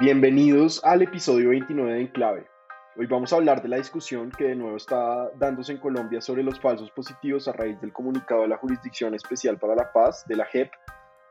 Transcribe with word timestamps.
Bienvenidos 0.00 0.82
al 0.84 1.02
episodio 1.02 1.50
29 1.50 1.92
de 1.92 2.00
Enclave. 2.00 2.46
Hoy 2.96 3.06
vamos 3.06 3.30
a 3.32 3.36
hablar 3.36 3.62
de 3.62 3.68
la 3.68 3.76
discusión 3.76 4.30
que 4.30 4.44
de 4.44 4.56
nuevo 4.56 4.76
está 4.76 5.30
dándose 5.38 5.72
en 5.72 5.78
Colombia 5.78 6.22
sobre 6.22 6.42
los 6.42 6.58
falsos 6.58 6.90
positivos 6.92 7.46
a 7.46 7.52
raíz 7.52 7.78
del 7.82 7.92
comunicado 7.92 8.42
de 8.42 8.48
la 8.48 8.56
Jurisdicción 8.56 9.14
Especial 9.14 9.58
para 9.58 9.74
la 9.74 9.92
Paz, 9.92 10.24
de 10.26 10.36
la 10.36 10.46
JEP, 10.46 10.70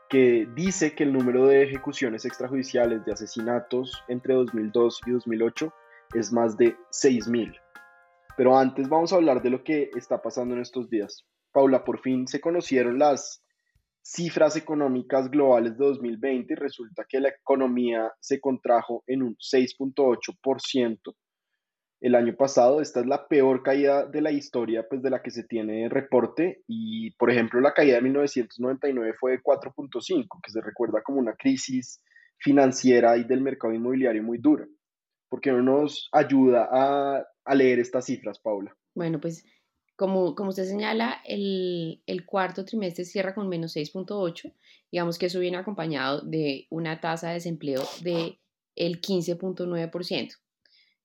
que 0.10 0.48
dice 0.54 0.94
que 0.94 1.04
el 1.04 1.12
número 1.12 1.48
de 1.48 1.64
ejecuciones 1.64 2.24
extrajudiciales 2.24 3.04
de 3.04 3.14
asesinatos 3.14 4.04
entre 4.08 4.36
2002 4.36 5.02
y 5.08 5.12
2008 5.12 5.74
es 6.14 6.32
más 6.32 6.56
de 6.56 6.76
6.000. 6.92 7.60
Pero 8.38 8.58
antes 8.58 8.88
vamos 8.88 9.12
a 9.12 9.16
hablar 9.16 9.42
de 9.42 9.50
lo 9.50 9.64
que 9.64 9.90
está 9.96 10.22
pasando 10.22 10.54
en 10.54 10.62
estos 10.62 10.88
días. 10.88 11.26
Paula, 11.52 11.84
por 11.84 12.00
fin 12.02 12.28
se 12.28 12.40
conocieron 12.40 13.00
las 13.00 13.44
cifras 14.02 14.56
económicas 14.56 15.30
globales 15.30 15.78
de 15.78 15.86
2020 15.86 16.54
y 16.54 16.56
resulta 16.56 17.06
que 17.08 17.20
la 17.20 17.30
economía 17.30 18.12
se 18.20 18.40
contrajo 18.40 19.04
en 19.08 19.24
un 19.24 19.36
6.8% 19.36 21.16
el 22.02 22.16
año 22.16 22.36
pasado. 22.36 22.82
Esta 22.82 23.00
es 23.00 23.06
la 23.06 23.28
peor 23.28 23.64
caída 23.64 24.06
de 24.06 24.22
la 24.22 24.32
historia 24.32 24.86
pues, 24.90 25.02
de 25.02 25.10
la 25.10 25.22
que 25.22 25.32
se 25.32 25.44
tiene 25.44 25.88
reporte 25.88 26.64
y, 26.68 27.12
por 27.16 27.32
ejemplo, 27.32 27.62
la 27.62 27.74
caída 27.74 27.96
de 27.96 28.02
1999 28.02 29.14
fue 29.20 29.32
de 29.34 29.42
4.5, 29.42 30.28
que 30.44 30.52
se 30.52 30.62
recuerda 30.62 31.02
como 31.04 31.20
una 31.20 31.34
crisis 31.34 32.02
financiera 32.38 33.18
y 33.18 33.24
del 33.24 33.42
mercado 33.42 33.74
inmobiliario 33.74 34.24
muy 34.24 34.40
dura. 34.40 34.66
¿Por 35.30 35.40
qué 35.40 35.52
no 35.52 35.62
nos 35.62 36.10
ayuda 36.12 36.68
a, 36.72 37.24
a 37.46 37.56
leer 37.56 37.80
estas 37.80 38.06
cifras, 38.06 38.40
Paula? 38.40 38.76
Bueno, 38.96 39.22
pues 39.22 39.46
como, 40.02 40.34
como 40.34 40.50
usted 40.50 40.66
señala, 40.66 41.22
el, 41.26 42.02
el 42.08 42.26
cuarto 42.26 42.66
trimestre 42.66 43.06
cierra 43.06 43.36
con 43.36 43.48
menos 43.48 43.76
6.8. 43.76 44.52
Digamos 44.92 45.20
que 45.20 45.28
eso 45.28 45.40
viene 45.40 45.58
acompañado 45.58 46.22
de 46.22 46.66
una 46.72 47.00
tasa 47.00 47.28
de 47.28 47.36
desempleo 47.36 47.84
de 48.02 48.40
el 48.76 49.00
15.9%. 49.00 50.38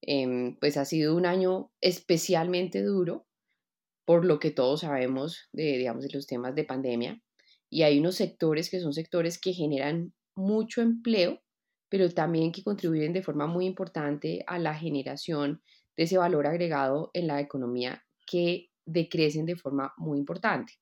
Em, 0.00 0.56
pues 0.56 0.78
ha 0.78 0.86
sido 0.86 1.14
un 1.14 1.26
año 1.26 1.70
especialmente 1.82 2.82
duro 2.82 3.26
por 4.06 4.24
lo 4.24 4.38
que 4.38 4.50
todos 4.50 4.80
sabemos 4.80 5.50
de, 5.52 5.76
digamos, 5.76 6.02
de 6.02 6.14
los 6.14 6.26
temas 6.26 6.54
de 6.54 6.64
pandemia. 6.64 7.20
Y 7.68 7.82
hay 7.82 7.98
unos 7.98 8.14
sectores 8.14 8.70
que 8.70 8.80
son 8.80 8.94
sectores 8.94 9.38
que 9.38 9.52
generan 9.52 10.14
mucho 10.34 10.80
empleo, 10.80 11.42
pero 11.90 12.08
también 12.08 12.50
que 12.50 12.62
contribuyen 12.62 13.12
de 13.12 13.22
forma 13.22 13.46
muy 13.46 13.66
importante 13.66 14.42
a 14.46 14.58
la 14.58 14.74
generación 14.74 15.60
de 15.98 16.04
ese 16.04 16.16
valor 16.16 16.46
agregado 16.46 17.10
en 17.12 17.26
la 17.26 17.42
economía 17.42 18.02
que 18.26 18.70
decrecen 18.86 19.44
de 19.44 19.56
forma 19.56 19.92
muy 19.98 20.18
importante. 20.18 20.74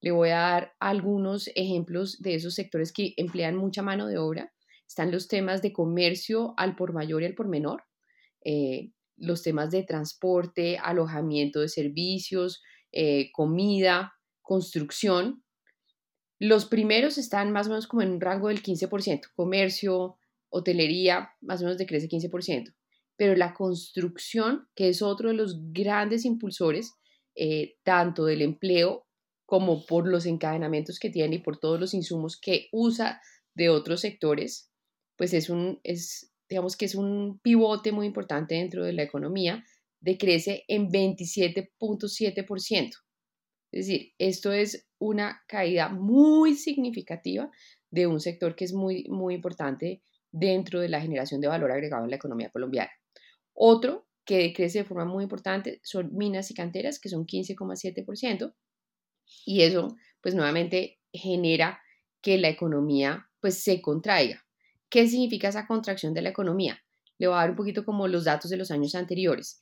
Le 0.00 0.10
voy 0.10 0.30
a 0.30 0.38
dar 0.38 0.72
algunos 0.80 1.48
ejemplos 1.54 2.20
de 2.20 2.34
esos 2.34 2.54
sectores 2.54 2.92
que 2.92 3.14
emplean 3.16 3.56
mucha 3.56 3.82
mano 3.82 4.06
de 4.06 4.18
obra. 4.18 4.52
Están 4.86 5.10
los 5.12 5.28
temas 5.28 5.62
de 5.62 5.72
comercio 5.72 6.54
al 6.56 6.76
por 6.76 6.92
mayor 6.92 7.22
y 7.22 7.26
al 7.26 7.34
por 7.34 7.48
menor, 7.48 7.84
eh, 8.44 8.90
los 9.16 9.42
temas 9.42 9.70
de 9.70 9.82
transporte, 9.82 10.78
alojamiento 10.78 11.60
de 11.60 11.68
servicios, 11.68 12.62
eh, 12.92 13.30
comida, 13.32 14.12
construcción. 14.42 15.42
Los 16.38 16.66
primeros 16.66 17.16
están 17.16 17.52
más 17.52 17.66
o 17.66 17.70
menos 17.70 17.86
como 17.86 18.02
en 18.02 18.12
un 18.12 18.20
rango 18.20 18.48
del 18.48 18.62
15%, 18.62 19.28
comercio, 19.34 20.18
hotelería, 20.50 21.30
más 21.40 21.60
o 21.60 21.64
menos 21.64 21.78
decrece 21.78 22.08
15%, 22.08 22.74
pero 23.16 23.34
la 23.34 23.54
construcción, 23.54 24.68
que 24.74 24.88
es 24.88 25.02
otro 25.02 25.30
de 25.30 25.34
los 25.34 25.72
grandes 25.72 26.24
impulsores, 26.24 26.94
eh, 27.34 27.76
tanto 27.82 28.24
del 28.24 28.42
empleo 28.42 29.06
como 29.46 29.86
por 29.86 30.08
los 30.08 30.26
encadenamientos 30.26 30.98
que 30.98 31.10
tiene 31.10 31.36
y 31.36 31.40
por 31.40 31.58
todos 31.58 31.78
los 31.78 31.94
insumos 31.94 32.40
que 32.40 32.68
usa 32.72 33.20
de 33.54 33.68
otros 33.68 34.00
sectores, 34.00 34.70
pues 35.16 35.32
es 35.34 35.50
un, 35.50 35.80
es, 35.84 36.32
digamos 36.48 36.76
que 36.76 36.86
es 36.86 36.94
un 36.94 37.40
pivote 37.40 37.92
muy 37.92 38.06
importante 38.06 38.54
dentro 38.54 38.84
de 38.84 38.92
la 38.92 39.02
economía, 39.02 39.64
decrece 40.00 40.64
en 40.68 40.90
27.7%. 40.90 42.90
Es 43.72 43.86
decir, 43.86 44.12
esto 44.18 44.52
es 44.52 44.86
una 44.98 45.42
caída 45.48 45.88
muy 45.88 46.54
significativa 46.54 47.50
de 47.90 48.06
un 48.06 48.20
sector 48.20 48.54
que 48.54 48.64
es 48.64 48.72
muy, 48.72 49.04
muy 49.08 49.34
importante 49.34 50.02
dentro 50.30 50.80
de 50.80 50.88
la 50.88 51.00
generación 51.00 51.40
de 51.40 51.48
valor 51.48 51.72
agregado 51.72 52.04
en 52.04 52.10
la 52.10 52.16
economía 52.16 52.50
colombiana. 52.50 52.90
Otro 53.52 54.06
que 54.24 54.38
decrece 54.38 54.78
de 54.78 54.84
forma 54.84 55.04
muy 55.04 55.24
importante 55.24 55.80
son 55.82 56.14
minas 56.14 56.50
y 56.50 56.54
canteras, 56.54 56.98
que 56.98 57.08
son 57.08 57.26
15,7%, 57.26 58.54
y 59.44 59.62
eso 59.62 59.96
pues 60.20 60.34
nuevamente 60.34 60.98
genera 61.12 61.80
que 62.22 62.38
la 62.38 62.48
economía 62.48 63.28
pues 63.40 63.62
se 63.62 63.82
contraiga. 63.82 64.44
¿Qué 64.88 65.06
significa 65.08 65.48
esa 65.48 65.66
contracción 65.66 66.14
de 66.14 66.22
la 66.22 66.30
economía? 66.30 66.82
Le 67.18 67.26
voy 67.26 67.36
a 67.36 67.40
dar 67.40 67.50
un 67.50 67.56
poquito 67.56 67.84
como 67.84 68.08
los 68.08 68.24
datos 68.24 68.50
de 68.50 68.56
los 68.56 68.70
años 68.70 68.94
anteriores. 68.94 69.60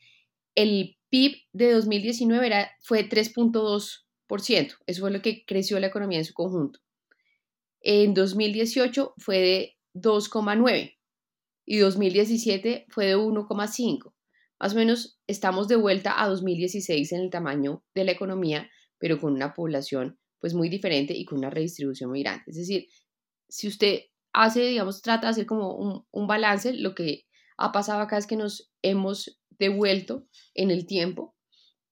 El 0.55 0.97
PIB 1.09 1.39
de 1.53 1.73
2019 1.73 2.47
era, 2.47 2.71
fue 2.81 3.09
3.2%, 3.09 4.77
eso 4.87 5.01
fue 5.01 5.11
lo 5.11 5.23
que 5.23 5.45
creció 5.45 5.81
la 5.81 5.89
economía 5.89 6.19
en 6.19 6.25
su 6.25 6.35
conjunto. 6.35 6.81
En 7.81 8.15
2018 8.15 9.15
fue 9.19 9.39
de 9.39 9.77
2,9 9.95 10.97
y 11.67 11.79
2017 11.79 12.87
fue 12.89 13.07
de 13.07 13.17
1,5. 13.17 14.13
Más 14.63 14.75
o 14.75 14.77
menos 14.77 15.19
estamos 15.27 15.67
de 15.67 15.75
vuelta 15.75 16.23
a 16.23 16.29
2016 16.29 17.11
en 17.11 17.21
el 17.23 17.31
tamaño 17.31 17.83
de 17.97 18.05
la 18.05 18.13
economía, 18.13 18.71
pero 18.97 19.19
con 19.19 19.33
una 19.33 19.55
población 19.55 20.21
pues 20.39 20.55
muy 20.55 20.69
diferente 20.69 21.15
y 21.15 21.25
con 21.25 21.39
una 21.39 21.51
redistribución 21.51 22.11
muy 22.11 22.23
grande. 22.23 22.45
Es 22.47 22.55
decir, 22.55 22.87
si 23.49 23.67
usted 23.67 24.03
hace, 24.33 24.65
digamos, 24.65 25.03
trata 25.03 25.27
de 25.27 25.31
hacer 25.33 25.47
como 25.47 25.75
un, 25.75 26.07
un 26.13 26.27
balance, 26.29 26.75
lo 26.75 26.95
que 26.95 27.25
ha 27.59 27.73
pasado 27.73 28.03
acá 28.03 28.19
es 28.19 28.29
que 28.29 28.37
nos 28.37 28.73
hemos 28.83 29.41
devuelto 29.51 30.29
en 30.55 30.71
el 30.71 30.87
tiempo 30.87 31.35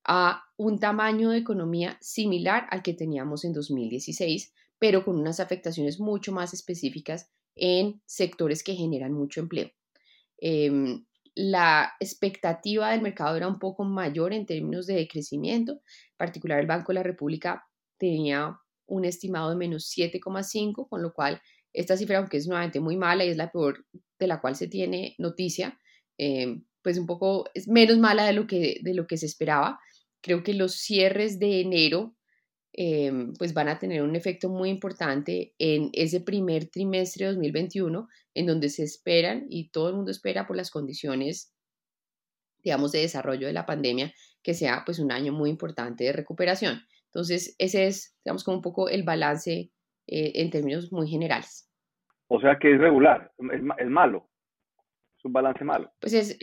a 0.04 0.44
un 0.56 0.78
tamaño 0.78 1.30
de 1.30 1.38
economía 1.38 1.98
similar 2.00 2.69
al 2.70 2.84
que 2.84 2.94
teníamos 2.94 3.44
en 3.44 3.53
2016, 3.53 4.54
pero 4.78 5.04
con 5.04 5.19
unas 5.19 5.41
afectaciones 5.41 5.98
mucho 5.98 6.30
más 6.30 6.54
específicas 6.54 7.32
en 7.56 8.00
sectores 8.06 8.62
que 8.62 8.76
generan 8.76 9.12
mucho 9.12 9.41
empleo. 9.41 9.72
Em, 10.38 11.04
la 11.34 11.92
expectativa 12.00 12.91
del 12.91 13.02
mercado 13.02 13.36
era 13.36 13.48
un 13.48 13.58
poco 13.58 13.84
mayor 13.84 14.32
en 14.32 14.46
términos 14.46 14.86
de 14.86 15.06
crecimiento, 15.08 15.72
en 15.72 16.16
particular 16.16 16.60
el 16.60 16.66
Banco 16.66 16.92
de 16.92 16.94
la 16.94 17.02
República 17.02 17.64
tenía 17.98 18.58
un 18.86 19.04
estimado 19.04 19.50
de 19.50 19.56
menos 19.56 19.92
7,5, 19.96 20.88
con 20.88 21.02
lo 21.02 21.12
cual 21.12 21.41
esta 21.72 21.96
cifra, 21.96 22.18
aunque 22.18 22.38
es 22.38 22.46
nuevamente 22.46 22.80
muy 22.80 22.96
mala 22.96 23.24
y 23.24 23.28
es 23.28 23.36
la 23.36 23.50
peor 23.50 23.86
de 24.18 24.26
la 24.26 24.41
cual 24.41 24.56
se 24.56 24.68
tiene 24.68 25.14
noticia, 25.18 25.78
eh, 26.18 26.60
pues 26.82 26.98
un 26.98 27.06
poco 27.06 27.48
es 27.54 27.68
menos 27.68 27.98
mala 27.98 28.24
de 28.24 28.32
lo, 28.32 28.47
que, 28.47 28.80
de 28.82 28.94
lo 28.94 29.06
que 29.06 29.16
se 29.16 29.26
esperaba. 29.26 29.78
Creo 30.22 30.42
que 30.42 30.54
los 30.54 30.74
cierres 30.74 31.38
de 31.38 31.60
enero 31.60 32.16
eh, 32.72 33.13
pues 33.39 33.53
van 33.53 33.69
a 33.69 33.78
tener 33.78 34.03
un 34.03 34.17
efecto 34.17 34.49
muy 34.49 34.71
importante 34.71 35.55
en 35.59 35.91
ese 35.93 36.21
primer 36.21 36.67
trimestre 36.71 37.27
de 37.27 37.33
2021, 37.33 38.09
en 38.34 38.47
donde 38.47 38.69
se 38.69 38.84
esperan 38.84 39.47
y 39.49 39.71
todo 39.71 39.89
el 39.89 39.97
mundo 39.97 40.11
espera 40.11 40.47
por 40.47 40.57
las 40.57 40.71
condiciones, 40.71 41.53
digamos, 42.63 42.93
de 42.93 43.01
desarrollo 43.01 43.47
de 43.47 43.53
la 43.53 43.67
pandemia, 43.67 44.13
que 44.43 44.55
sea 44.55 44.83
pues 44.84 44.99
un 44.99 45.13
año 45.13 45.33
muy 45.33 45.51
importante 45.51 46.05
de 46.05 46.13
recuperación. 46.13 46.83
Entonces, 47.07 47.57
ese 47.59 47.87
es, 47.87 48.17
digamos, 48.25 48.45
como 48.45 48.59
un 48.59 48.63
poco 48.63 48.89
el 48.89 49.03
balance 49.03 49.72
eh, 50.07 50.33
en 50.34 50.51
términos 50.51 50.93
muy 50.93 51.09
generales. 51.09 51.69
O 52.28 52.41
sea 52.41 52.59
que 52.59 52.72
es 52.75 52.81
regular, 52.81 53.33
es, 53.53 53.89
malo, 53.89 54.31
es 55.19 55.25
un 55.25 55.33
balance 55.33 55.65
malo. 55.65 55.93
Pues 56.01 56.13
es, 56.13 56.37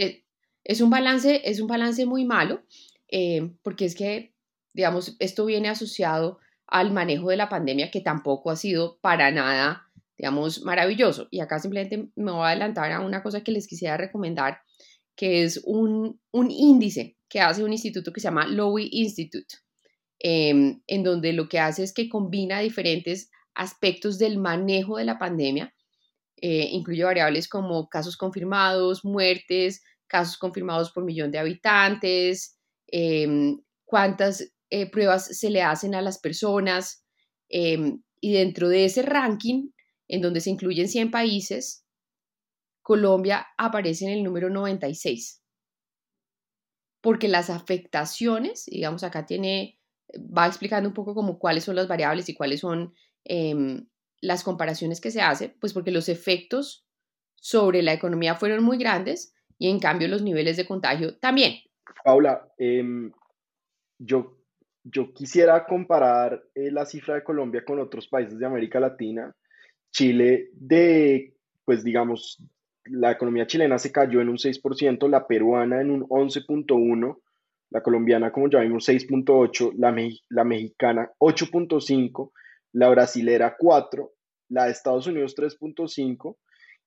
es, 0.64 0.82
un, 0.82 0.90
balance, 0.90 1.42
es 1.50 1.62
un 1.62 1.68
balance 1.68 2.06
muy 2.06 2.26
malo, 2.26 2.62
eh, 3.10 3.54
porque 3.64 3.86
es 3.86 3.96
que, 3.96 4.34
digamos, 4.78 5.18
esto 5.20 5.46
viene 5.46 5.68
asociado 5.68 6.40
al 6.68 6.94
manejo 6.94 7.30
de 7.30 7.36
la 7.36 7.50
pandemia 7.50 7.92
que 7.92 8.00
tampoco 8.00 8.52
ha 8.52 8.56
sido 8.56 9.00
para 9.02 9.32
nada, 9.32 9.90
digamos, 10.18 10.62
maravilloso. 10.62 11.28
Y 11.32 11.42
acá 11.42 11.60
simplemente 11.60 12.10
me 12.16 12.32
voy 12.32 12.44
a 12.44 12.50
adelantar 12.50 12.92
a 12.92 13.02
una 13.02 13.22
cosa 13.22 13.44
que 13.44 13.52
les 13.52 13.68
quisiera 13.68 13.98
recomendar, 13.98 14.60
que 15.16 15.44
es 15.44 15.62
un, 15.66 16.22
un 16.32 16.52
índice 16.52 17.18
que 17.28 17.42
hace 17.42 17.64
un 17.64 17.74
instituto 17.74 18.14
que 18.14 18.22
se 18.22 18.28
llama 18.28 18.48
Lowy 18.48 18.88
Institute, 18.92 19.56
eh, 20.20 20.78
en 20.86 21.04
donde 21.04 21.34
lo 21.34 21.50
que 21.50 21.60
hace 21.60 21.84
es 21.84 21.94
que 21.94 22.08
combina 22.08 22.60
diferentes 22.60 23.30
aspectos 23.54 24.18
del 24.20 24.38
manejo 24.38 24.98
de 24.98 25.06
la 25.06 25.18
pandemia 25.18 25.74
eh, 26.40 26.70
incluye 26.72 27.04
variables 27.04 27.48
como 27.48 27.90
casos 27.90 28.16
confirmados, 28.16 29.04
muertes, 29.04 29.82
casos 30.06 30.38
confirmados 30.38 30.92
por 30.92 31.04
millón 31.04 31.32
de 31.32 31.40
habitantes, 31.40 32.60
em, 32.88 33.58
cuántas 33.86 34.54
eh, 34.70 34.90
pruebas 34.90 35.26
se 35.26 35.50
le 35.50 35.62
hacen 35.62 35.96
a 35.96 36.02
las 36.02 36.20
personas. 36.20 37.06
Em, 37.50 38.02
y 38.20 38.34
dentro 38.34 38.70
de 38.70 38.86
ese 38.86 39.02
ranking, 39.02 39.70
en 40.08 40.22
donde 40.22 40.42
se 40.42 40.50
incluyen 40.50 40.88
100 40.88 41.12
países, 41.12 41.86
Colombia 42.82 43.48
aparece 43.58 44.06
en 44.06 44.12
el 44.12 44.24
número 44.24 44.50
96. 44.50 45.44
Porque 47.02 47.28
las 47.28 47.50
afectaciones, 47.50 48.66
digamos, 48.66 49.04
acá 49.04 49.26
tiene, 49.26 49.80
va 50.16 50.48
explicando 50.48 50.90
un 50.90 50.96
poco 50.96 51.14
como 51.14 51.38
cuáles 51.38 51.64
son 51.64 51.76
las 51.76 51.88
variables 51.88 52.28
y 52.30 52.34
cuáles 52.34 52.62
son 52.62 52.94
em, 53.24 53.88
las 54.22 54.44
comparaciones 54.44 55.00
que 55.00 55.12
se 55.12 55.22
hace, 55.22 55.50
pues 55.50 55.74
porque 55.74 55.92
los 55.92 56.10
efectos 56.10 56.88
sobre 57.36 57.82
la 57.82 57.94
economía 57.94 58.36
fueron 58.36 58.64
muy 58.64 58.78
grandes 58.78 59.34
y 59.60 59.70
en 59.70 59.80
cambio 59.80 60.08
los 60.08 60.22
niveles 60.22 60.58
de 60.58 60.66
contagio 60.66 61.18
también. 61.18 61.56
Paula, 62.04 62.52
em, 62.58 63.12
yo, 64.00 64.37
yo 64.92 65.14
quisiera 65.14 65.66
comparar 65.66 66.44
eh, 66.56 66.72
la 66.72 66.86
cifra 66.86 67.16
de 67.16 67.24
Colombia 67.24 67.64
con 67.66 67.80
otros 67.80 68.08
países 68.08 68.38
de 68.38 68.46
América 68.46 68.80
Latina. 68.80 69.36
Chile, 69.92 70.50
de, 70.54 71.34
pues 71.66 71.84
digamos, 71.84 72.42
la 72.86 73.12
economía 73.12 73.48
chilena 73.48 73.78
se 73.78 73.92
cayó 73.92 74.22
en 74.22 74.30
un 74.30 74.38
6%, 74.38 75.10
la 75.10 75.28
peruana 75.28 75.82
en 75.82 75.92
un 75.92 76.04
11.1%, 76.04 77.20
la 77.70 77.82
colombiana, 77.82 78.32
como 78.32 78.50
ya 78.50 78.60
vimos, 78.62 78.88
6.8%, 78.88 79.74
la, 79.78 79.94
la 80.30 80.44
mexicana 80.44 81.12
8.5%, 81.20 82.32
la 82.74 82.90
brasilera 82.90 83.58
4%, 83.58 84.12
la 84.50 84.66
de 84.66 84.72
Estados 84.72 85.08
Unidos 85.08 85.36
3.5% 85.36 86.38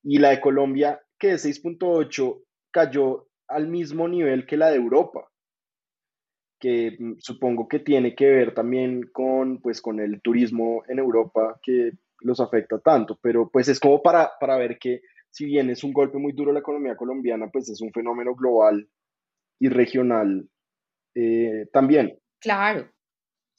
y 0.05 0.19
la 0.19 0.31
de 0.31 0.41
Colombia, 0.41 1.00
que 1.19 1.29
de 1.29 1.35
6.8%, 1.35 2.43
cayó 2.70 3.26
al 3.49 3.67
mismo 3.67 4.08
nivel 4.08 4.46
que 4.46 4.56
la 4.56 4.70
de 4.70 4.76
Europa 4.76 5.30
que 6.61 6.97
mm, 6.99 7.15
supongo 7.19 7.67
que 7.67 7.81
tiene 7.81 8.15
que 8.15 8.31
ver 8.31 8.55
también 8.55 9.11
con, 9.12 9.61
pues, 9.61 9.81
con 9.81 9.99
el 9.99 10.21
turismo 10.21 10.85
en 10.89 10.99
Europa 10.99 11.59
que 11.62 11.93
los 12.21 12.39
afecta 12.39 12.79
tanto, 12.79 13.19
pero 13.21 13.49
pues 13.51 13.69
es 13.69 13.81
como 13.81 14.03
para, 14.03 14.33
para 14.39 14.57
ver 14.59 14.79
que 14.79 15.01
si 15.31 15.47
bien 15.47 15.71
es 15.71 15.83
un 15.83 15.93
golpe 15.93 16.19
muy 16.19 16.33
duro 16.33 16.51
a 16.51 16.55
la 16.55 16.61
economía 16.61 16.97
colombiana, 16.97 17.49
pues 17.51 17.69
es 17.71 17.81
un 17.81 17.93
fenómeno 17.93 18.35
global 18.35 18.89
y 19.59 19.69
regional 19.69 20.49
eh, 21.15 21.67
también. 21.73 22.19
Claro, 22.41 22.91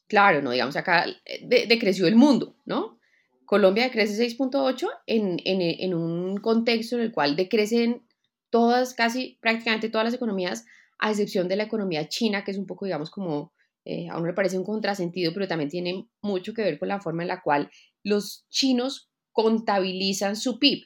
claro, 0.07 0.41
no 0.41 0.51
digamos 0.51 0.75
acá 0.75 1.05
eh, 1.25 1.67
decreció 1.67 2.07
el 2.07 2.15
mundo, 2.15 2.55
¿no? 2.65 2.99
Colombia 3.45 3.85
decrece 3.85 4.23
6.8 4.23 4.87
en, 5.07 5.37
en, 5.43 5.61
en 5.61 5.93
un 5.93 6.37
contexto 6.37 6.95
en 6.95 7.01
el 7.01 7.11
cual 7.11 7.35
decrecen 7.35 8.03
todas, 8.49 8.93
casi 8.93 9.39
prácticamente 9.41 9.89
todas 9.89 10.05
las 10.05 10.13
economías 10.13 10.65
a 11.01 11.09
excepción 11.09 11.47
de 11.47 11.57
la 11.57 11.63
economía 11.63 12.07
china, 12.07 12.43
que 12.43 12.51
es 12.51 12.57
un 12.57 12.67
poco, 12.67 12.85
digamos, 12.85 13.09
como 13.09 13.53
eh, 13.83 14.07
a 14.09 14.17
uno 14.17 14.27
le 14.27 14.33
parece 14.33 14.57
un 14.57 14.63
contrasentido, 14.63 15.33
pero 15.33 15.47
también 15.47 15.69
tiene 15.69 16.07
mucho 16.21 16.53
que 16.53 16.61
ver 16.61 16.79
con 16.79 16.87
la 16.87 17.01
forma 17.01 17.23
en 17.23 17.27
la 17.27 17.41
cual 17.41 17.69
los 18.03 18.45
chinos 18.49 19.09
contabilizan 19.31 20.35
su 20.35 20.59
PIB, 20.59 20.85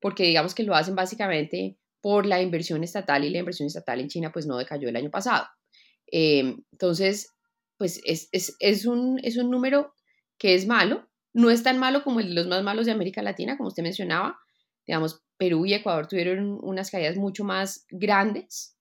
porque 0.00 0.24
digamos 0.24 0.54
que 0.54 0.62
lo 0.62 0.74
hacen 0.74 0.94
básicamente 0.94 1.78
por 2.02 2.26
la 2.26 2.42
inversión 2.42 2.84
estatal 2.84 3.24
y 3.24 3.30
la 3.30 3.38
inversión 3.38 3.66
estatal 3.66 4.00
en 4.00 4.08
China 4.08 4.30
pues 4.30 4.46
no 4.46 4.58
decayó 4.58 4.88
el 4.88 4.96
año 4.96 5.10
pasado. 5.10 5.46
Eh, 6.12 6.54
entonces, 6.72 7.34
pues 7.78 8.00
es, 8.04 8.28
es, 8.32 8.54
es, 8.60 8.84
un, 8.84 9.18
es 9.22 9.38
un 9.38 9.50
número 9.50 9.94
que 10.36 10.54
es 10.54 10.66
malo, 10.66 11.08
no 11.32 11.50
es 11.50 11.62
tan 11.62 11.78
malo 11.78 12.04
como 12.04 12.20
el 12.20 12.28
de 12.28 12.34
los 12.34 12.46
más 12.46 12.62
malos 12.62 12.84
de 12.84 12.92
América 12.92 13.22
Latina, 13.22 13.56
como 13.56 13.68
usted 13.68 13.82
mencionaba. 13.82 14.38
Digamos, 14.86 15.22
Perú 15.38 15.64
y 15.64 15.72
Ecuador 15.72 16.06
tuvieron 16.06 16.58
unas 16.62 16.90
caídas 16.90 17.16
mucho 17.16 17.42
más 17.42 17.86
grandes, 17.88 18.73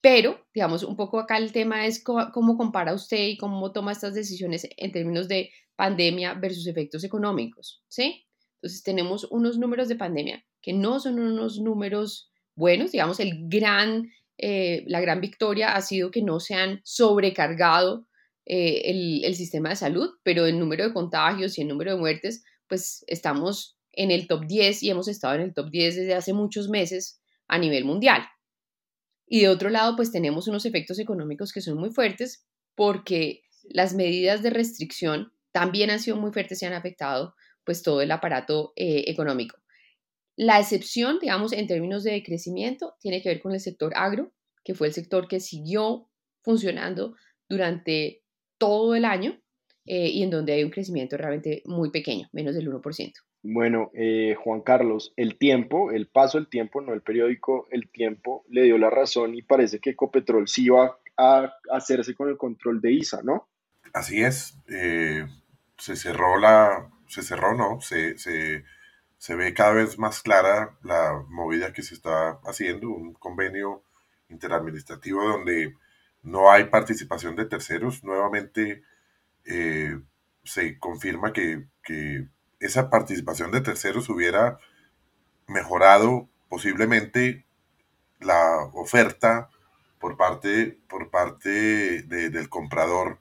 pero, 0.00 0.46
digamos, 0.54 0.82
un 0.84 0.96
poco 0.96 1.18
acá 1.18 1.38
el 1.38 1.52
tema 1.52 1.86
es 1.86 2.02
cómo, 2.02 2.56
compara 2.56 2.94
usted 2.94 3.26
y 3.26 3.36
cómo 3.36 3.72
toma 3.72 3.92
estas 3.92 4.14
decisiones 4.14 4.68
en 4.76 4.92
términos 4.92 5.26
de 5.28 5.50
pandemia 5.74 6.34
versus 6.34 6.66
efectos 6.66 7.04
económicos, 7.04 7.82
¿sí? 7.88 8.26
Entonces 8.56 8.82
tenemos 8.82 9.26
unos 9.30 9.58
números 9.58 9.88
de 9.88 9.96
pandemia 9.96 10.44
que 10.62 10.72
no 10.72 11.00
son 11.00 11.18
unos 11.18 11.60
números 11.60 12.30
buenos, 12.54 12.92
digamos, 12.92 13.20
el 13.20 13.48
gran, 13.48 14.10
eh, 14.38 14.84
la 14.86 15.00
gran 15.00 15.20
victoria 15.20 15.74
ha 15.74 15.82
sido 15.82 16.10
que 16.10 16.22
no 16.22 16.40
se 16.40 16.54
han 16.54 16.80
sobrecargado 16.84 18.06
eh, 18.46 18.82
el, 18.90 19.24
el 19.24 19.34
sistema 19.34 19.70
de 19.70 19.76
salud, 19.76 20.10
pero 20.22 20.46
el 20.46 20.58
número 20.58 20.84
de 20.84 20.92
contagios 20.92 21.58
y 21.58 21.62
el 21.62 21.68
número 21.68 21.92
de 21.92 21.98
muertes, 21.98 22.44
pues 22.68 23.04
estamos 23.08 23.78
en 23.92 24.10
el 24.10 24.28
top 24.28 24.46
10 24.46 24.82
y 24.84 24.90
hemos 24.90 25.08
estado 25.08 25.34
en 25.34 25.40
el 25.40 25.54
top 25.54 25.70
10 25.70 25.96
desde 25.96 26.14
hace 26.14 26.32
muchos 26.32 26.68
meses 26.68 27.20
a 27.48 27.58
nivel 27.58 27.84
mundial. 27.84 28.22
Y 29.28 29.42
de 29.42 29.48
otro 29.48 29.68
lado, 29.68 29.94
pues 29.94 30.10
tenemos 30.10 30.48
unos 30.48 30.64
efectos 30.64 30.98
económicos 30.98 31.52
que 31.52 31.60
son 31.60 31.78
muy 31.78 31.90
fuertes 31.90 32.46
porque 32.74 33.42
las 33.64 33.94
medidas 33.94 34.42
de 34.42 34.50
restricción 34.50 35.32
también 35.52 35.90
han 35.90 36.00
sido 36.00 36.16
muy 36.16 36.32
fuertes 36.32 36.62
y 36.62 36.66
han 36.66 36.72
afectado 36.72 37.34
pues 37.64 37.82
todo 37.82 38.00
el 38.00 38.10
aparato 38.10 38.72
eh, 38.76 39.04
económico. 39.08 39.58
La 40.36 40.58
excepción, 40.60 41.18
digamos, 41.20 41.52
en 41.52 41.66
términos 41.66 42.04
de 42.04 42.22
crecimiento, 42.22 42.94
tiene 43.00 43.20
que 43.20 43.28
ver 43.28 43.40
con 43.40 43.52
el 43.52 43.60
sector 43.60 43.92
agro, 43.96 44.32
que 44.64 44.74
fue 44.74 44.86
el 44.86 44.94
sector 44.94 45.28
que 45.28 45.40
siguió 45.40 46.08
funcionando 46.42 47.14
durante 47.48 48.22
todo 48.56 48.94
el 48.94 49.04
año 49.04 49.38
eh, 49.90 50.10
y 50.10 50.22
en 50.22 50.28
donde 50.28 50.52
hay 50.52 50.62
un 50.62 50.70
crecimiento 50.70 51.16
realmente 51.16 51.62
muy 51.64 51.90
pequeño, 51.90 52.28
menos 52.32 52.54
del 52.54 52.70
1%. 52.70 53.12
Bueno, 53.42 53.90
eh, 53.94 54.36
Juan 54.38 54.60
Carlos, 54.60 55.14
el 55.16 55.38
tiempo, 55.38 55.92
el 55.92 56.08
paso 56.08 56.36
del 56.36 56.50
tiempo, 56.50 56.82
no 56.82 56.92
el 56.92 57.00
periódico, 57.00 57.66
el 57.70 57.88
tiempo 57.88 58.44
le 58.50 58.64
dio 58.64 58.76
la 58.76 58.90
razón 58.90 59.34
y 59.34 59.40
parece 59.40 59.78
que 59.78 59.90
Ecopetrol 59.90 60.46
sí 60.46 60.68
va 60.68 60.98
a 61.16 61.54
hacerse 61.72 62.14
con 62.14 62.28
el 62.28 62.36
control 62.36 62.82
de 62.82 62.92
ISA, 62.92 63.22
¿no? 63.22 63.48
Así 63.94 64.22
es. 64.22 64.58
Eh, 64.68 65.24
se 65.78 65.96
cerró 65.96 66.38
la, 66.38 66.90
se 67.06 67.22
cerró, 67.22 67.56
¿no? 67.56 67.80
Se, 67.80 68.18
se, 68.18 68.64
se 69.16 69.34
ve 69.36 69.54
cada 69.54 69.72
vez 69.72 69.98
más 69.98 70.20
clara 70.20 70.76
la 70.82 71.24
movida 71.30 71.72
que 71.72 71.80
se 71.82 71.94
está 71.94 72.40
haciendo, 72.44 72.90
un 72.90 73.14
convenio 73.14 73.84
interadministrativo 74.28 75.26
donde 75.26 75.74
no 76.22 76.50
hay 76.50 76.64
participación 76.64 77.36
de 77.36 77.46
terceros. 77.46 78.04
Nuevamente 78.04 78.82
eh, 79.48 79.98
se 80.44 80.78
confirma 80.78 81.32
que, 81.32 81.66
que 81.82 82.28
esa 82.60 82.90
participación 82.90 83.50
de 83.50 83.60
terceros 83.60 84.08
hubiera 84.08 84.58
mejorado 85.46 86.28
posiblemente 86.48 87.44
la 88.20 88.64
oferta 88.72 89.50
por 89.98 90.16
parte, 90.16 90.78
por 90.88 91.10
parte 91.10 92.02
del 92.02 92.48
comprador 92.48 93.18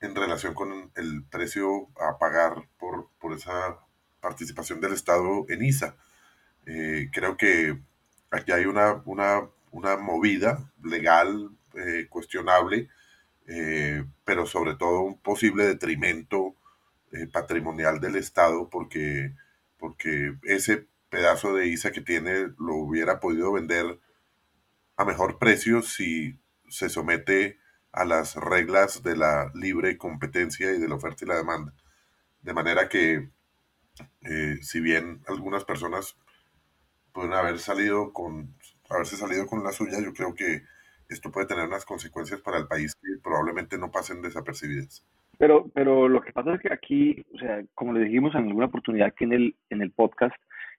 en 0.00 0.14
relación 0.14 0.54
con 0.54 0.90
el 0.96 1.24
precio 1.24 1.88
a 2.00 2.18
pagar 2.18 2.68
por, 2.78 3.08
esa 3.36 3.78
participación 4.20 4.80
del 4.80 4.92
Estado 4.92 5.46
en 5.48 5.62
ISA. 5.62 5.96
Eh, 6.66 7.08
creo 7.12 7.36
que 7.36 7.78
aquí 8.30 8.52
hay 8.52 8.66
una, 8.66 9.02
una, 9.04 9.96
movida 9.96 10.70
legal 10.82 11.50
eh, 11.74 12.06
cuestionable, 12.08 12.88
eh, 13.54 14.04
pero 14.24 14.46
sobre 14.46 14.76
todo 14.76 15.02
un 15.02 15.20
posible 15.20 15.66
detrimento 15.66 16.56
eh, 17.12 17.26
patrimonial 17.26 18.00
del 18.00 18.16
Estado 18.16 18.70
porque, 18.70 19.34
porque 19.76 20.36
ese 20.44 20.86
pedazo 21.10 21.54
de 21.54 21.66
ISA 21.66 21.92
que 21.92 22.00
tiene 22.00 22.48
lo 22.58 22.76
hubiera 22.76 23.20
podido 23.20 23.52
vender 23.52 24.00
a 24.96 25.04
mejor 25.04 25.38
precio 25.38 25.82
si 25.82 26.38
se 26.70 26.88
somete 26.88 27.58
a 27.92 28.06
las 28.06 28.36
reglas 28.36 29.02
de 29.02 29.16
la 29.16 29.50
libre 29.54 29.98
competencia 29.98 30.72
y 30.72 30.78
de 30.78 30.88
la 30.88 30.94
oferta 30.94 31.26
y 31.26 31.28
la 31.28 31.36
demanda. 31.36 31.74
De 32.40 32.54
manera 32.54 32.88
que, 32.88 33.28
eh, 34.22 34.58
si 34.62 34.80
bien 34.80 35.22
algunas 35.28 35.64
personas 35.64 36.16
pueden 37.12 37.34
haber 37.34 37.58
salido 37.58 38.14
con, 38.14 38.56
haberse 38.88 39.18
salido 39.18 39.46
con 39.46 39.62
la 39.62 39.72
suya, 39.72 40.00
yo 40.00 40.14
creo 40.14 40.34
que 40.34 40.64
esto 41.12 41.30
puede 41.30 41.46
tener 41.46 41.66
unas 41.66 41.84
consecuencias 41.84 42.40
para 42.40 42.58
el 42.58 42.66
país 42.66 42.94
que 42.94 43.08
probablemente 43.22 43.78
no 43.78 43.90
pasen 43.90 44.22
desapercibidas. 44.22 45.06
Pero, 45.38 45.70
pero 45.74 46.08
lo 46.08 46.20
que 46.20 46.32
pasa 46.32 46.54
es 46.54 46.60
que 46.60 46.72
aquí, 46.72 47.24
o 47.34 47.38
sea, 47.38 47.62
como 47.74 47.92
le 47.92 48.04
dijimos 48.04 48.34
en 48.34 48.48
alguna 48.48 48.66
oportunidad 48.66 49.08
aquí 49.08 49.24
en 49.24 49.32
el, 49.32 49.56
en 49.70 49.82
el 49.82 49.90
podcast, 49.90 50.36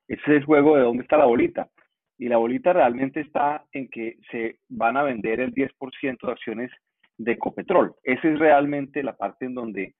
ese 0.07 0.21
es 0.21 0.27
el 0.27 0.45
juego 0.45 0.75
de 0.75 0.83
dónde 0.83 1.03
está 1.03 1.17
la 1.17 1.25
bolita. 1.25 1.69
Y 2.17 2.29
la 2.29 2.37
bolita 2.37 2.73
realmente 2.73 3.21
está 3.21 3.65
en 3.71 3.89
que 3.89 4.17
se 4.31 4.59
van 4.69 4.97
a 4.97 5.03
vender 5.03 5.39
el 5.39 5.53
10% 5.53 6.17
de 6.21 6.31
acciones 6.31 6.71
de 7.17 7.33
Ecopetrol. 7.33 7.95
Esa 8.03 8.27
es 8.27 8.39
realmente 8.39 9.03
la 9.03 9.15
parte 9.17 9.45
en 9.45 9.55
donde 9.55 9.95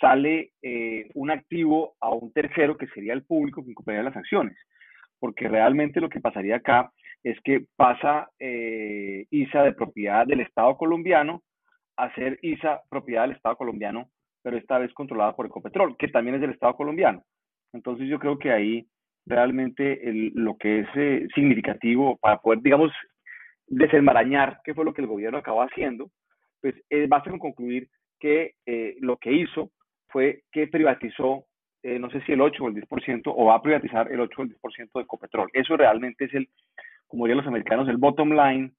sale 0.00 0.52
eh, 0.62 1.08
un 1.14 1.30
activo 1.30 1.94
a 2.00 2.10
un 2.10 2.32
tercero 2.32 2.76
que 2.76 2.86
sería 2.88 3.12
el 3.12 3.24
público 3.24 3.64
que 3.64 3.74
compraría 3.74 4.02
las 4.02 4.16
acciones. 4.16 4.56
Porque 5.18 5.48
realmente 5.48 6.00
lo 6.00 6.08
que 6.08 6.20
pasaría 6.20 6.56
acá 6.56 6.92
es 7.22 7.38
que 7.42 7.66
pasa 7.76 8.30
eh, 8.38 9.26
ISA 9.30 9.62
de 9.62 9.72
propiedad 9.72 10.26
del 10.26 10.40
Estado 10.40 10.76
colombiano 10.76 11.42
hacer 12.00 12.38
ISA 12.42 12.82
propiedad 12.88 13.22
del 13.22 13.36
Estado 13.36 13.56
colombiano, 13.56 14.10
pero 14.42 14.56
esta 14.56 14.78
vez 14.78 14.92
controlada 14.94 15.36
por 15.36 15.46
Ecopetrol, 15.46 15.96
que 15.96 16.08
también 16.08 16.36
es 16.36 16.40
del 16.40 16.52
Estado 16.52 16.74
colombiano. 16.74 17.22
Entonces 17.72 18.08
yo 18.08 18.18
creo 18.18 18.38
que 18.38 18.50
ahí 18.50 18.86
realmente 19.26 20.00
lo 20.34 20.56
que 20.56 20.80
es 20.80 20.88
eh, 20.96 21.26
significativo 21.34 22.16
para 22.16 22.38
poder, 22.38 22.60
digamos, 22.62 22.90
desenmarañar 23.66 24.60
qué 24.64 24.74
fue 24.74 24.84
lo 24.84 24.94
que 24.94 25.02
el 25.02 25.06
gobierno 25.06 25.38
acabó 25.38 25.62
haciendo, 25.62 26.10
pues 26.60 26.74
eh, 26.90 27.06
basta 27.08 27.30
con 27.30 27.38
concluir 27.38 27.88
que 28.18 28.54
eh, 28.66 28.96
lo 29.00 29.16
que 29.18 29.32
hizo 29.32 29.70
fue 30.08 30.42
que 30.50 30.66
privatizó, 30.66 31.44
no 31.82 32.10
sé 32.10 32.20
si 32.22 32.32
el 32.32 32.42
8 32.42 32.62
o 32.62 32.68
el 32.68 32.74
10%, 32.74 33.22
o 33.24 33.44
va 33.46 33.54
a 33.54 33.62
privatizar 33.62 34.10
el 34.12 34.20
8 34.20 34.34
o 34.36 34.42
el 34.42 34.50
10% 34.50 34.90
de 34.98 35.06
Copetrol. 35.06 35.48
Eso 35.54 35.78
realmente 35.78 36.26
es 36.26 36.34
el, 36.34 36.48
como 37.10 37.24
dirían 37.24 37.38
los 37.38 37.46
americanos, 37.48 37.88
el 37.88 37.96
bottom 37.96 38.30
line 38.30 38.72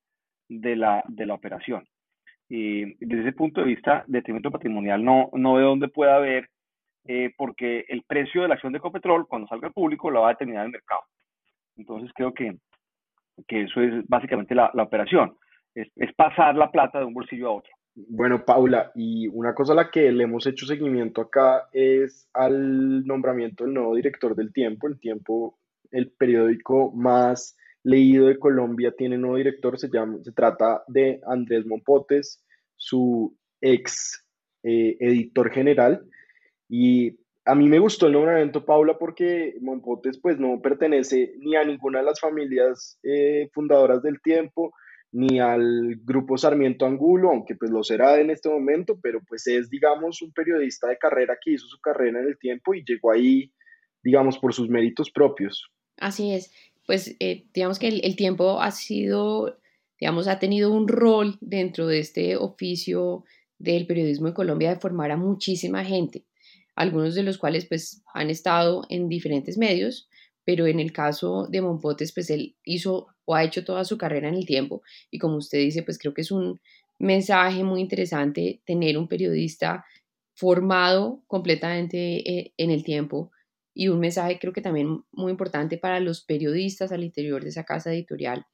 de 0.47 0.75
la, 0.77 1.03
de 1.07 1.25
la 1.25 1.33
operación. 1.33 1.85
Y 2.47 2.95
desde 3.05 3.23
ese 3.23 3.33
punto 3.33 3.61
de 3.61 3.67
vista, 3.67 4.03
detrimento 4.07 4.49
patrimonial 4.49 5.03
no, 5.03 5.29
no 5.33 5.55
veo 5.55 5.67
dónde 5.67 5.89
pueda 5.89 6.15
haber, 6.15 6.49
eh, 7.05 7.33
porque 7.37 7.85
el 7.89 8.03
precio 8.03 8.41
de 8.41 8.47
la 8.47 8.53
acción 8.55 8.71
de 8.71 8.79
Copetrol, 8.79 9.27
cuando 9.27 9.47
salga 9.47 9.67
al 9.67 9.73
público, 9.73 10.09
lo 10.09 10.21
va 10.21 10.29
a 10.29 10.31
determinar 10.31 10.65
el 10.65 10.71
mercado. 10.71 11.01
Entonces 11.75 12.11
creo 12.15 12.33
que, 12.33 12.57
que 13.47 13.63
eso 13.63 13.81
es 13.81 14.07
básicamente 14.07 14.55
la, 14.55 14.71
la 14.73 14.83
operación, 14.83 15.35
es, 15.75 15.89
es, 15.97 16.13
pasar 16.13 16.55
la 16.55 16.71
plata 16.71 16.99
de 16.99 17.05
un 17.05 17.13
bolsillo 17.13 17.47
a 17.47 17.55
otro. 17.55 17.71
Bueno, 17.95 18.45
Paula, 18.45 18.91
y 18.95 19.27
una 19.27 19.53
cosa 19.53 19.73
a 19.73 19.75
la 19.75 19.91
que 19.91 20.09
le 20.11 20.23
hemos 20.23 20.47
hecho 20.47 20.65
seguimiento 20.65 21.21
acá 21.21 21.67
es 21.73 22.29
al 22.33 23.05
nombramiento 23.05 23.65
del 23.65 23.73
nuevo 23.73 23.95
director 23.95 24.35
del 24.35 24.53
Tiempo. 24.53 24.87
El 24.87 24.99
Tiempo, 24.99 25.57
el 25.91 26.11
periódico 26.11 26.93
más 26.93 27.57
leído 27.83 28.27
de 28.27 28.37
Colombia 28.37 28.93
tiene 28.97 29.17
nuevo 29.17 29.37
director, 29.37 29.79
se, 29.79 29.89
llama, 29.89 30.17
se 30.23 30.31
trata 30.31 30.83
de 30.87 31.19
Andrés 31.25 31.65
Mompotes, 31.65 32.43
su 32.75 33.35
ex 33.59 34.25
eh, 34.63 34.97
editor 34.99 35.51
general. 35.51 36.05
Y 36.69 37.17
a 37.45 37.55
mí 37.55 37.67
me 37.67 37.79
gustó 37.79 38.07
el 38.07 38.13
nombramiento, 38.13 38.65
Paula, 38.65 38.97
porque 38.97 39.55
Mompotes 39.61 40.19
pues 40.19 40.39
no 40.39 40.61
pertenece 40.61 41.33
ni 41.39 41.55
a 41.55 41.63
ninguna 41.63 41.99
de 41.99 42.05
las 42.05 42.19
familias 42.19 42.99
eh, 43.03 43.49
fundadoras 43.53 44.01
del 44.03 44.21
tiempo, 44.21 44.73
ni 45.13 45.39
al 45.39 45.95
grupo 46.03 46.37
Sarmiento 46.37 46.85
Angulo, 46.85 47.31
aunque 47.31 47.55
pues 47.55 47.71
lo 47.71 47.83
será 47.83 48.19
en 48.19 48.29
este 48.29 48.47
momento, 48.47 48.97
pero 49.01 49.19
pues 49.27 49.45
es, 49.47 49.69
digamos, 49.69 50.21
un 50.21 50.31
periodista 50.31 50.87
de 50.87 50.97
carrera 50.97 51.37
que 51.43 51.51
hizo 51.51 51.67
su 51.67 51.79
carrera 51.81 52.21
en 52.21 52.27
el 52.27 52.37
tiempo 52.37 52.73
y 52.73 52.85
llegó 52.85 53.11
ahí, 53.11 53.51
digamos, 54.03 54.37
por 54.37 54.53
sus 54.53 54.69
méritos 54.69 55.11
propios. 55.11 55.69
Así 55.97 56.33
es 56.33 56.53
pues 56.85 57.15
eh, 57.19 57.45
digamos 57.53 57.79
que 57.79 57.87
el, 57.87 58.15
tiempo 58.15 58.61
ha 58.61 58.71
sido, 58.71 59.59
digamos, 59.99 60.27
ha 60.27 60.39
tenido 60.39 60.71
un 60.71 60.87
rol 60.87 61.37
dentro 61.41 61.87
de 61.87 61.99
este 61.99 62.35
oficio 62.35 63.23
del 63.59 63.85
periodismo 63.85 64.27
en 64.27 64.33
Colombia 64.33 64.69
de 64.69 64.79
formar 64.79 65.11
a 65.11 65.17
muchísima 65.17 65.85
gente, 65.85 66.25
algunos 66.75 67.15
de 67.15 67.23
los 67.23 67.37
cuales 67.37 67.65
pues 67.65 68.03
han 68.13 68.29
estado 68.29 68.85
en 68.89 69.07
diferentes 69.07 69.57
medios, 69.57 70.09
pero 70.43 70.65
en 70.65 70.79
el 70.79 70.91
caso 70.91 71.47
de 71.49 71.61
Monpotes 71.61 72.11
pues 72.13 72.29
él 72.29 72.55
hizo 72.65 73.07
o 73.25 73.35
ha 73.35 73.43
hecho 73.43 73.63
toda 73.63 73.85
su 73.85 73.97
carrera 73.97 74.29
en 74.29 74.35
el 74.35 74.45
tiempo 74.45 74.81
y 75.11 75.19
como 75.19 75.37
usted 75.37 75.59
dice 75.59 75.83
pues 75.83 75.99
creo 75.99 76.13
que 76.13 76.21
es 76.21 76.31
un 76.31 76.59
mensaje 76.97 77.63
muy 77.63 77.81
interesante 77.81 78.61
tener 78.65 78.97
un 78.97 79.07
periodista 79.07 79.85
formado 80.33 81.23
completamente 81.27 82.29
eh, 82.29 82.53
en 82.57 82.71
el 82.71 82.83
tiempo 82.83 83.31
y 83.73 83.87
un 83.87 83.99
mensaje 83.99 84.37
creo 84.39 84.53
que 84.53 84.61
también 84.61 85.03
muy 85.11 85.31
importante 85.31 85.77
para 85.77 85.99
los 85.99 86.23
periodistas 86.23 86.91
al 86.91 87.03
interior 87.03 87.43
de 87.43 87.49
esa 87.49 87.63
casa 87.63 87.93
editorial 87.93 88.45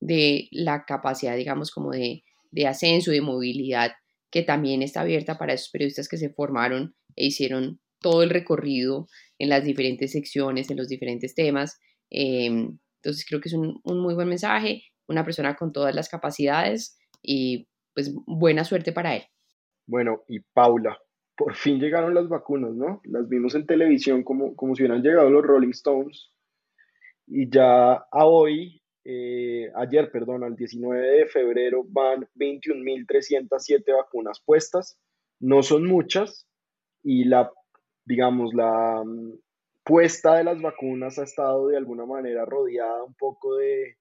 de 0.00 0.48
la 0.50 0.84
capacidad, 0.84 1.36
digamos, 1.36 1.70
como 1.70 1.90
de, 1.90 2.24
de 2.50 2.66
ascenso, 2.66 3.10
de 3.10 3.20
movilidad, 3.20 3.92
que 4.30 4.42
también 4.42 4.82
está 4.82 5.02
abierta 5.02 5.38
para 5.38 5.52
esos 5.52 5.70
periodistas 5.70 6.08
que 6.08 6.16
se 6.16 6.30
formaron 6.30 6.94
e 7.16 7.26
hicieron 7.26 7.80
todo 8.00 8.22
el 8.22 8.30
recorrido 8.30 9.08
en 9.38 9.48
las 9.48 9.64
diferentes 9.64 10.12
secciones, 10.12 10.70
en 10.70 10.76
los 10.76 10.88
diferentes 10.88 11.34
temas. 11.34 11.78
Em, 12.10 12.78
entonces 12.96 13.24
creo 13.26 13.40
que 13.40 13.48
es 13.48 13.54
un, 13.54 13.80
un, 13.84 14.00
muy 14.00 14.14
buen 14.14 14.28
mensaje, 14.28 14.82
una 15.06 15.24
persona 15.24 15.56
con 15.56 15.72
todas 15.72 15.94
las 15.94 16.08
capacidades 16.08 16.98
y 17.22 17.68
pues 17.94 18.12
buena 18.26 18.64
suerte 18.64 18.92
para 18.92 19.16
él. 19.16 19.22
Bueno, 19.86 20.22
y 20.28 20.40
Paula, 20.40 20.98
por 21.36 21.54
fin 21.54 21.80
llegaron 21.80 22.14
las 22.14 22.28
vacunas, 22.28 22.74
¿no? 22.74 23.00
Las 23.04 23.28
vimos 23.28 23.54
en 23.54 23.66
televisión 23.66 24.22
como, 24.22 24.54
como 24.54 24.74
si 24.74 24.82
hubieran 24.82 25.02
llegado 25.02 25.30
los 25.30 25.44
Rolling 25.44 25.70
Stones. 25.70 26.30
Y 27.26 27.50
ya 27.50 27.94
a 27.94 28.26
hoy, 28.26 28.82
eh, 29.04 29.70
ayer, 29.74 30.10
perdón, 30.10 30.44
al 30.44 30.56
19 30.56 31.00
de 31.00 31.26
febrero, 31.26 31.84
van 31.88 32.28
21.307 32.36 33.96
vacunas 33.96 34.40
puestas. 34.44 34.98
No 35.40 35.62
son 35.62 35.86
muchas 35.86 36.46
y 37.02 37.24
la, 37.24 37.50
digamos, 38.04 38.54
la 38.54 39.02
mm, 39.04 39.32
puesta 39.84 40.36
de 40.36 40.44
las 40.44 40.60
vacunas 40.60 41.18
ha 41.18 41.24
estado 41.24 41.68
de 41.68 41.76
alguna 41.76 42.06
manera 42.06 42.44
rodeada 42.44 43.02
un 43.02 43.14
poco 43.14 43.56
de, 43.56 43.96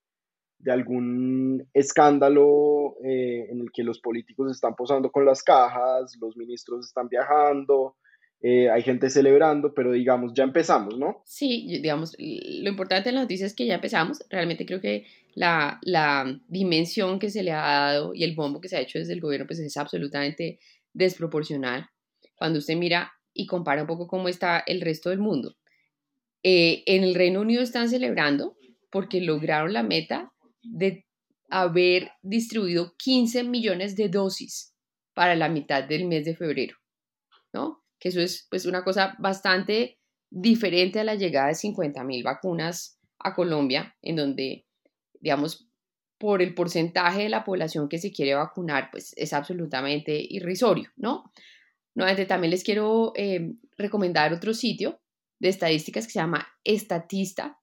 de 0.59 0.71
algún 0.71 1.67
escándalo 1.73 2.95
eh, 3.03 3.47
en 3.49 3.61
el 3.61 3.71
que 3.71 3.83
los 3.83 3.99
políticos 3.99 4.51
están 4.51 4.75
posando 4.75 5.11
con 5.11 5.25
las 5.25 5.43
cajas, 5.43 6.15
los 6.19 6.37
ministros 6.37 6.87
están 6.87 7.09
viajando, 7.09 7.97
eh, 8.45 8.69
hay 8.69 8.81
gente 8.81 9.09
celebrando, 9.09 9.73
pero 9.73 9.93
digamos, 9.93 10.33
ya 10.33 10.43
empezamos, 10.43 10.99
¿no? 10.99 11.21
Sí, 11.23 11.65
digamos, 11.81 12.13
lo 12.19 12.69
importante 12.69 13.09
de 13.09 13.15
la 13.15 13.21
noticia 13.21 13.45
es 13.45 13.55
que 13.55 13.65
ya 13.65 13.75
empezamos. 13.75 14.21
Realmente 14.29 14.65
creo 14.65 14.81
que 14.81 15.05
la, 15.33 15.79
la, 15.81 16.37
dimensión 16.49 17.19
que 17.19 17.29
se 17.29 17.41
le 17.41 17.53
ha 17.53 17.61
dado 17.61 18.13
y 18.13 18.25
el 18.25 18.35
bombo 18.35 18.59
que 18.59 18.67
se 18.67 18.75
ha 18.75 18.81
hecho 18.81 18.99
desde 18.99 19.13
el 19.13 19.21
gobierno 19.21 19.47
pues 19.47 19.59
es 19.59 19.77
absolutamente 19.77 20.59
desproporcional. 20.91 21.89
Cuando 22.35 22.59
usted 22.59 22.75
mira 22.75 23.13
y 23.33 23.47
compara 23.47 23.81
un 23.81 23.87
poco 23.87 24.07
cómo 24.07 24.27
está 24.27 24.61
el 24.67 24.81
resto 24.81 25.09
del 25.09 25.19
mundo. 25.19 25.55
Eh, 26.43 26.83
en 26.85 27.05
el 27.05 27.15
Reino 27.15 27.39
Unido 27.39 27.63
están 27.63 27.87
celebrando 27.87 28.57
porque 28.91 29.21
lograron 29.21 29.71
la 29.71 29.83
meta 29.83 30.32
de 30.63 31.05
haber 31.49 32.11
distribuido 32.21 32.95
15 32.97 33.43
millones 33.43 33.95
de 33.95 34.09
dosis 34.09 34.73
para 35.13 35.35
la 35.35 35.49
mitad 35.49 35.83
del 35.83 36.05
mes 36.05 36.25
de 36.25 36.35
febrero, 36.35 36.77
¿no? 37.53 37.83
Que 37.99 38.09
eso 38.09 38.21
es 38.21 38.47
pues 38.49 38.65
una 38.65 38.83
cosa 38.83 39.15
bastante 39.19 39.99
diferente 40.29 40.99
a 40.99 41.03
la 41.03 41.15
llegada 41.15 41.49
de 41.49 41.55
50 41.55 42.03
mil 42.03 42.23
vacunas 42.23 42.99
a 43.19 43.35
Colombia, 43.35 43.95
en 44.01 44.15
donde, 44.15 44.65
digamos, 45.19 45.67
por 46.17 46.41
el 46.41 46.55
porcentaje 46.55 47.23
de 47.23 47.29
la 47.29 47.43
población 47.43 47.87
que 47.87 47.99
se 47.99 48.11
quiere 48.11 48.33
vacunar, 48.33 48.89
pues 48.91 49.13
es 49.15 49.33
absolutamente 49.33 50.25
irrisorio, 50.27 50.89
¿no? 50.95 51.31
Nuevamente 51.95 52.25
también 52.25 52.51
les 52.51 52.63
quiero 52.63 53.13
eh, 53.15 53.53
recomendar 53.77 54.33
otro 54.33 54.53
sitio 54.53 55.02
de 55.43 55.49
estadísticas 55.49 56.05
que 56.05 56.13
se 56.13 56.19
llama 56.19 56.47
Estatista, 56.63 57.59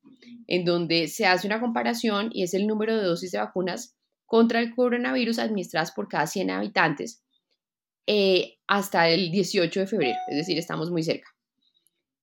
en 0.46 0.66
donde 0.66 1.08
se 1.08 1.24
hace 1.24 1.46
una 1.46 1.60
comparación 1.60 2.28
y 2.30 2.42
es 2.42 2.52
el 2.52 2.66
número 2.66 2.94
de 2.94 3.02
dosis 3.02 3.32
de 3.32 3.38
vacunas 3.38 3.96
contra 4.26 4.60
el 4.60 4.74
coronavirus 4.74 5.38
administradas 5.38 5.90
por 5.92 6.06
cada 6.06 6.26
100 6.26 6.50
habitantes 6.50 7.24
eh, 8.06 8.58
hasta 8.66 9.08
el 9.08 9.30
18 9.30 9.80
de 9.80 9.86
febrero, 9.86 10.18
es 10.28 10.36
decir, 10.36 10.58
estamos 10.58 10.90
muy 10.90 11.02
cerca. 11.02 11.34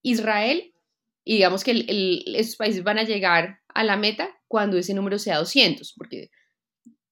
Israel, 0.03 0.75
y 1.23 1.37
digamos 1.37 1.63
que 1.63 1.85
esos 2.35 2.55
países 2.55 2.83
van 2.83 2.99
a 2.99 3.03
llegar 3.03 3.57
a 3.73 3.83
la 3.83 3.97
meta 3.97 4.29
cuando 4.47 4.77
ese 4.77 4.93
número 4.93 5.17
sea 5.17 5.39
200, 5.39 5.91
porque 5.97 6.29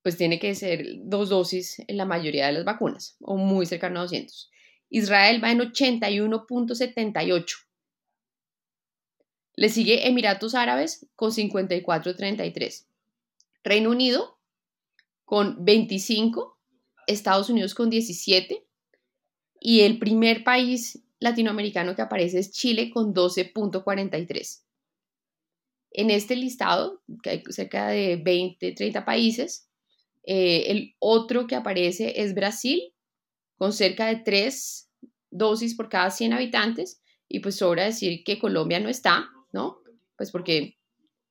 pues 0.04 0.18
tiene 0.18 0.38
que 0.38 0.54
ser 0.54 0.86
dos 1.00 1.30
dosis 1.30 1.78
en 1.88 1.98
la 1.98 2.06
mayoría 2.06 2.46
de 2.46 2.54
las 2.54 2.64
vacunas, 2.64 3.18
o 3.22 3.38
muy 3.38 3.66
cercano 3.66 4.02
a 4.02 4.04
200. 4.04 4.52
Israel 4.90 5.44
va 5.44 5.52
en 5.52 5.62
81.78 5.62 7.65
le 9.56 9.70
sigue 9.70 10.08
Emiratos 10.08 10.54
Árabes 10.54 11.08
con 11.16 11.32
54.33. 11.32 12.86
Reino 13.64 13.90
Unido 13.90 14.40
con 15.24 15.64
25. 15.64 16.58
Estados 17.08 17.50
Unidos 17.50 17.74
con 17.74 17.90
17. 17.90 18.66
Y 19.60 19.82
el 19.82 19.98
primer 20.00 20.44
país 20.44 21.04
latinoamericano 21.20 21.96
que 21.96 22.02
aparece 22.02 22.40
es 22.40 22.52
Chile 22.52 22.90
con 22.92 23.14
12.43. 23.14 24.64
En 25.92 26.10
este 26.12 26.36
listado, 26.36 27.02
que 27.24 27.30
hay 27.30 27.44
cerca 27.50 27.88
de 27.88 28.18
20, 28.18 28.74
30 28.74 29.06
países, 29.06 29.70
eh, 30.24 30.66
el 30.68 30.96
otro 31.00 31.48
que 31.48 31.56
aparece 31.56 32.22
es 32.22 32.34
Brasil, 32.36 32.94
con 33.58 33.72
cerca 33.72 34.08
de 34.08 34.18
3 34.18 34.92
dosis 35.32 35.76
por 35.76 35.88
cada 35.88 36.12
100 36.12 36.34
habitantes. 36.34 37.02
Y 37.28 37.40
pues 37.40 37.56
sobra 37.56 37.86
decir 37.86 38.24
que 38.24 38.38
Colombia 38.38 38.80
no 38.80 38.90
está, 38.90 39.30
¿no? 39.56 39.82
Pues 40.18 40.32
porque 40.32 40.78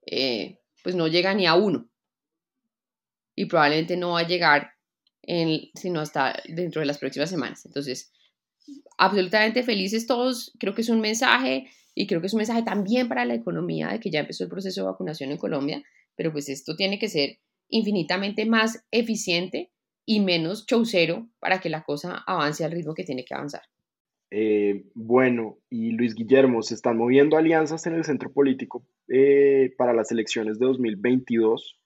eh, 0.07 0.59
pues 0.83 0.97
no 0.97 1.07
llega 1.07 1.35
ni 1.35 1.47
a 1.47 1.54
uno. 1.54 1.88
Y 3.37 3.47
probablemente 3.47 3.97
no 3.97 4.12
va 4.12 4.21
a 4.21 4.26
llegar 4.26 4.73
en, 5.23 5.71
sino 5.75 6.00
hasta 6.00 6.43
dentro 6.49 6.81
de 6.81 6.87
las 6.87 6.99
próximas 6.99 7.31
semanas. 7.31 7.66
Entonces, 7.66 8.12
absolutamente 8.97 9.62
felices 9.62 10.07
todos. 10.07 10.52
Creo 10.59 10.75
que 10.75 10.81
es 10.81 10.88
un 10.88 11.00
mensaje 11.00 11.66
y 11.95 12.07
creo 12.07 12.21
que 12.21 12.28
es 12.28 12.35
un 12.35 12.38
mensaje 12.38 12.62
también 12.62 13.09
para 13.09 13.25
la 13.25 13.35
economía 13.35 13.88
de 13.88 14.00
que 14.00 14.11
ya 14.11 14.21
empezó 14.21 14.45
el 14.45 14.50
proceso 14.50 14.81
de 14.81 14.87
vacunación 14.87 15.31
en 15.31 15.38
Colombia, 15.38 15.83
pero 16.16 16.33
pues 16.33 16.49
esto 16.49 16.75
tiene 16.76 16.99
que 16.99 17.09
ser 17.09 17.38
infinitamente 17.69 18.47
más 18.47 18.85
eficiente 18.90 19.71
y 20.07 20.21
menos 20.21 20.66
chaucero 20.66 21.28
para 21.40 21.61
que 21.61 21.71
la 21.71 21.83
cosa 21.83 22.23
avance 22.26 22.64
al 22.64 22.73
ritmo 22.73 22.95
que 22.95 23.04
tiene 23.04 23.25
que 23.25 23.35
avanzar. 23.35 23.62
Eh, 24.37 24.87
bueno, 24.95 25.59
y 25.71 25.93
Luis 25.93 26.17
Guillermo, 26.17 26.62
se 26.62 26.75
están 26.75 26.97
moviendo 26.97 27.37
alianzas 27.37 27.87
en 27.87 27.95
el 27.95 28.03
centro 28.03 28.33
político 28.33 28.85
eh, 29.07 29.73
para 29.79 29.93
las 29.93 30.11
elecciones 30.11 30.59
de 30.59 30.67
2022, 30.67 31.79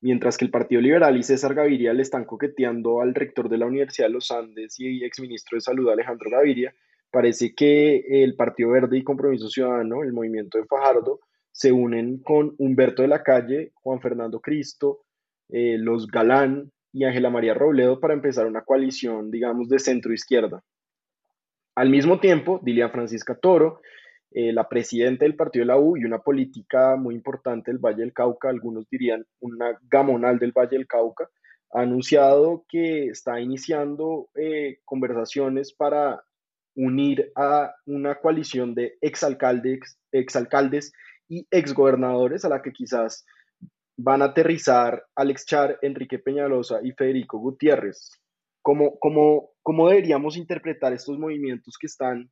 mientras 0.00 0.36
que 0.36 0.46
el 0.46 0.50
Partido 0.50 0.80
Liberal 0.80 1.16
y 1.16 1.22
César 1.22 1.54
Gaviria 1.54 1.92
le 1.92 2.02
están 2.02 2.24
coqueteando 2.24 3.02
al 3.02 3.14
rector 3.14 3.48
de 3.48 3.58
la 3.58 3.66
Universidad 3.66 4.08
de 4.08 4.14
los 4.14 4.32
Andes 4.32 4.80
y 4.80 5.04
exministro 5.04 5.54
de 5.54 5.60
Salud 5.60 5.88
Alejandro 5.88 6.28
Gaviria. 6.28 6.74
Parece 7.12 7.54
que 7.54 8.02
el 8.24 8.34
Partido 8.34 8.70
Verde 8.70 8.98
y 8.98 9.04
Compromiso 9.04 9.48
Ciudadano, 9.48 10.02
el 10.02 10.12
movimiento 10.12 10.58
de 10.58 10.66
Fajardo, 10.66 11.20
se 11.52 11.70
unen 11.70 12.18
con 12.18 12.56
Humberto 12.58 13.02
de 13.02 13.08
la 13.08 13.22
Calle, 13.22 13.70
Juan 13.74 14.00
Fernando 14.00 14.40
Cristo, 14.40 15.04
eh, 15.50 15.76
los 15.78 16.08
Galán 16.08 16.72
y 16.92 17.04
Ángela 17.04 17.30
María 17.30 17.54
Robledo 17.54 18.00
para 18.00 18.14
empezar 18.14 18.48
una 18.48 18.62
coalición, 18.62 19.30
digamos, 19.30 19.68
de 19.68 19.78
centro 19.78 20.12
izquierda. 20.12 20.64
Al 21.76 21.90
mismo 21.90 22.20
tiempo, 22.20 22.58
Dilia 22.62 22.88
Francisca 22.88 23.34
Toro, 23.34 23.80
eh, 24.30 24.50
la 24.52 24.66
presidenta 24.66 25.26
del 25.26 25.36
partido 25.36 25.62
de 25.62 25.66
la 25.66 25.78
U 25.78 25.96
y 25.96 26.04
una 26.04 26.20
política 26.20 26.96
muy 26.96 27.14
importante 27.14 27.70
del 27.70 27.78
Valle 27.78 28.00
del 28.00 28.14
Cauca, 28.14 28.48
algunos 28.48 28.88
dirían 28.90 29.26
una 29.40 29.78
gamonal 29.82 30.38
del 30.38 30.52
Valle 30.52 30.78
del 30.78 30.86
Cauca, 30.86 31.28
ha 31.72 31.82
anunciado 31.82 32.64
que 32.68 33.08
está 33.08 33.40
iniciando 33.40 34.30
eh, 34.34 34.78
conversaciones 34.86 35.74
para 35.74 36.24
unir 36.74 37.30
a 37.34 37.74
una 37.84 38.14
coalición 38.16 38.74
de 38.74 38.96
exalcaldes, 39.02 39.98
exalcaldes 40.12 40.92
y 41.28 41.46
exgobernadores 41.50 42.44
a 42.46 42.48
la 42.48 42.62
que 42.62 42.72
quizás 42.72 43.26
van 43.98 44.22
a 44.22 44.26
aterrizar 44.26 45.04
Alex 45.14 45.44
Char, 45.44 45.78
Enrique 45.82 46.18
Peñalosa 46.18 46.80
y 46.82 46.92
Federico 46.92 47.38
Gutiérrez. 47.38 48.12
¿Cómo, 48.62 48.98
cómo, 48.98 49.50
cómo 49.66 49.88
deberíamos 49.88 50.36
interpretar 50.36 50.92
estos 50.92 51.18
movimientos 51.18 51.76
que 51.76 51.88
están, 51.88 52.30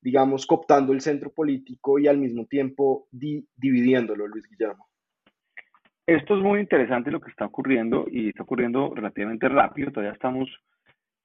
digamos, 0.00 0.46
cooptando 0.46 0.92
el 0.92 1.00
centro 1.00 1.32
político 1.32 2.00
y 2.00 2.08
al 2.08 2.18
mismo 2.18 2.44
tiempo 2.46 3.06
dividiéndolo, 3.12 4.26
Luis 4.26 4.48
Guillermo? 4.50 4.88
Esto 6.04 6.36
es 6.36 6.42
muy 6.42 6.58
interesante 6.58 7.12
lo 7.12 7.20
que 7.20 7.30
está 7.30 7.46
ocurriendo 7.46 8.06
y 8.10 8.30
está 8.30 8.42
ocurriendo 8.42 8.92
relativamente 8.96 9.48
rápido. 9.48 9.92
Todavía 9.92 10.14
estamos, 10.14 10.50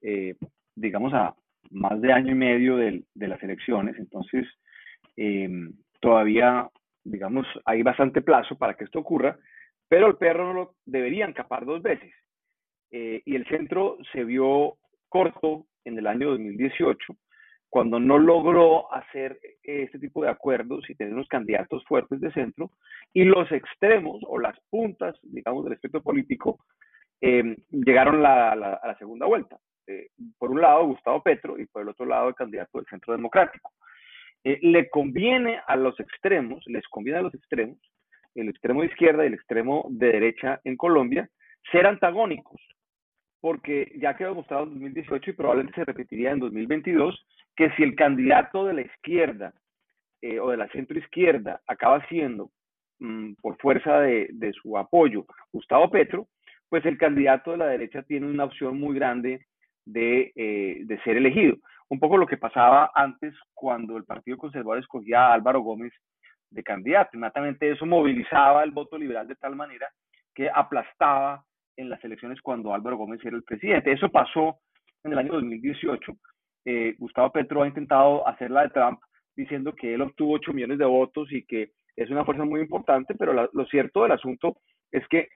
eh, 0.04 0.36
digamos, 0.76 1.12
a 1.16 1.34
más 1.72 2.00
de 2.02 2.14
año 2.14 2.34
y 2.34 2.36
medio 2.36 2.78
de, 2.78 3.04
las 3.16 3.42
elecciones. 3.42 3.98
Entonces, 3.98 4.46
eh, 5.16 5.50
todavía, 6.00 6.70
digamos, 7.04 7.48
hay 7.66 7.82
bastante 7.82 8.22
plazo 8.22 8.60
para 8.60 8.76
que 8.76 8.84
esto 8.84 9.00
ocurra. 9.00 9.40
Pero 9.90 10.06
el 10.06 10.18
perro 10.18 10.54
lo 10.54 10.76
deberían 10.86 11.34
capar 11.34 11.66
dos 11.66 11.82
veces. 11.82 12.14
Eh, 12.92 13.24
y 13.26 13.36
el 13.36 13.48
centro 13.48 13.98
se 14.14 14.24
vio 14.24 14.78
corto 15.10 15.66
en 15.86 15.98
el 15.98 16.08
año 16.08 16.30
2018, 16.32 17.16
cuando 17.70 18.00
no 18.00 18.18
logró 18.18 18.94
hacer 18.94 19.40
este 19.64 20.00
tipo 20.00 20.24
de 20.24 20.30
acuerdos 20.30 20.90
y 20.90 20.96
tener 20.96 21.14
unos 21.14 21.28
candidatos 21.28 21.84
fuertes 21.86 22.20
de 22.22 22.32
centro, 22.32 22.72
y 23.14 23.24
los 23.24 23.52
extremos 23.52 24.22
o 24.28 24.40
las 24.40 24.58
puntas, 24.70 25.16
digamos, 25.22 25.64
del 25.64 25.74
espectro 25.74 26.02
político 26.02 26.60
eh, 27.22 27.58
llegaron 27.72 28.26
a 28.26 28.56
la 28.56 28.96
segunda 29.00 29.26
vuelta. 29.26 29.58
Eh, 29.88 30.10
por 30.38 30.52
un 30.52 30.62
lado, 30.62 30.86
Gustavo 30.86 31.24
Petro 31.24 31.58
y 31.58 31.66
por 31.66 31.82
el 31.82 31.90
otro 31.90 32.06
lado, 32.06 32.28
el 32.28 32.36
candidato 32.36 32.78
del 32.78 32.88
Centro 32.88 33.14
Democrático. 33.14 33.72
le 34.44 34.90
conviene 34.90 35.60
a 35.66 35.76
los 35.76 36.00
extremos, 36.00 36.64
les 36.68 36.86
conviene 36.90 37.20
a 37.20 37.24
los 37.24 37.34
extremos, 37.34 37.78
el 38.36 38.50
extremo 38.50 38.82
de 38.82 38.88
izquierda 38.88 39.24
y 39.24 39.28
el 39.28 39.34
extremo 39.34 39.88
de 39.90 40.08
derecha 40.12 40.62
en 40.64 40.78
Colombia, 40.78 41.30
ser 41.72 41.88
antagónicos, 41.88 42.62
porque 43.42 43.92
ya 43.98 44.16
quedó 44.16 44.30
demostrado 44.30 44.64
en 44.64 44.72
2018 44.72 45.30
y 45.30 45.34
probablemente 45.34 45.76
se 45.76 45.86
repetiría 45.86 46.32
en 46.32 46.40
2022, 46.40 47.26
que 47.56 47.70
si 47.72 47.84
el 47.84 47.96
candidato 47.96 48.66
de 48.66 48.74
la 48.74 48.82
izquierda 48.82 49.54
eh, 50.22 50.40
o 50.40 50.50
de 50.50 50.58
la 50.58 50.68
centroizquierda 50.70 51.62
acaba 51.68 52.06
siendo, 52.08 52.52
mm, 53.00 53.34
por 53.42 53.58
fuerza 53.58 54.00
de, 54.02 54.54
su 54.62 54.78
apoyo, 54.78 55.26
Gustavo 55.52 55.90
Petro, 55.90 56.28
pues 56.70 56.86
el 56.86 56.98
candidato 56.98 57.52
de 57.52 57.58
la 57.58 57.68
derecha 57.68 58.02
tiene 58.04 58.28
una 58.28 58.46
opción 58.46 58.80
muy 58.80 58.96
grande 58.96 59.46
de, 59.86 60.32
eh, 60.36 60.82
de 60.86 61.02
ser 61.04 61.18
elegido. 61.18 61.58
Un 61.90 62.00
poco 62.00 62.18
lo 62.18 62.28
que 62.28 62.38
pasaba 62.38 62.92
antes 62.94 63.34
cuando 63.54 63.96
el 63.96 64.04
Partido 64.04 64.38
Conservador 64.38 64.80
escogía 64.80 65.28
a 65.28 65.34
Álvaro 65.34 65.62
Gómez 65.62 65.94
de 66.50 66.64
candidato. 66.64 67.12
Inmediatamente 67.14 67.72
eso 67.72 67.86
movilizaba 67.86 68.64
el 68.64 68.72
voto 68.72 68.98
liberal 68.98 69.28
de 69.28 69.36
tal 69.36 69.56
manera 69.56 69.88
que 70.34 70.50
aplastaba 70.54 71.44
en 71.78 71.90
las 71.90 72.04
elecciones 72.04 72.42
cuando 72.42 72.74
Álvaro 72.74 72.98
Gómez 72.98 73.24
era 73.24 73.38
el 73.38 73.44
presidente. 73.44 73.92
Eso 73.92 74.10
pasó 74.10 74.60
en 75.04 75.14
el 75.14 75.20
año 75.20 75.34
2018. 75.34 76.18
Eh, 76.66 76.96
Gustavo 76.98 77.32
Petro 77.32 77.64
ha 77.64 77.68
intentado 77.68 78.28
hacer 78.28 78.52
la 78.52 78.64
de 78.64 78.70
Trump 78.70 79.00
diciendo 79.36 79.74
que 79.74 79.94
él 79.94 80.02
obtuvo 80.02 80.34
8 80.34 80.52
millones 80.52 80.80
de 80.80 80.86
votos 80.86 81.32
y 81.32 81.46
que 81.46 81.72
es 81.96 82.10
una 82.10 82.26
fuerza 82.26 82.44
muy 82.44 82.60
importante, 82.62 83.16
pero 83.16 83.50
lo 83.52 83.66
cierto 83.68 84.04
del 84.04 84.12
asunto 84.12 84.58
es 84.92 85.08
que 85.08 85.30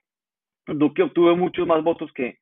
Duque 0.66 1.02
obtuvo 1.02 1.36
muchos 1.36 1.66
más 1.66 1.82
votos 1.82 2.12
que, 2.12 2.38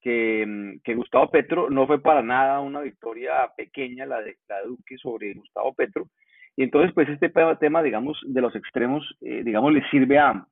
que, 0.00 0.44
mm, 0.46 0.96
Gustavo 0.96 1.30
Petro. 1.30 1.68
No 1.70 1.86
fue 1.86 2.00
para 2.00 2.22
nada 2.22 2.60
una 2.60 2.80
victoria 2.80 3.50
pequeña 3.56 4.06
la 4.06 4.20
de, 4.22 4.36
la 4.48 4.60
de 4.60 4.68
Duque 4.68 4.96
sobre 4.98 5.34
Gustavo 5.34 5.74
Petro. 5.74 6.08
Y 6.56 6.64
entonces, 6.64 6.92
pues 6.92 7.08
este 7.08 7.30
tema, 7.60 7.82
digamos, 7.82 8.18
de 8.24 8.40
los 8.40 8.54
extremos, 8.56 9.04
eh, 9.20 9.42
digamos, 9.44 9.72
le 9.72 9.88
sirve 9.90 10.18
a 10.18 10.30
ambos. 10.30 10.48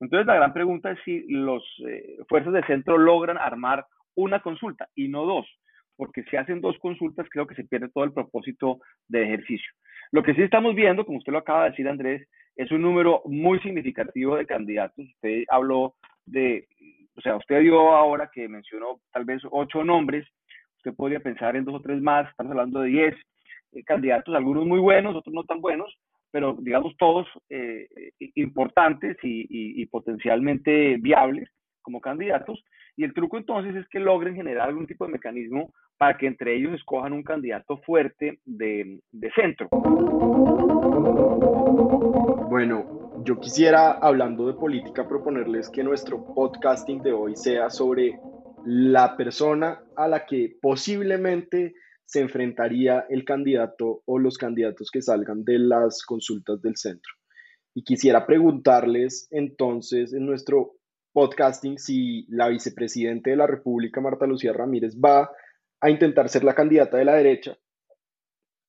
Entonces, 0.00 0.26
la 0.26 0.36
gran 0.36 0.52
pregunta 0.52 0.90
es 0.90 0.98
si 1.04 1.26
los 1.28 1.62
eh, 1.86 2.18
fuerzas 2.28 2.52
de 2.52 2.64
centro 2.64 2.98
logran 2.98 3.38
armar 3.38 3.84
una 4.14 4.40
consulta 4.40 4.88
y 4.94 5.08
no 5.08 5.24
dos, 5.24 5.46
porque 5.96 6.22
si 6.24 6.36
hacen 6.36 6.60
dos 6.60 6.76
consultas, 6.78 7.26
creo 7.30 7.46
que 7.46 7.54
se 7.54 7.64
pierde 7.64 7.88
todo 7.88 8.04
el 8.04 8.12
propósito 8.12 8.80
del 9.08 9.24
ejercicio. 9.24 9.70
Lo 10.12 10.22
que 10.22 10.34
sí 10.34 10.42
estamos 10.42 10.74
viendo, 10.74 11.04
como 11.04 11.18
usted 11.18 11.32
lo 11.32 11.38
acaba 11.38 11.64
de 11.64 11.70
decir, 11.70 11.88
Andrés, 11.88 12.28
es 12.56 12.70
un 12.72 12.82
número 12.82 13.22
muy 13.26 13.60
significativo 13.60 14.36
de 14.36 14.46
candidatos. 14.46 15.06
Usted 15.06 15.44
habló 15.48 15.94
de, 16.26 16.66
o 17.16 17.20
sea, 17.20 17.36
usted 17.36 17.60
dio 17.60 17.78
ahora 17.94 18.30
que 18.32 18.48
mencionó 18.48 19.00
tal 19.12 19.24
vez 19.24 19.42
ocho 19.50 19.84
nombres, 19.84 20.26
usted 20.78 20.94
podría 20.94 21.20
pensar 21.20 21.56
en 21.56 21.64
dos 21.64 21.76
o 21.76 21.80
tres 21.80 22.00
más, 22.00 22.28
estamos 22.28 22.52
hablando 22.52 22.80
de 22.80 22.88
diez. 22.88 23.14
Eh, 23.72 23.84
candidatos, 23.84 24.34
algunos 24.34 24.66
muy 24.66 24.80
buenos, 24.80 25.14
otros 25.14 25.34
no 25.34 25.44
tan 25.44 25.60
buenos, 25.60 25.94
pero 26.30 26.56
digamos 26.60 26.96
todos 26.98 27.26
eh, 27.48 27.88
importantes 28.34 29.16
y, 29.22 29.84
potencialmente 29.86 30.96
viables 30.98 31.48
como 31.82 32.00
candidatos. 32.00 32.62
Y 32.96 33.04
el 33.04 33.14
truco 33.14 33.38
entonces 33.38 33.74
es 33.76 33.88
que 33.88 34.00
logren 34.00 34.34
generar 34.34 34.68
algún 34.68 34.86
tipo 34.86 35.06
de 35.06 35.12
mecanismo 35.12 35.72
para 35.96 36.18
que 36.18 36.26
entre 36.26 36.56
ellos 36.56 36.74
escojan 36.74 37.12
un 37.12 37.22
candidato 37.22 37.78
fuerte 37.78 38.40
de, 38.44 39.00
de 39.12 39.30
centro. 39.32 39.68
Bueno, 42.50 43.22
yo 43.24 43.38
quisiera, 43.40 43.92
hablando 43.92 44.46
de 44.46 44.54
política, 44.54 45.08
proponerles 45.08 45.70
que 45.70 45.82
nuestro 45.82 46.24
podcasting 46.34 47.02
de 47.02 47.12
hoy 47.12 47.36
sea 47.36 47.70
sobre 47.70 48.18
la 48.64 49.16
persona 49.16 49.80
a 49.96 50.08
la 50.08 50.26
que 50.26 50.56
posiblemente 50.60 51.74
se 52.08 52.20
enfrentaría 52.20 53.04
el 53.10 53.26
candidato 53.26 54.02
o 54.06 54.18
los 54.18 54.38
candidatos 54.38 54.90
que 54.90 55.02
salgan 55.02 55.44
de 55.44 55.58
las 55.58 56.02
consultas 56.02 56.62
del 56.62 56.76
centro. 56.76 57.12
Y 57.74 57.84
quisiera 57.84 58.26
preguntarles 58.26 59.28
entonces 59.30 60.14
en 60.14 60.24
nuestro 60.24 60.76
podcasting 61.12 61.78
si 61.78 62.24
la 62.30 62.48
vicepresidente 62.48 63.30
de 63.30 63.36
la 63.36 63.46
República, 63.46 64.00
Marta 64.00 64.26
Lucía 64.26 64.54
Ramírez, 64.54 64.96
va 64.96 65.30
a 65.80 65.90
intentar 65.90 66.30
ser 66.30 66.44
la 66.44 66.54
candidata 66.54 66.96
de 66.96 67.04
la 67.04 67.14
derecha 67.14 67.58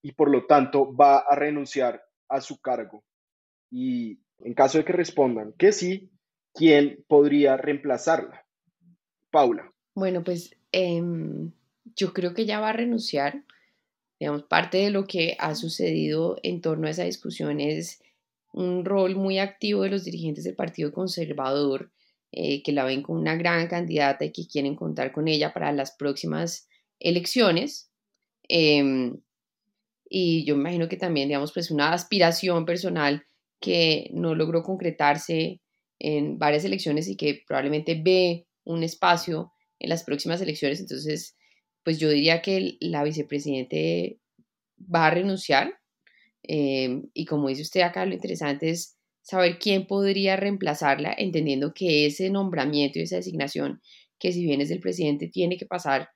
y 0.02 0.12
por 0.12 0.30
lo 0.30 0.46
tanto 0.46 0.94
va 0.94 1.20
a 1.20 1.34
renunciar 1.34 2.04
a 2.28 2.42
su 2.42 2.60
cargo. 2.60 3.06
Y 3.72 4.20
en 4.40 4.54
caso 4.54 4.80
de 4.80 4.84
que 4.84 4.92
respondan 4.92 5.54
que 5.54 5.72
sí, 5.72 6.12
¿quién 6.54 7.06
podría 7.08 7.56
reemplazarla? 7.56 8.46
Paula. 9.32 9.72
Bueno, 9.96 10.26
pues 10.26 10.54
em, 10.74 11.54
yo 11.96 12.14
creo 12.14 12.34
que 12.34 12.46
ya 12.46 12.60
va 12.60 12.70
a 12.70 12.74
renunciar. 12.74 13.44
Digamos, 14.20 14.44
parte 14.44 14.80
de 14.80 14.90
lo 14.90 15.06
que 15.06 15.36
ha 15.40 15.56
sucedido 15.56 16.38
en 16.44 16.62
torno 16.62 16.88
a 16.88 16.92
esa 16.92 17.04
discusión 17.04 17.60
es 17.60 18.02
un 18.52 18.84
rol 18.84 19.16
muy 19.16 19.40
activo 19.40 19.84
de 19.84 19.90
los 19.90 20.04
dirigentes 20.04 20.44
del 20.44 20.56
Partido 20.56 20.92
Conservador, 20.92 21.92
eh, 22.32 22.62
que 22.64 22.72
la 22.72 22.84
ven 22.84 23.02
como 23.02 23.20
una 23.20 23.36
gran 23.36 23.68
candidata 23.68 24.26
y 24.26 24.32
que 24.32 24.48
quieren 24.48 24.76
contar 24.76 25.12
con 25.12 25.28
ella 25.28 25.54
para 25.54 25.72
las 25.72 25.92
próximas 25.92 26.68
elecciones. 27.00 27.90
Em, 28.48 29.22
y 30.10 30.44
yo 30.46 30.56
me 30.56 30.62
imagino 30.62 30.90
que 30.90 30.98
también, 30.98 31.28
digamos, 31.30 31.54
pues 31.54 31.72
una 31.72 31.94
aspiración 31.94 32.66
personal 32.66 33.26
que 33.60 34.10
no 34.14 34.36
logró 34.36 34.64
concretarse 34.64 35.62
en 36.00 36.40
varias 36.40 36.66
elecciones 36.66 37.08
y 37.08 37.16
que 37.16 37.44
probablemente 37.48 38.02
ve 38.02 38.48
un 38.64 38.84
espacio 38.84 39.54
en 39.80 39.90
las 39.90 40.04
próximas 40.04 40.42
elecciones. 40.42 40.80
Entonces, 40.80 41.36
pues 41.84 42.00
yo 42.00 42.10
diría 42.10 42.42
que 42.42 42.78
la 42.80 43.04
vicepresidente 43.04 44.20
va 44.80 45.08
a 45.08 45.12
renunciar. 45.12 45.80
Em, 46.44 47.10
y 47.14 47.26
como 47.26 47.50
dice 47.50 47.62
usted 47.62 47.82
acá, 47.82 48.06
lo 48.06 48.14
interesante 48.14 48.70
es 48.70 48.98
saber 49.22 49.60
quién 49.60 49.88
podría 49.88 50.36
reemplazarla, 50.36 51.14
entendiendo 51.18 51.74
que 51.74 52.06
ese 52.06 52.30
nombramiento 52.30 53.00
y 53.00 53.04
esa 53.04 53.18
designación, 53.18 53.82
que 54.20 54.32
si 54.32 54.44
bien 54.44 54.62
es 54.62 54.70
del 54.70 54.80
presidente, 54.80 55.28
tiene 55.28 55.58
que 55.58 55.66
pasar 55.66 56.10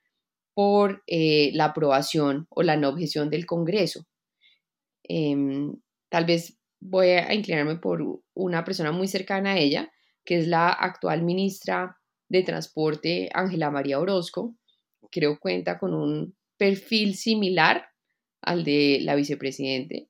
por 0.54 1.02
eh, 1.06 1.50
la 1.54 1.66
aprobación 1.66 2.46
o 2.50 2.62
la 2.62 2.76
no 2.76 2.88
objeción 2.88 3.30
del 3.30 3.46
Congreso. 3.46 4.06
Em, 5.04 5.74
tal 6.08 6.24
vez 6.24 6.58
voy 6.80 7.08
a 7.08 7.34
inclinarme 7.34 7.76
por 7.76 8.02
una 8.34 8.64
persona 8.64 8.92
muy 8.92 9.08
cercana 9.08 9.52
a 9.52 9.58
ella, 9.58 9.90
que 10.24 10.38
es 10.38 10.48
la 10.48 10.68
actual 10.70 11.22
ministra 11.22 11.98
de 12.28 12.42
Transporte, 12.42 13.30
Ángela 13.32 13.70
María 13.70 14.00
Orozco. 14.00 14.54
Creo 15.10 15.38
cuenta 15.38 15.78
con 15.78 15.94
un 15.94 16.36
perfil 16.56 17.14
similar 17.14 17.88
al 18.40 18.64
de 18.64 18.98
la 19.02 19.14
vicepresidente 19.14 20.08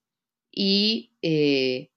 y 0.51 1.13
eh, 1.23 1.91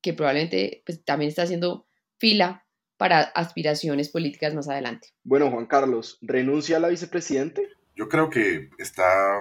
que 0.00 0.12
probablemente 0.12 0.82
pues, 0.84 1.04
también 1.04 1.28
está 1.28 1.42
haciendo 1.42 1.86
fila 2.18 2.66
para 2.96 3.20
aspiraciones 3.20 4.10
políticas 4.10 4.54
más 4.54 4.68
adelante. 4.68 5.08
Bueno, 5.24 5.50
Juan 5.50 5.66
Carlos, 5.66 6.18
¿renuncia 6.20 6.76
a 6.76 6.80
la 6.80 6.88
vicepresidente? 6.88 7.68
Yo 7.96 8.08
creo 8.08 8.30
que 8.30 8.70
está, 8.78 9.40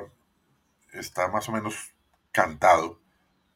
está 0.93 1.28
más 1.30 1.47
o 1.47 1.52
menos 1.52 1.93
cantado. 2.32 3.00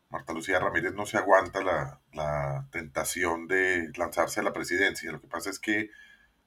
Marta 0.10 0.34
Lucía 0.34 0.60
Ramírez 0.60 0.94
no 0.94 1.06
se 1.06 1.18
aguanta 1.18 1.64
la, 1.64 2.02
la 2.14 2.68
tentación 2.72 3.48
de 3.48 3.90
lanzarse 3.98 4.40
a 4.40 4.44
la 4.44 4.54
presidencia. 4.54 5.12
Lo 5.12 5.20
que 5.20 5.28
pasa 5.28 5.50
es 5.50 5.60
que, 5.60 5.90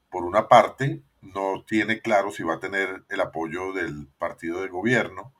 por 0.08 0.24
una 0.24 0.48
parte, 0.48 1.02
no 1.20 1.64
tiene 1.66 2.00
claro 2.00 2.30
si 2.30 2.42
va 2.42 2.54
a 2.54 2.60
tener 2.60 3.04
el 3.08 3.20
apoyo 3.20 3.72
del 3.72 4.08
partido 4.18 4.62
de 4.62 4.68
gobierno, 4.68 5.34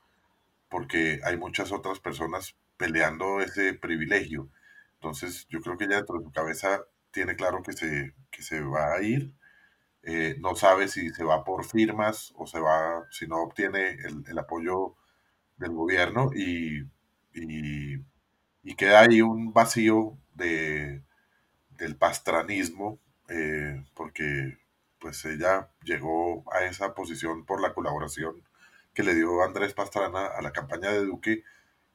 porque 0.69 1.19
hay 1.23 1.37
muchas 1.37 1.71
otras 1.71 1.99
personas 1.99 2.55
peleando 2.77 3.41
ese 3.41 3.73
privilegio. 3.73 4.49
Entonces, 4.95 5.47
yo 5.49 5.61
creo 5.61 5.77
que 5.77 5.85
ella 5.85 5.97
dentro 5.97 6.19
de 6.19 6.25
su 6.25 6.31
cabeza 6.31 6.83
tiene 7.11 7.35
claro 7.35 7.63
que 7.63 7.73
se, 7.73 8.13
que 8.31 8.43
se 8.43 8.61
va 8.61 8.93
a 8.93 9.01
ir. 9.01 9.33
Eh, 10.03 10.37
no 10.39 10.55
sabe 10.55 10.87
si 10.87 11.09
se 11.09 11.23
va 11.23 11.43
por 11.43 11.65
firmas 11.65 12.33
o 12.37 12.47
se 12.47 12.59
va, 12.59 13.05
si 13.11 13.27
no 13.27 13.43
obtiene 13.43 13.97
el, 14.27 14.39
apoyo 14.39 14.95
del 15.57 15.71
gobierno 15.73 16.31
y, 16.33 16.83
y, 17.33 18.75
queda 18.77 19.01
ahí 19.01 19.21
un 19.21 19.51
vacío 19.51 20.17
de, 20.35 21.03
del 21.71 21.97
pastranismo, 21.97 22.99
eh, 23.27 23.83
porque 23.93 24.57
pues 24.99 25.23
ella 25.25 25.69
llegó 25.83 26.43
a 26.53 26.65
esa 26.65 26.93
posición 26.93 27.45
por 27.45 27.61
la 27.61 27.73
colaboración 27.73 28.43
que 28.93 29.03
le 29.03 29.15
dio 29.15 29.43
Andrés 29.43 29.73
Pastrana 29.73 30.27
a 30.27 30.41
la 30.41 30.51
campaña 30.51 30.91
de 30.91 31.05
Duque 31.05 31.43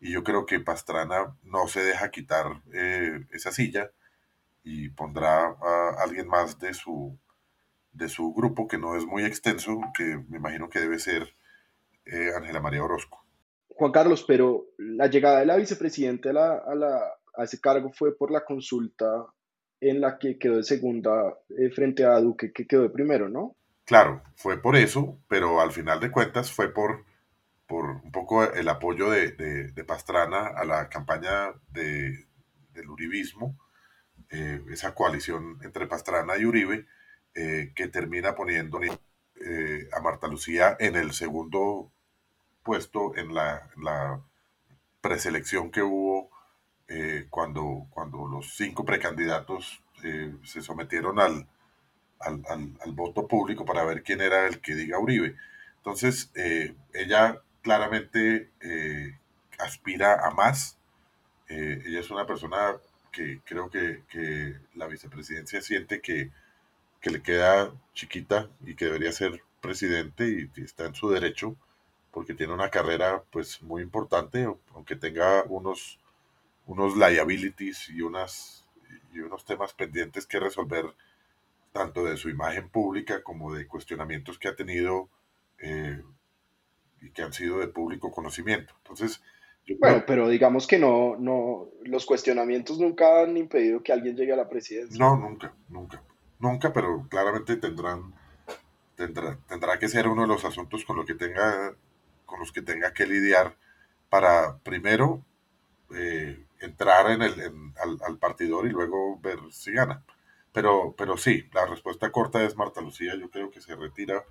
y 0.01 0.13
yo 0.13 0.23
creo 0.23 0.47
que 0.47 0.61
Pastrana 0.61 1.37
no 1.43 1.67
se 1.69 1.83
deja 1.83 2.11
quitar 2.11 2.63
eh, 2.73 3.27
esa 3.31 3.53
silla 3.53 3.91
y 4.63 4.89
pondrá 4.91 5.47
a 5.47 6.03
alguien 6.03 6.27
más 6.29 6.59
de 6.59 6.75
su, 6.75 7.19
de 7.93 8.09
su 8.09 8.33
grupo, 8.33 8.67
que 8.67 8.79
no 8.79 8.97
es 8.97 9.07
muy 9.07 9.25
extenso, 9.25 9.79
que 9.97 10.19
me 10.29 10.39
imagino 10.39 10.69
que 10.69 10.81
debe 10.81 10.99
ser 10.99 11.35
eh, 12.07 12.31
Ángela 12.37 12.61
María 12.61 12.85
Orozco. 12.85 13.25
Juan 13.69 13.93
Carlos, 13.93 14.25
pero 14.27 14.67
la 14.79 15.07
llegada 15.07 15.41
de 15.41 15.47
la 15.47 15.57
vicepresidenta 15.57 16.31
a, 16.31 16.33
la, 16.75 17.03
a, 17.35 17.45
ese 17.45 17.61
cargo 17.61 17.91
fue 17.93 18.17
por 18.17 18.31
la 18.31 18.45
consulta 18.45 19.27
en 19.81 20.01
la 20.01 20.19
que 20.19 20.39
quedó 20.39 20.57
de 20.57 20.65
segunda 20.65 21.35
eh, 21.59 21.71
frente 21.71 22.05
a 22.05 22.19
Duque, 22.21 22.53
que 22.53 22.67
quedó 22.67 22.83
de 22.83 22.91
primero, 22.91 23.29
¿no? 23.29 23.57
Claro, 23.85 24.23
fue 24.35 24.61
por 24.61 24.77
eso, 24.77 25.19
pero 25.29 25.61
al 25.61 25.73
final 25.73 26.01
de 26.01 26.11
cuentas 26.11 26.51
fue 26.51 26.73
por, 26.73 27.05
por 27.67 27.91
un 27.91 28.13
poco 28.13 28.43
el 28.45 28.69
apoyo 28.69 29.11
de, 29.11 29.33
de, 29.33 29.85
Pastrana 29.85 30.47
a 30.47 30.65
la 30.65 30.89
campaña 30.89 31.53
de, 31.71 32.27
del 32.73 32.89
uribismo, 32.89 33.59
eh, 34.31 34.63
esa 34.71 34.95
coalición 34.95 35.59
entre 35.63 35.87
Pastrana 35.87 36.39
y 36.39 36.47
Uribe, 36.47 36.87
eh, 37.35 37.73
que 37.75 37.89
termina 37.89 38.35
poniendo 38.35 38.81
a 39.93 40.01
Marta 40.01 40.29
Lucía 40.29 40.77
en 40.81 40.97
el 40.97 41.13
segundo 41.13 41.93
puesto 42.63 43.15
en 43.17 43.35
la, 43.35 43.69
la 43.77 44.23
preselección 45.03 45.71
que 45.71 45.83
hubo 45.83 46.31
cuando, 47.31 47.87
cuando 47.91 48.27
los 48.27 48.55
cinco 48.57 48.85
precandidatos 48.85 49.83
se 50.45 50.63
sometieron 50.63 51.19
al, 51.19 51.47
al, 52.21 52.93
voto 52.93 53.27
público 53.27 53.65
para 53.65 53.85
ver 53.85 54.03
quién 54.03 54.21
era 54.21 54.47
el 54.47 54.61
que 54.61 54.75
diga 54.75 54.99
Uribe. 54.99 55.35
Entonces, 55.79 56.31
ella 56.93 57.41
claramente 57.63 58.51
aspira 59.59 60.27
a 60.27 60.31
más. 60.31 60.79
ella 61.49 62.01
es 62.01 62.11
una 62.11 62.27
persona 62.27 62.77
que 63.15 63.41
creo 63.45 63.71
que, 63.71 64.03
que 64.09 64.57
la 64.75 64.89
vicepresidencia 64.89 65.63
siente 65.63 66.01
que, 66.01 66.31
que, 67.01 67.11
le 67.11 67.23
queda 67.23 67.73
chiquita 67.95 68.49
y 68.67 68.75
que 68.75 68.87
debería 68.87 69.13
ser 69.13 69.43
presidente 69.61 70.51
y, 70.57 70.63
está 70.63 70.87
en 70.87 70.95
su 70.95 71.09
derecho 71.11 71.57
porque 72.11 72.35
tiene 72.35 72.53
una 72.53 72.71
carrera 72.71 73.23
pues 73.31 73.63
muy 73.63 73.83
importante, 73.83 74.49
aunque 74.75 74.97
tenga 74.97 75.45
unos, 75.45 75.99
unos 76.67 76.97
liabilities 76.97 77.89
y, 77.91 78.01
unas, 78.03 78.67
y 79.13 79.21
unos 79.21 79.45
temas 79.45 79.73
pendientes 79.75 80.27
que 80.27 80.41
resolver 80.41 80.87
tanto 81.73 82.05
de 82.05 82.17
su 82.17 82.29
imagen 82.29 82.69
pública 82.69 83.23
como 83.23 83.53
de 83.53 83.67
cuestionamientos 83.67 84.39
que 84.39 84.49
ha 84.49 84.55
tenido 84.55 85.09
eh, 85.59 86.01
y 87.01 87.11
que 87.11 87.23
han 87.23 87.33
sido 87.33 87.59
de 87.59 87.69
público 87.69 88.13
conocimiento. 88.13 88.75
Entonces, 88.79 89.21
bueno, 89.81 90.05
pero 90.07 90.29
digamos 90.29 90.67
que 90.67 90.79
no, 90.79 91.17
no, 91.19 91.69
los 91.85 92.05
cuestionamientos 92.05 92.79
nunca 92.79 93.23
han 93.23 93.37
impedido 93.37 93.83
que 93.83 93.93
alguien 93.93 94.15
llegue 94.15 94.33
a 94.33 94.37
la 94.37 94.49
presidencia. 94.49 94.99
No, 94.99 95.17
nunca, 95.17 95.55
nunca, 95.69 96.03
nunca, 96.39 96.73
pero 96.73 97.07
claramente 97.09 97.57
tendrán, 97.57 98.15
tendrá, 98.95 99.39
tendrá 99.49 99.79
que 99.79 99.89
ser 99.89 100.07
uno 100.07 100.23
de 100.23 100.29
los 100.29 100.45
asuntos 100.45 100.85
con, 100.85 100.97
lo 100.97 101.07
que 101.07 101.15
tenga, 101.15 101.75
con 102.27 102.41
los 102.41 102.53
que 102.53 102.61
tenga 102.61 102.93
que 102.93 103.07
lidiar 103.07 103.57
para 104.11 104.59
primero 104.59 105.25
eh, 105.95 106.44
entrar 106.65 107.11
en 107.11 107.23
el, 107.23 107.33
al, 107.83 107.99
al, 108.07 108.19
partidor 108.19 108.67
y 108.67 108.71
luego 108.71 109.19
ver 109.21 109.39
si 109.51 109.73
gana. 109.73 110.05
Pero, 110.53 110.95
pero 110.97 111.17
sí, 111.17 111.49
la 111.53 111.67
respuesta 111.67 112.13
corta 112.13 112.43
es 112.45 112.57
Marta 112.57 112.81
Lucía, 112.81 113.15
yo 113.17 113.31
creo 113.31 113.51
que 113.51 113.61
se 113.61 113.75
retira 113.77 114.25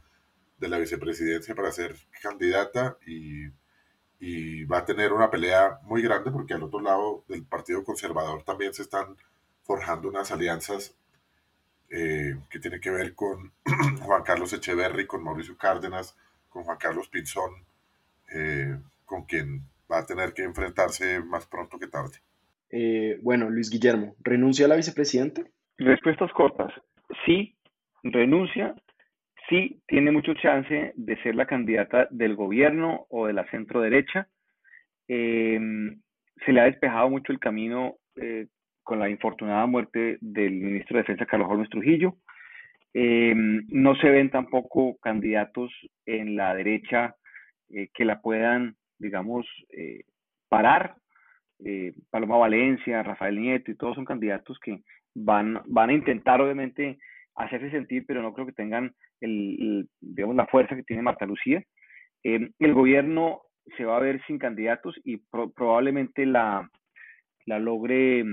de 0.57 0.69
la 0.69 0.77
vicepresidencia 0.77 1.55
para 1.55 1.71
ser 1.71 1.95
candidata 2.21 2.97
y 3.05 3.49
y 4.25 4.63
va 4.63 4.77
a 4.77 4.85
tener 4.85 5.11
una 5.11 5.29
pelea 5.29 5.79
muy 5.83 6.01
grande 6.01 6.31
porque 6.31 6.53
al 6.53 6.63
otro 6.63 6.79
lado 6.79 7.25
del 7.27 7.43
Partido 7.43 7.83
Conservador 7.83 8.41
también 8.43 8.73
se 8.73 8.83
están 8.83 9.17
forjando 9.63 10.07
unas 10.07 10.31
alianzas 10.31 10.95
eh, 11.89 12.39
que 12.49 12.59
tienen 12.59 12.79
que 12.79 12.89
ver 12.89 13.15
con 13.15 13.51
Juan 14.01 14.23
Carlos 14.23 14.53
Echeverry, 14.53 15.07
con 15.07 15.25
Mauricio 15.25 15.57
Cárdenas, 15.57 16.15
con 16.47 16.63
Juan 16.63 16.77
Carlos 16.77 17.09
Pinzón, 17.09 17.65
eh, 18.33 18.79
con 19.03 19.25
quien 19.25 19.67
va 19.91 19.99
a 19.99 20.05
tener 20.05 20.33
que 20.33 20.43
enfrentarse 20.43 21.21
más 21.21 21.47
pronto 21.47 21.77
que 21.77 21.87
tarde. 21.87 22.17
Eh, 22.69 23.19
bueno, 23.21 23.49
Luis 23.49 23.69
Guillermo, 23.69 24.15
¿renuncia 24.21 24.65
a 24.65 24.69
la 24.69 24.75
vicepresidente? 24.75 25.45
Respuestas 25.77 26.31
cortas. 26.33 26.73
Sí, 27.25 27.55
renuncia 28.03 28.75
sí 29.49 29.81
tiene 29.87 30.11
mucho 30.11 30.33
chance 30.35 30.93
de 30.95 31.21
ser 31.21 31.35
la 31.35 31.45
candidata 31.45 32.07
del 32.09 32.35
gobierno 32.35 33.05
o 33.09 33.27
de 33.27 33.33
la 33.33 33.49
centro 33.49 33.81
derecha. 33.81 34.27
Em, 35.07 36.01
se 36.45 36.51
le 36.51 36.61
ha 36.61 36.65
despejado 36.65 37.09
mucho 37.09 37.31
el 37.31 37.39
camino 37.39 37.95
eh, 38.15 38.47
con 38.83 38.99
la 38.99 39.09
infortunada 39.09 39.65
muerte 39.65 40.17
del 40.21 40.53
ministro 40.53 40.97
de 40.97 41.03
Defensa 41.03 41.25
Carlos 41.25 41.49
Holmes 41.49 41.69
Trujillo. 41.69 42.17
Em, 42.93 43.65
no 43.69 43.95
se 43.95 44.09
ven 44.09 44.29
tampoco 44.29 44.97
candidatos 45.01 45.71
en 46.05 46.35
la 46.35 46.53
derecha 46.53 47.15
eh, 47.69 47.89
que 47.93 48.05
la 48.05 48.21
puedan, 48.21 48.75
digamos, 49.03 49.45
eh, 49.69 50.03
parar. 50.49 50.95
Paloma 52.09 52.35
Valencia, 52.35 53.03
Rafael 53.03 53.39
Nieto 53.39 53.71
y 53.71 53.75
todos 53.75 53.95
son 53.95 54.03
candidatos 54.03 54.59
que 54.59 54.83
van, 55.15 55.61
van 55.65 55.91
a 55.91 55.93
intentar, 55.93 56.41
obviamente, 56.41 56.97
hacerse 57.35 57.71
sentir, 57.71 58.05
pero 58.05 58.21
no 58.21 58.33
creo 58.33 58.45
que 58.45 58.51
tengan 58.51 58.93
el, 59.21 59.87
digamos, 60.01 60.35
la 60.35 60.47
fuerza 60.47 60.75
que 60.75 60.83
tiene 60.83 61.03
Marta 61.03 61.25
Lucía. 61.25 61.63
Eh, 62.23 62.49
el 62.59 62.73
gobierno 62.73 63.43
se 63.77 63.85
va 63.85 63.97
a 63.97 64.01
ver 64.01 64.21
sin 64.25 64.39
candidatos 64.39 64.99
y 65.03 65.17
probablemente 65.55 66.25
la, 66.25 66.69
la 67.45 67.59
logre 67.59 68.25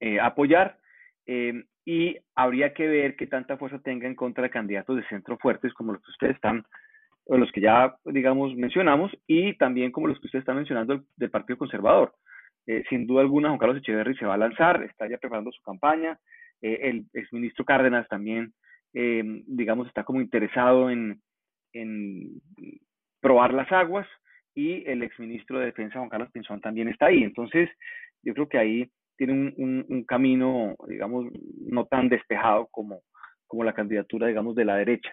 eh, 0.00 0.20
apoyar. 0.20 0.78
Eh, 1.26 1.64
y 1.84 2.16
habría 2.34 2.74
que 2.74 2.86
ver 2.86 3.16
qué 3.16 3.26
tanta 3.26 3.56
fuerza 3.56 3.78
tenga 3.78 4.06
en 4.06 4.16
contra 4.16 4.42
de 4.42 4.50
candidatos 4.50 4.96
de 4.96 5.06
centro 5.06 5.38
fuertes 5.38 5.72
como 5.72 5.92
los 5.92 6.02
que 6.02 6.10
ustedes 6.10 6.34
están, 6.34 6.64
o 7.26 7.36
los 7.36 7.50
que 7.52 7.60
ya, 7.60 7.96
digamos, 8.04 8.54
mencionamos, 8.54 9.12
y 9.26 9.54
también 9.58 9.92
como 9.92 10.08
los 10.08 10.18
que 10.20 10.26
ustedes 10.26 10.42
están 10.42 10.56
mencionando 10.56 11.02
del, 11.16 11.30
Partido 11.30 11.58
Conservador. 11.58 12.14
sin 12.88 13.06
duda 13.06 13.22
alguna, 13.22 13.48
Juan 13.48 13.58
Carlos 13.58 13.78
Echeverry 13.78 14.16
se 14.16 14.26
va 14.26 14.34
a 14.34 14.38
lanzar, 14.38 14.82
está 14.84 15.08
ya 15.08 15.18
preparando 15.18 15.52
su 15.52 15.62
campaña. 15.62 16.18
el 16.60 17.06
exministro 17.12 17.64
Cárdenas 17.64 18.08
también 18.08 18.52
eh, 18.98 19.22
digamos, 19.46 19.88
está 19.88 20.04
como 20.04 20.22
interesado 20.22 20.88
en, 20.88 21.20
en, 21.74 22.40
probar 23.20 23.52
las 23.52 23.70
aguas 23.70 24.06
y 24.54 24.88
el 24.88 25.02
exministro 25.02 25.58
de 25.58 25.66
Defensa, 25.66 25.98
Juan 25.98 26.08
Carlos 26.08 26.30
Pinzón, 26.32 26.62
también 26.62 26.88
está 26.88 27.06
ahí. 27.06 27.22
Entonces, 27.22 27.68
yo 28.22 28.32
creo 28.32 28.48
que 28.48 28.56
ahí 28.56 28.90
tiene 29.18 29.34
un, 29.34 29.84
un, 29.86 30.04
camino, 30.04 30.76
digamos, 30.88 31.26
no 31.60 31.84
tan 31.84 32.08
despejado 32.08 32.68
como, 32.70 33.02
como 33.46 33.64
la 33.64 33.74
candidatura, 33.74 34.28
digamos, 34.28 34.54
de 34.54 34.64
la 34.64 34.76
derecha. 34.76 35.12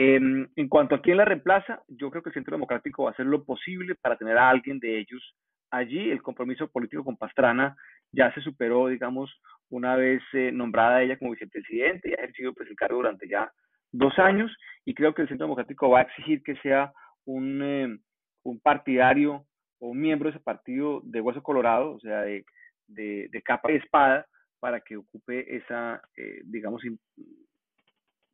Em, 0.00 0.46
en 0.54 0.68
cuanto 0.68 0.94
a 0.94 1.02
quién 1.02 1.16
la 1.16 1.24
reemplaza, 1.24 1.82
yo 1.88 2.08
creo 2.08 2.22
que 2.22 2.28
el 2.28 2.34
Centro 2.34 2.54
Democrático 2.54 3.02
va 3.02 3.10
a 3.10 3.12
hacer 3.14 3.26
lo 3.26 3.42
posible 3.44 3.96
para 3.96 4.16
tener 4.16 4.38
a 4.38 4.48
alguien 4.48 4.78
de 4.78 4.96
ellos 4.96 5.34
allí. 5.72 6.12
El 6.12 6.22
compromiso 6.22 6.70
político 6.70 7.02
con 7.02 7.16
Pastrana 7.16 7.76
ya 8.12 8.32
se 8.32 8.40
superó, 8.40 8.86
digamos, 8.86 9.28
una 9.70 9.96
vez 9.96 10.22
eh, 10.34 10.52
nombrada 10.52 11.02
ella 11.02 11.18
como 11.18 11.32
vicepresidente 11.32 12.10
y 12.10 12.12
ha 12.12 12.22
ejercido 12.22 12.54
pues, 12.54 12.70
el 12.70 12.76
cargo 12.76 12.98
durante 12.98 13.28
ya 13.28 13.50
dos 13.90 14.16
años 14.20 14.56
y 14.84 14.94
creo 14.94 15.14
que 15.14 15.22
el 15.22 15.28
Centro 15.28 15.46
Democrático 15.46 15.90
va 15.90 15.98
a 15.98 16.02
exigir 16.02 16.44
que 16.44 16.54
sea 16.58 16.92
un, 17.24 17.60
eh, 17.60 17.98
un 18.44 18.60
partidario 18.60 19.46
o 19.80 19.88
un 19.88 20.00
miembro 20.00 20.30
de 20.30 20.36
ese 20.36 20.44
partido 20.44 21.00
de 21.02 21.20
hueso 21.20 21.42
colorado, 21.42 21.94
o 21.94 21.98
sea, 21.98 22.20
de, 22.20 22.44
de, 22.86 23.42
capa 23.42 23.72
y 23.72 23.76
espada, 23.76 24.26
para 24.60 24.80
que 24.80 24.96
ocupe 24.96 25.56
esa, 25.56 26.00
eh, 26.16 26.42
digamos, 26.44 26.82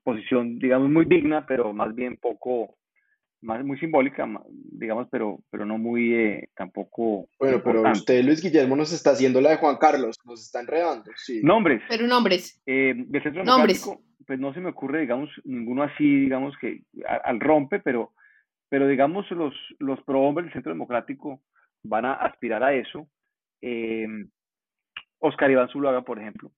posición, 0.05 0.59
digamos, 0.59 0.91
muy 0.91 1.07
digna, 1.07 1.45
pero 1.47 1.73
más 1.73 1.95
bien 1.95 2.17
poco, 2.17 2.77
más 3.41 3.65
muy 3.65 3.79
simbólica, 3.79 4.29
digamos, 4.49 5.09
pero, 5.11 5.41
pero 5.51 5.65
no 5.65 5.79
muy 5.79 6.15
eh, 6.15 6.49
tampoco. 6.55 7.27
Bueno, 7.39 7.61
pero 7.65 7.83
usted, 7.91 8.23
Luis 8.23 8.43
Guillermo, 8.43 8.77
nos 8.77 8.93
está 8.93 9.11
haciendo 9.11 9.41
la 9.41 9.51
de 9.51 9.57
Juan 9.57 9.77
Carlos, 9.79 10.17
nos 10.25 10.43
está 10.43 10.61
enredando. 10.61 11.11
Sí. 11.17 11.41
Nombres. 11.43 11.83
Pero 11.89 12.07
nombres. 12.07 12.63
Eh, 12.67 12.95
nombres. 13.45 13.91
pues 14.27 14.39
no 14.39 14.55
se 14.55 14.61
me 14.61 14.71
ocurre, 14.71 15.01
digamos, 15.01 15.31
ninguno 15.45 15.83
así, 15.83 16.21
digamos, 16.21 16.55
que 16.61 16.83
al 17.25 17.41
rompe, 17.41 17.81
pero, 17.81 18.13
pero 18.69 18.87
digamos, 18.87 19.29
los, 19.31 19.55
los 19.79 20.01
pro 20.05 20.21
hombres 20.21 20.47
del 20.47 20.53
Centro 20.55 20.73
Democrático 20.73 21.41
van 21.83 22.05
a 22.05 22.15
aspirar 22.15 22.63
a 22.63 22.75
eso. 22.75 23.09
Eh, 23.63 24.07
Oscar 25.19 25.51
Iván 25.51 25.69
Zuluaga, 25.69 26.03
por 26.03 26.19
ejemplo. 26.19 26.53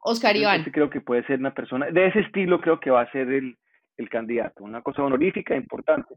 Oscar 0.00 0.36
Iván. 0.36 0.64
creo 0.64 0.90
que 0.90 1.00
puede 1.00 1.24
ser 1.26 1.38
una 1.38 1.54
persona, 1.54 1.86
de 1.90 2.06
ese 2.06 2.20
estilo 2.20 2.60
creo 2.60 2.80
que 2.80 2.90
va 2.90 3.02
a 3.02 3.10
ser 3.12 3.28
el, 3.28 3.56
el 3.96 4.08
candidato, 4.08 4.64
una 4.64 4.82
cosa 4.82 5.02
honorífica, 5.02 5.54
importante. 5.54 6.14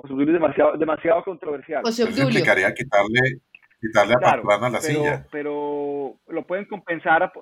José 0.00 0.14
Obdulio 0.14 0.34
es 0.34 0.40
demasiado, 0.40 0.76
demasiado 0.76 1.24
controversial. 1.24 1.82
José 1.82 2.04
Obdulio. 2.04 2.22
Eso 2.22 2.28
implicaría 2.28 2.72
quitarle, 2.72 3.40
quitarle 3.80 4.14
a 4.14 4.18
claro, 4.18 4.42
Pastrana 4.44 4.70
la 4.70 4.80
silla. 4.80 5.26
Pero 5.32 6.14
lo 6.28 6.46
pueden 6.46 6.66
compensar. 6.66 7.24
A, 7.24 7.32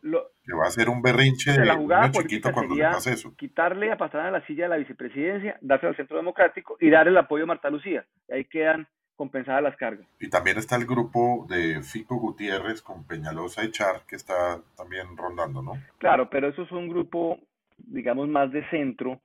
lo, 0.00 0.32
que 0.42 0.52
va 0.52 0.66
a 0.66 0.70
ser 0.70 0.88
un 0.88 1.00
berrinche 1.00 1.52
de, 1.52 1.64
la 1.64 1.76
jugada 1.76 2.10
chiquito 2.10 2.50
cuando 2.52 2.74
le 2.74 2.82
pase 2.82 3.12
eso. 3.12 3.32
Quitarle 3.36 3.92
a 3.92 3.96
Pastrana 3.96 4.32
la 4.32 4.44
silla 4.46 4.64
de 4.64 4.70
la 4.70 4.76
vicepresidencia, 4.78 5.56
darse 5.60 5.86
al 5.86 5.94
Centro 5.94 6.16
Democrático 6.16 6.76
y 6.80 6.90
darle 6.90 7.12
el 7.12 7.18
apoyo 7.18 7.44
a 7.44 7.46
Marta 7.46 7.70
Lucía. 7.70 8.04
Y 8.28 8.34
ahí 8.34 8.44
quedan 8.46 8.88
compensadas 9.16 9.62
las 9.62 9.76
cargas. 9.76 10.06
Y 10.20 10.28
también 10.28 10.58
está 10.58 10.76
el 10.76 10.86
grupo 10.86 11.46
de 11.48 11.82
Fico 11.82 12.16
Gutiérrez 12.16 12.82
con 12.82 13.04
Peñalosa 13.04 13.64
y 13.64 13.70
Char, 13.70 14.02
que 14.06 14.16
está 14.16 14.60
también 14.76 15.16
rondando, 15.16 15.62
¿no? 15.62 15.72
Claro, 15.98 16.28
pero 16.30 16.48
eso 16.48 16.62
es 16.62 16.72
un 16.72 16.88
grupo 16.88 17.38
digamos, 17.86 18.28
más 18.28 18.50
de 18.52 18.68
centro 18.70 19.20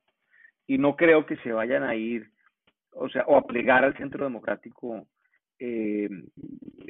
y 0.65 0.77
no 0.77 0.95
creo 0.95 1.25
que 1.25 1.37
se 1.37 1.51
vayan 1.51 1.83
a 1.83 1.95
ir, 1.95 2.29
o 2.91 3.09
sea, 3.09 3.23
o 3.27 3.37
a 3.37 3.45
plegar 3.45 3.83
al 3.83 3.95
centro 3.97 4.23
democrático 4.23 5.05
eh, 5.59 6.09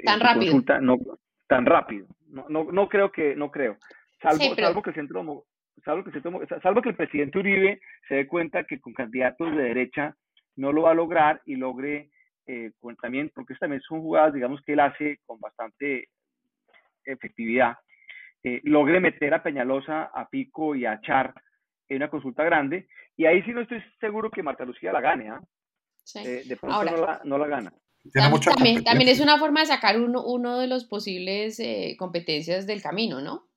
tan 0.04 0.20
rápido. 0.20 0.62
no, 0.82 0.98
tan 1.48 1.66
rápido. 1.66 2.08
No, 2.30 2.46
no, 2.50 2.66
no 2.72 2.90
creo 2.90 3.12
que, 3.12 3.36
no 3.36 3.52
creo. 3.52 3.78
Salvo, 4.22 4.56
salvo 4.56 4.82
que 4.82 4.90
el 4.90 4.96
centro 4.96 5.46
salvo 5.86 6.04
que, 6.04 6.10
el 6.10 6.62
salvo 6.62 6.82
que 6.82 6.90
el 6.90 6.96
presidente 6.96 7.40
Uribe 7.40 7.80
se 8.08 8.16
dé 8.16 8.28
cuenta 8.28 8.64
que 8.64 8.80
con 8.80 8.94
candidatos 8.94 9.56
de 9.56 9.64
derecha 9.64 10.16
no 10.56 10.72
lo 10.72 10.84
va 10.84 10.92
a 10.92 10.96
lograr 10.96 11.42
y 11.46 11.56
logre 11.56 12.10
eh, 12.48 12.72
también, 13.02 13.32
porque 13.36 13.56
también 13.56 13.82
son 13.82 14.02
jugadas, 14.02 14.34
digamos, 14.34 14.62
que 14.62 14.74
él 14.74 14.80
hace 14.80 15.20
con 15.26 15.40
bastante 15.40 16.10
efectividad, 17.06 17.76
eh, 18.44 18.62
logre 18.64 19.00
meter 19.00 19.34
a 19.34 19.44
Peñalosa, 19.44 20.04
a 20.14 20.30
Pico 20.30 20.76
y 20.76 20.86
a 20.86 21.00
Char 21.02 21.34
en 21.90 21.98
una 21.98 22.10
consulta 22.10 22.44
grande, 22.44 22.88
y 23.16 23.26
ahí 23.26 23.42
sí 23.44 23.52
no 23.52 23.62
estoy 23.62 23.82
seguro 24.00 24.30
que 24.30 24.44
Marta 24.44 24.66
Lucía 24.66 24.92
la 24.92 25.02
gane, 25.02 25.30
¿ah? 25.30 25.42
Eh, 26.16 26.44
de 26.46 26.56
pronto 26.56 26.78
no, 26.78 26.84
la, 26.84 27.22
no, 27.26 27.38
la, 27.38 27.48
gana. 27.48 27.74
También, 28.14 28.84
también, 28.84 29.10
es 29.10 29.20
una 29.20 29.38
forma 29.38 29.62
de 29.62 29.66
sacar 29.66 30.00
uno, 30.00 30.24
uno 30.26 30.58
de 30.60 30.68
los 30.68 30.86
posibles 30.86 31.60
eh, 31.60 31.96
competencias 32.00 32.66
del 32.66 32.82
camino, 32.82 33.20
¿no? 33.20 33.50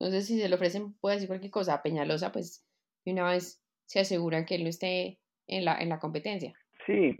Entonces, 0.00 0.26
si 0.26 0.40
se 0.40 0.48
le 0.48 0.54
ofrecen, 0.56 0.94
puede 0.94 1.16
decir 1.16 1.28
cualquier 1.28 1.52
cosa 1.52 1.74
a 1.74 1.82
Peñalosa, 1.82 2.32
pues 2.32 2.66
de 3.04 3.12
una 3.12 3.30
vez 3.30 3.62
se 3.86 4.00
aseguran 4.00 4.44
que 4.44 4.56
él 4.56 4.64
no 4.64 4.70
esté 4.70 5.20
en 5.46 5.64
la, 5.64 5.78
en 5.80 5.88
la 5.88 6.00
competencia. 6.00 6.52
Sí, 6.86 7.16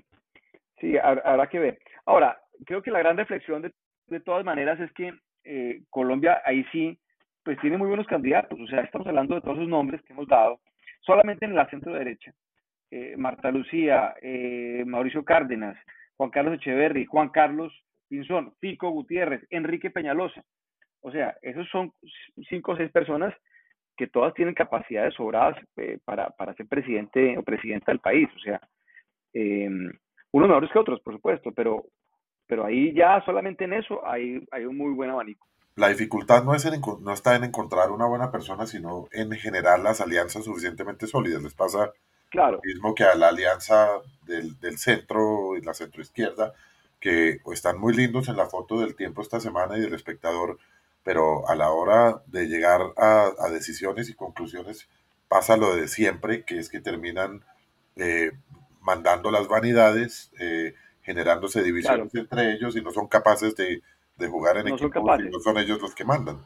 sí, 0.80 0.96
habrá 0.98 1.46
que 1.48 1.58
ver. 1.58 1.78
Ahora, 2.06 2.38
creo 2.66 2.82
que 2.82 2.90
la 2.90 3.00
gran 3.00 3.16
reflexión 3.16 3.62
de, 3.62 3.72
de 4.06 4.20
todas 4.20 4.44
maneras 4.44 4.78
es 4.80 4.92
que 4.92 5.12
eh, 5.44 5.82
Colombia 5.90 6.40
ahí 6.44 6.64
sí 6.72 6.98
pues 7.44 7.58
tiene 7.60 7.76
muy 7.76 7.88
buenos 7.88 8.06
candidatos. 8.06 8.58
O 8.58 8.66
sea, 8.66 8.80
estamos 8.80 9.06
hablando 9.06 9.34
de 9.34 9.42
todos 9.42 9.58
esos 9.58 9.68
nombres 9.68 10.02
que 10.02 10.12
hemos 10.12 10.26
dado, 10.26 10.60
solamente 11.00 11.44
en 11.44 11.54
la 11.54 11.68
centro 11.68 11.92
derecha. 11.92 12.32
Eh, 12.90 13.14
Marta 13.16 13.50
Lucía, 13.50 14.14
eh, 14.22 14.82
Mauricio 14.86 15.24
Cárdenas, 15.24 15.76
Juan 16.16 16.30
Carlos 16.30 16.54
Echeverry, 16.54 17.04
Juan 17.04 17.28
Carlos 17.28 17.72
Pinzón, 18.08 18.54
Pico 18.60 18.90
Gutiérrez, 18.90 19.46
Enrique 19.50 19.90
Peñalosa. 19.90 20.42
O 21.00 21.10
sea, 21.10 21.36
esos 21.42 21.68
son 21.68 21.92
cinco 22.48 22.72
o 22.72 22.76
seis 22.76 22.90
personas 22.90 23.34
que 23.96 24.06
todas 24.06 24.32
tienen 24.34 24.54
capacidades 24.54 25.14
sobradas 25.14 25.56
eh, 25.76 25.98
para, 26.04 26.30
para, 26.30 26.54
ser 26.54 26.66
presidente 26.66 27.36
o 27.36 27.42
presidenta 27.42 27.92
del 27.92 28.00
país. 28.00 28.28
O 28.34 28.38
sea, 28.38 28.60
unos 30.36 30.48
mejores 30.48 30.70
que 30.72 30.78
otros, 30.78 31.00
por 31.00 31.14
supuesto, 31.14 31.52
pero, 31.52 31.84
pero 32.46 32.64
ahí 32.64 32.92
ya 32.94 33.22
solamente 33.24 33.64
en 33.64 33.74
eso 33.74 34.06
hay, 34.06 34.46
hay 34.50 34.64
un 34.64 34.76
muy 34.76 34.92
buen 34.92 35.10
abanico 35.10 35.46
la 35.76 35.88
dificultad 35.88 36.44
no, 36.44 36.54
es 36.54 36.64
no 37.00 37.12
está 37.12 37.34
en 37.34 37.44
encontrar 37.44 37.90
una 37.90 38.06
buena 38.06 38.30
persona, 38.30 38.66
sino 38.66 39.08
en 39.12 39.32
generar 39.32 39.80
las 39.80 40.00
alianzas 40.00 40.44
suficientemente 40.44 41.06
sólidas. 41.06 41.42
Les 41.42 41.54
pasa 41.54 41.92
claro. 42.30 42.60
lo 42.62 42.62
mismo 42.62 42.94
que 42.94 43.04
a 43.04 43.14
la 43.16 43.28
alianza 43.28 43.88
del, 44.22 44.58
del 44.60 44.78
centro 44.78 45.56
y 45.56 45.62
la 45.62 45.74
centroizquierda, 45.74 46.52
que 47.00 47.40
están 47.52 47.78
muy 47.78 47.92
lindos 47.92 48.28
en 48.28 48.36
la 48.36 48.46
foto 48.46 48.80
del 48.80 48.94
tiempo 48.94 49.20
esta 49.20 49.40
semana 49.40 49.76
y 49.76 49.80
del 49.80 49.94
espectador, 49.94 50.58
pero 51.02 51.48
a 51.48 51.56
la 51.56 51.70
hora 51.70 52.22
de 52.26 52.46
llegar 52.46 52.80
a, 52.96 53.32
decisiones 53.50 54.08
y 54.08 54.14
conclusiones 54.14 54.88
pasa 55.28 55.56
lo 55.56 55.74
de 55.74 55.88
siempre, 55.88 56.44
que 56.44 56.58
es 56.58 56.70
que 56.70 56.80
terminan 56.80 57.44
eh, 57.96 58.30
mandando 58.84 59.30
las 59.30 59.48
vanidades, 59.48 60.32
eh, 60.38 60.74
generándose 61.02 61.62
divisiones 61.62 62.14
entre 62.14 62.52
ellos 62.52 62.76
y 62.76 62.82
no 62.82 62.90
son 62.90 63.08
capaces 63.08 63.56
de 63.56 63.82
de 64.18 64.28
jugar 64.28 64.56
en 64.58 64.68
equipo 64.68 65.00
y 65.18 65.30
no 65.30 65.40
son 65.40 65.58
ellos 65.58 65.80
los 65.80 65.94
que 65.94 66.04
mandan. 66.04 66.36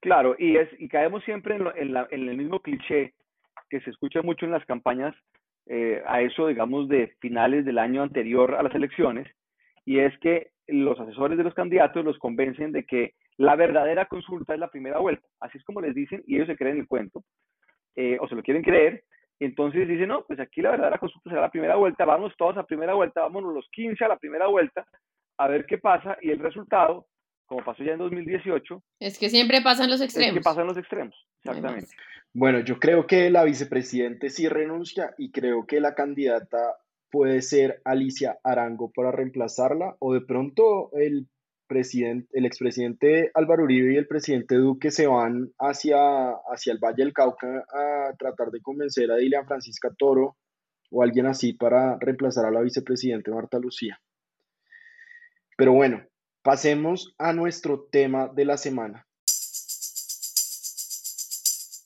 Claro, 0.00 0.36
y 0.38 0.56
es 0.56 0.68
y 0.78 0.88
caemos 0.88 1.24
siempre 1.24 1.56
en, 1.56 1.66
en, 1.76 2.28
el 2.28 2.36
mismo 2.36 2.60
cliché 2.60 3.14
que 3.70 3.80
se 3.80 3.90
escucha 3.90 4.22
mucho 4.22 4.44
en 4.44 4.52
las 4.52 4.64
campañas 4.66 5.14
eh, 5.66 6.02
a 6.06 6.20
eso, 6.20 6.48
digamos, 6.48 6.88
de 6.88 7.14
finales 7.20 7.64
del 7.64 7.78
año 7.78 8.02
anterior 8.02 8.54
a 8.54 8.62
las 8.62 8.74
elecciones, 8.74 9.26
y 9.86 9.98
es 10.00 10.16
que 10.20 10.50
los 10.66 10.98
asesores 11.00 11.38
de 11.38 11.44
los 11.44 11.54
candidatos 11.54 12.04
los 12.04 12.18
convencen 12.18 12.72
de 12.72 12.84
que 12.84 13.14
la 13.36 13.56
verdadera 13.56 14.06
consulta 14.06 14.54
es 14.54 14.60
la 14.60 14.70
primera 14.70 14.98
vuelta. 14.98 15.26
Así 15.40 15.58
es 15.58 15.64
como 15.64 15.80
les 15.80 15.94
dicen 15.94 16.22
y 16.26 16.36
ellos 16.36 16.48
se 16.48 16.56
creen 16.56 16.78
el 16.78 16.86
cuento, 16.86 17.22
eh, 17.96 18.18
o 18.20 18.28
se 18.28 18.34
lo 18.34 18.42
quieren 18.42 18.62
creer. 18.62 19.04
Entonces 19.40 19.88
dicen, 19.88 20.08
no, 20.08 20.24
pues 20.24 20.38
aquí 20.40 20.62
la 20.62 20.70
verdadera 20.70 20.98
consulta 20.98 21.30
será 21.30 21.42
la 21.42 21.50
primera 21.50 21.76
vuelta, 21.76 22.04
vamos 22.04 22.32
todos 22.38 22.56
a 22.56 22.66
primera 22.66 22.94
vuelta, 22.94 23.22
vámonos 23.22 23.54
los 23.54 23.68
15 23.72 24.04
a 24.04 24.08
la 24.08 24.18
primera 24.18 24.46
vuelta, 24.46 24.86
a 25.38 25.48
ver 25.48 25.66
qué 25.66 25.78
pasa 25.78 26.16
y 26.22 26.30
el 26.30 26.38
resultado, 26.38 27.06
como 27.46 27.64
pasó 27.64 27.82
ya 27.82 27.92
en 27.92 27.98
2018. 27.98 28.82
Es 29.00 29.18
que 29.18 29.28
siempre 29.28 29.60
pasan 29.62 29.90
los 29.90 30.00
extremos. 30.00 30.36
Es 30.36 30.38
que 30.38 30.44
pasan 30.44 30.66
los 30.66 30.76
extremos, 30.76 31.14
exactamente. 31.42 31.90
Bueno, 32.32 32.60
yo 32.60 32.78
creo 32.78 33.06
que 33.06 33.30
la 33.30 33.44
vicepresidente 33.44 34.30
sí 34.30 34.48
renuncia 34.48 35.14
y 35.18 35.30
creo 35.30 35.66
que 35.66 35.80
la 35.80 35.94
candidata 35.94 36.76
puede 37.10 37.42
ser 37.42 37.80
Alicia 37.84 38.38
Arango 38.42 38.90
para 38.92 39.12
reemplazarla 39.12 39.96
o 40.00 40.14
de 40.14 40.20
pronto 40.20 40.90
el 40.94 41.28
presidente, 41.66 42.28
el 42.32 42.46
expresidente 42.46 43.30
Álvaro 43.34 43.64
Uribe 43.64 43.94
y 43.94 43.96
el 43.96 44.06
presidente 44.06 44.56
Duque 44.56 44.90
se 44.90 45.06
van 45.06 45.52
hacia, 45.58 46.30
hacia 46.52 46.72
el 46.72 46.78
Valle 46.78 47.04
del 47.04 47.12
Cauca 47.12 47.64
a 47.72 48.12
tratar 48.18 48.50
de 48.50 48.60
convencer 48.60 49.10
a 49.10 49.16
Dilian 49.16 49.46
Francisca 49.46 49.90
Toro 49.96 50.36
o 50.90 51.02
alguien 51.02 51.26
así 51.26 51.52
para 51.52 51.98
reemplazar 51.98 52.46
a 52.46 52.50
la 52.50 52.60
vicepresidente 52.60 53.30
Marta 53.30 53.58
Lucía. 53.58 54.00
Pero 55.56 55.72
bueno, 55.72 56.02
pasemos 56.42 57.14
a 57.18 57.32
nuestro 57.32 57.88
tema 57.90 58.28
de 58.28 58.44
la 58.44 58.56
semana. 58.56 59.06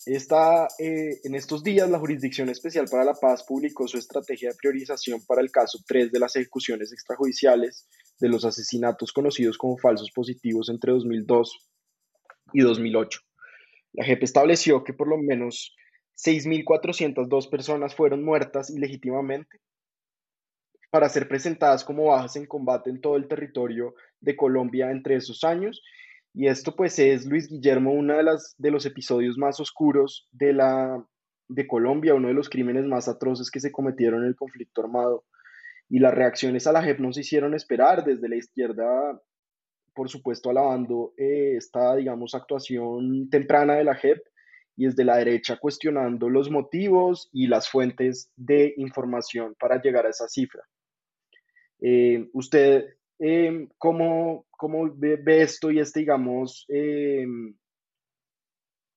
Esta, 0.07 0.69
eh, 0.79 1.21
en 1.23 1.35
estos 1.35 1.63
días, 1.63 1.89
la 1.91 1.99
Jurisdicción 1.99 2.49
Especial 2.49 2.87
para 2.91 3.05
la 3.05 3.13
Paz 3.13 3.45
publicó 3.45 3.87
su 3.87 3.99
estrategia 3.99 4.49
de 4.49 4.57
priorización 4.57 5.21
para 5.27 5.43
el 5.43 5.51
caso 5.51 5.79
3 5.87 6.11
de 6.11 6.19
las 6.19 6.35
ejecuciones 6.35 6.93
extrajudiciales 6.93 7.87
de 8.21 8.29
los 8.29 8.45
asesinatos 8.45 9.13
conocidos 9.13 9.59
como 9.59 9.79
falsos 9.79 10.11
positivos 10.11 10.69
entre 10.69 10.93
2002 10.93 11.71
y 12.53 12.61
2008. 12.61 13.21
La 13.93 14.05
JEP 14.05 14.23
estableció 14.23 14.85
que 14.85 14.93
por 14.93 15.09
lo 15.09 15.19
menos 15.19 15.75
6.402 16.17 17.49
personas 17.49 17.95
fueron 17.95 18.25
muertas 18.25 18.71
ilegítimamente 18.71 19.61
para 20.91 21.09
ser 21.09 21.29
presentadas 21.29 21.85
como 21.85 22.07
bajas 22.07 22.37
en 22.37 22.47
combate 22.47 22.91
en 22.91 23.01
todo 23.01 23.17
el 23.17 23.29
territorio 23.29 23.95
de 24.21 24.37
Colombia 24.37 24.91
entre 24.91 25.17
esos 25.17 25.45
años. 25.45 25.83
Y 26.35 26.47
esto 26.47 26.75
pues 26.75 26.99
es, 26.99 27.27
Luis 27.27 27.49
Guillermo, 27.49 27.93
uno 27.93 28.17
de, 28.17 28.25
de 28.57 28.71
los 28.71 28.87
episodios 28.87 29.37
más 29.37 29.61
oscuros 29.61 30.29
de 30.33 30.53
la, 30.53 31.05
de 31.49 31.67
Colombia, 31.67 32.15
uno 32.15 32.29
de 32.29 32.35
los 32.35 32.49
crímenes 32.49 32.85
más 32.85 33.09
atroces 33.09 33.51
que 33.51 33.61
se 33.61 33.73
cometieron 33.73 34.23
en 34.23 34.29
el 34.29 34.37
conflicto 34.37 34.83
armado. 34.83 35.25
Y 35.89 35.99
las 35.99 36.15
reacciones 36.15 36.67
a 36.67 36.73
la 36.73 36.83
JEP 36.83 36.99
no 36.99 37.13
se 37.13 37.21
hicieron 37.21 37.55
esperar 37.55 38.05
desde 38.05 38.29
la 38.29 38.37
izquierda, 38.37 39.21
por 39.95 40.09
supuesto, 40.09 40.51
alabando 40.51 41.15
eh, 41.17 41.55
esta, 41.57 41.97
digamos, 41.97 42.35
actuación 42.35 43.31
temprana 43.31 43.77
de 43.77 43.85
la 43.85 43.95
JEP 43.95 44.19
y 44.77 44.87
desde 44.87 45.05
la 45.05 45.17
derecha 45.17 45.57
cuestionando 45.57 46.29
los 46.29 46.51
motivos 46.51 47.29
y 47.33 47.47
las 47.47 47.69
fuentes 47.69 48.31
de 48.37 48.75
información 48.77 49.57
para 49.59 49.81
llegar 49.81 50.07
a 50.07 50.11
esa 50.11 50.29
cifra. 50.29 50.63
Eh, 51.81 52.29
¿Usted 52.33 52.95
eh, 53.19 53.69
cómo, 53.79 54.47
cómo 54.51 54.91
ve, 54.95 55.43
esto 55.43 55.71
y 55.71 55.81
este, 55.81 56.01
digamos, 56.01 56.67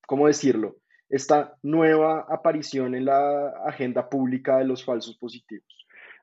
cómo 0.05 0.27
decirlo? 0.27 0.81
esta 1.11 1.57
nueva 1.61 2.25
aparición 2.29 2.95
en 2.95 3.05
la 3.05 3.49
agenda 3.65 4.09
pública 4.09 4.57
de 4.57 4.65
los 4.65 4.83
falsos 4.83 5.17
positivos? 5.17 5.80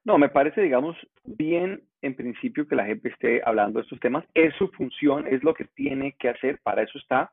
No, 0.09 0.17
me 0.17 0.31
parece, 0.31 0.63
digamos, 0.63 0.97
bien 1.27 1.83
en 2.01 2.15
principio 2.15 2.67
que 2.67 2.75
la 2.75 2.87
gente 2.87 3.11
esté 3.11 3.43
hablando 3.45 3.79
de 3.79 3.83
estos 3.83 4.01
temas. 4.01 4.25
Es 4.33 4.55
su 4.55 4.69
función, 4.69 5.27
es 5.27 5.45
lo 5.45 5.53
que 5.53 5.67
tiene 5.67 6.15
que 6.19 6.31
hacer, 6.31 6.59
para 6.63 6.83
eso 6.83 6.97
está. 6.97 7.31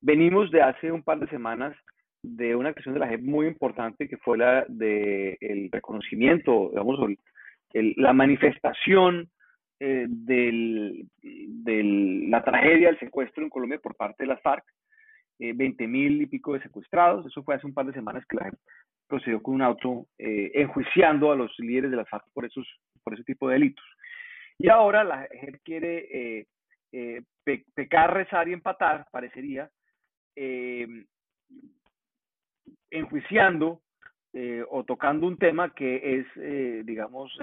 Venimos 0.00 0.50
de 0.50 0.60
hace 0.60 0.90
un 0.90 1.04
par 1.04 1.20
de 1.20 1.28
semanas 1.28 1.76
de 2.24 2.56
una 2.56 2.70
acción 2.70 2.94
de 2.94 2.98
la 2.98 3.06
JEP 3.06 3.20
muy 3.20 3.46
importante 3.46 4.08
que 4.08 4.16
fue 4.16 4.36
la 4.36 4.64
del 4.66 5.36
el 5.40 5.70
reconocimiento, 5.70 6.70
digamos, 6.70 6.98
la 7.72 8.12
manifestación 8.12 9.28
eh, 9.78 10.06
de 10.08 11.06
la 11.22 12.42
tragedia 12.42 12.88
del 12.88 12.98
secuestro 12.98 13.44
en 13.44 13.50
Colombia 13.50 13.78
por 13.80 13.94
parte 13.94 14.24
de 14.24 14.30
las 14.30 14.42
FARC 14.42 14.64
eh, 15.38 15.52
20 15.54 15.86
mil 15.86 16.20
y 16.20 16.26
pico 16.26 16.54
de 16.54 16.62
secuestrados. 16.62 17.26
Eso 17.26 17.44
fue 17.44 17.54
hace 17.54 17.66
un 17.68 17.74
par 17.74 17.86
de 17.86 17.92
semanas 17.92 18.26
que 18.26 18.38
la 18.38 18.46
gente 18.46 18.58
procedió 19.08 19.42
con 19.42 19.54
un 19.54 19.62
auto 19.62 20.06
eh, 20.18 20.50
enjuiciando 20.54 21.32
a 21.32 21.36
los 21.36 21.52
líderes 21.58 21.90
de 21.90 21.96
la 21.96 22.04
FARC 22.04 22.24
por, 22.32 22.44
esos, 22.44 22.66
por 23.02 23.14
ese 23.14 23.24
tipo 23.24 23.48
de 23.48 23.54
delitos. 23.54 23.84
Y 24.58 24.68
ahora 24.68 25.02
la 25.04 25.26
gente 25.32 25.60
quiere 25.64 26.06
eh, 26.12 26.46
eh, 26.92 27.22
pecar, 27.74 28.12
rezar 28.12 28.48
y 28.48 28.52
empatar, 28.52 29.06
parecería, 29.10 29.70
enjuiciando 32.90 33.80
o 34.70 34.84
tocando 34.84 35.26
un 35.26 35.36
tema 35.36 35.74
que 35.74 36.20
es, 36.20 36.86
digamos, 36.86 37.36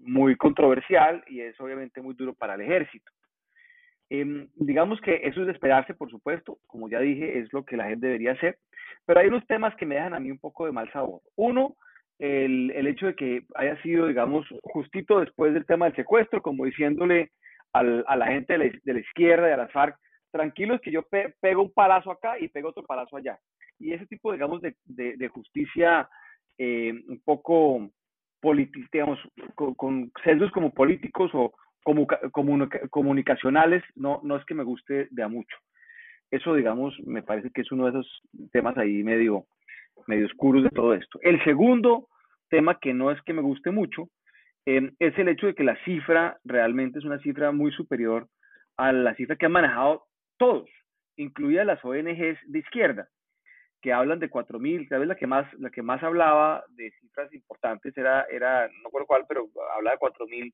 muy 0.00 0.36
controversial 0.36 1.22
y 1.28 1.40
es 1.40 1.60
obviamente 1.60 2.00
muy 2.02 2.14
duro 2.14 2.34
para 2.34 2.54
el 2.54 2.62
ejército. 2.62 3.12
Em, 4.10 4.48
digamos 4.56 5.00
que 5.00 5.20
eso 5.24 5.40
es 5.40 5.46
de 5.46 5.52
esperarse, 5.52 5.94
por 5.94 6.10
supuesto, 6.10 6.58
como 6.66 6.88
ya 6.88 7.00
dije, 7.00 7.38
es 7.38 7.52
lo 7.52 7.64
que 7.64 7.76
la 7.76 7.88
gente 7.88 8.06
debería 8.06 8.32
hacer, 8.32 8.58
pero 9.06 9.20
hay 9.20 9.28
unos 9.28 9.46
temas 9.46 9.74
que 9.76 9.86
me 9.86 9.96
dejan 9.96 10.14
a 10.14 10.20
mí 10.20 10.30
un 10.30 10.38
poco 10.38 10.66
de 10.66 10.72
mal 10.72 10.90
sabor. 10.92 11.20
Uno, 11.36 11.76
el, 12.18 12.70
el 12.72 12.86
hecho 12.86 13.06
de 13.06 13.14
que 13.14 13.42
haya 13.54 13.80
sido, 13.82 14.06
digamos, 14.06 14.46
justito 14.62 15.20
después 15.20 15.54
del 15.54 15.66
tema 15.66 15.86
del 15.86 15.96
secuestro, 15.96 16.42
como 16.42 16.64
diciéndole 16.64 17.32
al, 17.72 18.04
a 18.06 18.16
la 18.16 18.26
gente 18.26 18.52
de 18.52 18.58
la, 18.58 18.64
de 18.84 18.92
la, 18.92 19.00
izquierda 19.00 19.48
y 19.48 19.52
a 19.52 19.56
las 19.56 19.72
FARC, 19.72 19.96
tranquilos 20.30 20.80
que 20.80 20.90
yo 20.90 21.02
pego 21.40 21.62
un 21.62 21.72
palazo 21.72 22.10
acá 22.10 22.38
y 22.38 22.48
pego 22.48 22.68
otro 22.68 22.84
palazo 22.84 23.16
allá. 23.16 23.38
Y 23.78 23.92
ese 23.92 24.06
tipo, 24.06 24.32
digamos, 24.32 24.62
de, 24.62 24.76
de, 24.84 25.16
de 25.16 25.28
justicia 25.28 26.08
eh, 26.58 26.92
un 27.08 27.20
poco, 27.24 27.90
digamos, 28.92 29.18
con, 29.54 29.74
con 29.74 30.12
sesgos 30.22 30.52
como 30.52 30.72
políticos 30.72 31.30
o, 31.34 31.52
comunicacionales, 32.90 33.82
no, 33.94 34.20
no 34.22 34.36
es 34.36 34.44
que 34.44 34.54
me 34.54 34.64
guste 34.64 35.08
de 35.10 35.22
a 35.22 35.28
mucho. 35.28 35.56
Eso, 36.30 36.54
digamos, 36.54 36.98
me 37.06 37.22
parece 37.22 37.50
que 37.50 37.60
es 37.60 37.70
uno 37.70 37.84
de 37.84 37.90
esos 37.90 38.22
temas 38.52 38.76
ahí 38.76 39.02
medio, 39.04 39.44
medio 40.06 40.26
oscuros 40.26 40.64
de 40.64 40.70
todo 40.70 40.94
esto. 40.94 41.18
El 41.22 41.42
segundo 41.44 42.08
tema 42.48 42.78
que 42.80 42.94
no 42.94 43.10
es 43.10 43.20
que 43.22 43.32
me 43.32 43.42
guste 43.42 43.70
mucho 43.70 44.08
eh, 44.66 44.92
es 44.98 45.18
el 45.18 45.28
hecho 45.28 45.46
de 45.46 45.54
que 45.54 45.64
la 45.64 45.76
cifra 45.84 46.38
realmente 46.44 46.98
es 46.98 47.04
una 47.04 47.18
cifra 47.18 47.52
muy 47.52 47.70
superior 47.72 48.28
a 48.76 48.92
la 48.92 49.14
cifra 49.14 49.36
que 49.36 49.46
han 49.46 49.52
manejado 49.52 50.06
todos, 50.38 50.68
incluidas 51.16 51.66
las 51.66 51.84
ONGs 51.84 52.38
de 52.46 52.58
izquierda, 52.58 53.08
que 53.82 53.92
hablan 53.92 54.18
de 54.18 54.30
4.000, 54.30 54.88
tal 54.88 55.00
vez 55.00 55.08
la 55.08 55.16
que 55.16 55.26
más, 55.26 55.46
la 55.60 55.70
que 55.70 55.82
más 55.82 56.02
hablaba 56.02 56.64
de 56.70 56.90
cifras 57.00 57.32
importantes 57.32 57.96
era, 57.96 58.22
era 58.30 58.66
no 58.68 58.84
recuerdo 58.86 59.06
cuál, 59.06 59.24
pero 59.28 59.48
hablaba 59.76 59.96
de 59.96 60.00
4.000 60.00 60.52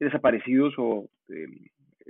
desaparecidos 0.00 0.74
o 0.78 1.08
eh, 1.28 1.46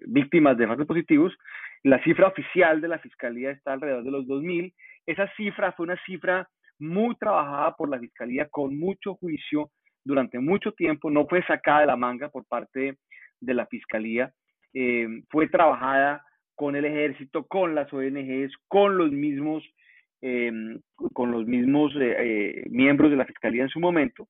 víctimas 0.06 0.56
de 0.56 0.66
falsos 0.66 0.86
positivos. 0.86 1.36
La 1.82 2.02
cifra 2.02 2.28
oficial 2.28 2.80
de 2.80 2.88
la 2.88 2.98
Fiscalía 2.98 3.50
está 3.50 3.72
alrededor 3.72 4.04
de 4.04 4.10
los 4.10 4.26
2.000. 4.26 4.72
Esa 5.06 5.28
cifra 5.36 5.72
fue 5.72 5.84
una 5.84 5.98
cifra 6.06 6.48
muy 6.78 7.14
trabajada 7.16 7.74
por 7.76 7.90
la 7.90 7.98
Fiscalía 7.98 8.48
con 8.48 8.78
mucho 8.78 9.14
juicio 9.16 9.70
durante 10.02 10.38
mucho 10.38 10.72
tiempo, 10.72 11.10
no 11.10 11.26
fue 11.26 11.44
sacada 11.44 11.80
de 11.80 11.86
la 11.86 11.96
manga 11.96 12.30
por 12.30 12.46
parte 12.46 12.96
de 13.38 13.54
la 13.54 13.66
Fiscalía, 13.66 14.32
eh, 14.72 15.06
fue 15.28 15.46
trabajada 15.48 16.24
con 16.54 16.74
el 16.74 16.86
ejército, 16.86 17.44
con 17.46 17.74
las 17.74 17.92
ONGs, 17.92 18.52
con 18.66 18.96
los 18.96 19.10
mismos, 19.10 19.62
eh, 20.22 20.50
con 21.12 21.30
los 21.32 21.46
mismos 21.46 21.92
miembros 22.70 23.10
de 23.10 23.16
la 23.16 23.26
Fiscalía 23.26 23.64
en 23.64 23.68
su 23.68 23.80
momento. 23.80 24.26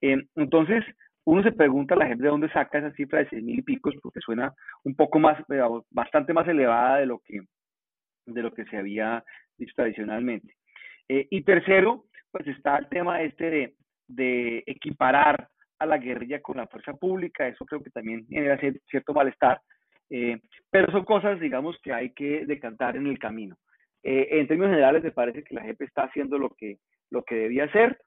entonces, 0.00 0.84
uno 1.28 1.42
se 1.42 1.52
pregunta 1.52 1.94
a 1.94 1.98
la 1.98 2.06
gente 2.06 2.22
de 2.22 2.30
dónde 2.30 2.48
saca 2.48 2.78
esa 2.78 2.90
cifra 2.92 3.18
de 3.18 3.28
6 3.28 3.42
mil 3.42 3.58
y 3.58 3.62
picos, 3.62 3.94
porque 4.02 4.20
suena 4.20 4.54
un 4.84 4.94
poco 4.94 5.18
más, 5.18 5.38
bastante 5.90 6.32
más 6.32 6.48
elevada 6.48 6.96
de 6.96 7.06
lo 7.06 7.18
que, 7.18 7.42
de 8.24 8.42
lo 8.42 8.50
que 8.54 8.64
se 8.64 8.78
había 8.78 9.22
dicho 9.58 9.74
tradicionalmente. 9.76 10.54
Eh, 11.06 11.26
y 11.30 11.42
tercero, 11.42 12.06
pues 12.30 12.46
está 12.46 12.78
el 12.78 12.88
tema 12.88 13.20
este 13.20 13.74
de, 14.06 14.64
equiparar 14.66 15.48
a 15.78 15.84
la 15.84 15.98
guerrilla 15.98 16.40
con 16.40 16.56
la 16.56 16.66
fuerza 16.66 16.94
pública, 16.94 17.46
eso 17.46 17.66
creo 17.66 17.82
que 17.82 17.90
también 17.90 18.26
genera 18.26 18.58
cierto 18.88 19.12
malestar, 19.12 19.60
eh, 20.08 20.40
pero 20.70 20.90
son 20.90 21.04
cosas, 21.04 21.38
digamos, 21.40 21.78
que 21.82 21.92
hay 21.92 22.10
que 22.14 22.46
decantar 22.46 22.96
en 22.96 23.06
el 23.06 23.18
camino. 23.18 23.58
Eh, 24.02 24.28
en 24.30 24.48
términos 24.48 24.70
generales, 24.70 25.04
me 25.04 25.10
parece 25.10 25.44
que 25.44 25.54
la 25.54 25.62
JEP 25.62 25.82
está 25.82 26.04
haciendo 26.04 26.38
lo 26.38 26.48
que, 26.56 26.78
lo 27.10 27.22
que 27.22 27.34
debía 27.34 27.64
hacer. 27.64 27.98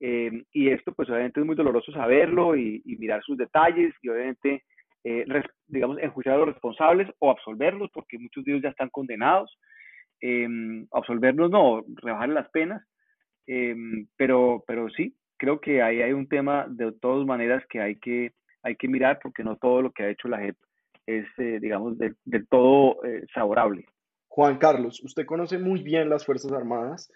Eh, 0.00 0.44
y 0.52 0.70
esto, 0.70 0.92
pues 0.92 1.10
obviamente 1.10 1.40
es 1.40 1.46
muy 1.46 1.54
doloroso 1.54 1.92
saberlo 1.92 2.56
y, 2.56 2.82
mirar 2.98 3.22
sus 3.22 3.36
detalles 3.36 3.94
y 4.02 4.08
obviamente, 4.08 4.64
eh, 5.04 5.24
digamos, 5.68 5.98
enjuiciar 5.98 6.36
a 6.36 6.38
los 6.38 6.48
responsables 6.48 7.08
o 7.18 7.30
absolverlos, 7.30 7.90
porque 7.92 8.18
muchos 8.18 8.44
de 8.44 8.52
ellos 8.52 8.62
ya 8.62 8.70
están 8.70 8.88
condenados. 8.88 9.58
Eh, 10.22 10.48
absolverlos 10.92 11.50
no, 11.50 11.84
rebajar 11.96 12.30
las 12.30 12.48
penas. 12.50 12.82
Eh, 13.46 13.74
pero, 14.16 14.64
pero 14.66 14.88
sí, 14.90 15.14
creo 15.36 15.60
que 15.60 15.82
ahí 15.82 16.00
hay 16.02 16.12
un 16.12 16.28
tema 16.28 16.66
de 16.68 16.92
todas 16.92 17.26
maneras 17.26 17.62
que 17.68 17.80
hay 17.80 17.96
que, 17.96 18.32
hay 18.62 18.76
que 18.76 18.88
mirar, 18.88 19.18
porque 19.22 19.44
no 19.44 19.56
todo 19.56 19.82
lo 19.82 19.92
que 19.92 20.04
ha 20.04 20.10
hecho 20.10 20.28
la 20.28 20.38
JEP 20.38 20.56
es, 21.06 21.26
digamos, 21.60 21.98
del 21.98 22.16
de 22.24 22.44
todo 22.46 23.00
favorable. 23.34 23.84
Juan 24.28 24.58
Carlos, 24.58 25.02
usted 25.02 25.26
conoce 25.26 25.58
muy 25.58 25.82
bien 25.82 26.08
las 26.08 26.24
Fuerzas 26.24 26.52
Armadas. 26.52 27.10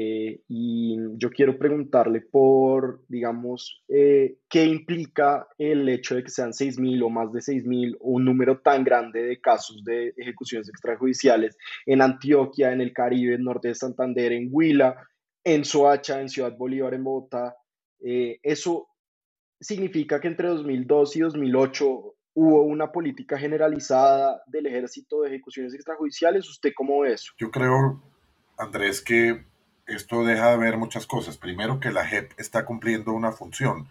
Eh, 0.00 0.42
y 0.46 0.96
yo 1.16 1.28
quiero 1.28 1.58
preguntarle 1.58 2.20
por, 2.20 3.02
digamos, 3.08 3.82
eh, 3.88 4.36
qué 4.48 4.64
implica 4.64 5.48
el 5.58 5.88
hecho 5.88 6.14
de 6.14 6.22
que 6.22 6.30
sean 6.30 6.52
6.000 6.52 7.02
o 7.02 7.10
más 7.10 7.32
de 7.32 7.40
6.000, 7.40 7.96
un 7.98 8.24
número 8.24 8.60
tan 8.60 8.84
grande 8.84 9.24
de 9.24 9.40
casos 9.40 9.82
de 9.82 10.14
ejecuciones 10.16 10.68
extrajudiciales 10.68 11.56
en 11.84 12.00
Antioquia, 12.00 12.70
en 12.70 12.80
el 12.80 12.92
Caribe, 12.92 13.34
en 13.34 13.42
norte 13.42 13.66
de 13.66 13.74
Santander, 13.74 14.30
en 14.30 14.50
Huila, 14.52 15.04
en 15.42 15.64
Soacha, 15.64 16.20
en 16.20 16.28
Ciudad 16.28 16.56
Bolívar, 16.56 16.94
en 16.94 17.02
Bogotá. 17.02 17.56
Eh, 17.98 18.38
eso 18.44 18.90
significa 19.58 20.20
que 20.20 20.28
entre 20.28 20.46
2002 20.46 21.16
y 21.16 21.20
2008 21.22 22.14
hubo 22.34 22.62
una 22.62 22.92
política 22.92 23.36
generalizada 23.36 24.44
del 24.46 24.66
ejército 24.66 25.22
de 25.22 25.30
ejecuciones 25.30 25.74
extrajudiciales. 25.74 26.48
¿Usted 26.48 26.70
cómo 26.76 27.00
ve 27.00 27.14
eso? 27.14 27.32
Yo 27.36 27.50
creo, 27.50 28.00
Andrés, 28.56 29.02
que 29.02 29.57
esto 29.88 30.24
deja 30.24 30.50
de 30.50 30.58
ver 30.58 30.76
muchas 30.76 31.06
cosas. 31.06 31.36
Primero, 31.38 31.80
que 31.80 31.90
la 31.90 32.06
JEP 32.06 32.32
está 32.38 32.64
cumpliendo 32.64 33.12
una 33.12 33.32
función 33.32 33.88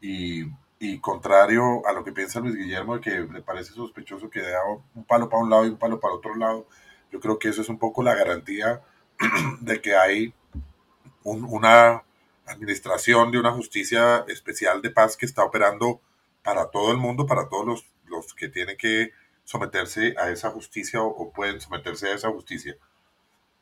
y, 0.00 0.44
y, 0.78 0.98
contrario 1.00 1.86
a 1.86 1.92
lo 1.92 2.04
que 2.04 2.12
piensa 2.12 2.40
Luis 2.40 2.54
Guillermo, 2.54 2.96
de 2.96 3.00
que 3.00 3.20
le 3.20 3.42
parece 3.42 3.72
sospechoso 3.72 4.30
que 4.30 4.40
dé 4.40 4.54
un 4.94 5.04
palo 5.04 5.28
para 5.28 5.42
un 5.42 5.50
lado 5.50 5.66
y 5.66 5.70
un 5.70 5.78
palo 5.78 5.98
para 5.98 6.14
otro 6.14 6.36
lado, 6.36 6.66
yo 7.10 7.18
creo 7.18 7.38
que 7.38 7.48
eso 7.48 7.62
es 7.62 7.68
un 7.68 7.78
poco 7.78 8.02
la 8.02 8.14
garantía 8.14 8.82
de 9.60 9.80
que 9.80 9.96
hay 9.96 10.34
un, 11.24 11.44
una 11.44 12.04
administración 12.46 13.30
de 13.32 13.38
una 13.38 13.52
justicia 13.52 14.24
especial 14.28 14.82
de 14.82 14.90
paz 14.90 15.16
que 15.16 15.26
está 15.26 15.44
operando 15.44 16.00
para 16.42 16.70
todo 16.70 16.92
el 16.92 16.98
mundo, 16.98 17.26
para 17.26 17.48
todos 17.48 17.66
los, 17.66 17.86
los 18.06 18.34
que 18.34 18.48
tienen 18.48 18.76
que 18.76 19.12
someterse 19.44 20.14
a 20.18 20.30
esa 20.30 20.50
justicia 20.50 21.02
o, 21.02 21.08
o 21.08 21.32
pueden 21.32 21.60
someterse 21.60 22.08
a 22.08 22.14
esa 22.14 22.30
justicia. 22.30 22.76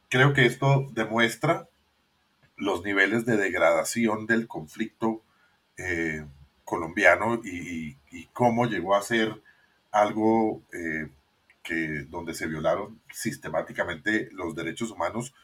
Creo 0.08 0.32
que 0.32 0.46
esto 0.46 0.86
demuestra 0.90 1.68
los 2.56 2.82
niveles 2.82 3.26
de 3.26 3.36
degradación 3.36 4.26
del 4.26 4.46
conflicto 4.46 5.22
eh, 5.76 6.24
colombiano 6.64 7.40
y, 7.44 7.96
cómo 8.32 8.66
llegó 8.66 8.94
a 8.94 9.02
ser 9.02 9.42
algo 9.90 10.62
eh, 10.72 11.08
que 11.62 12.04
donde 12.08 12.34
se 12.34 12.46
violaron 12.46 13.00
sistemáticamente 13.10 14.28
los 14.32 14.54
derechos 14.54 14.90
humanos 14.90 15.34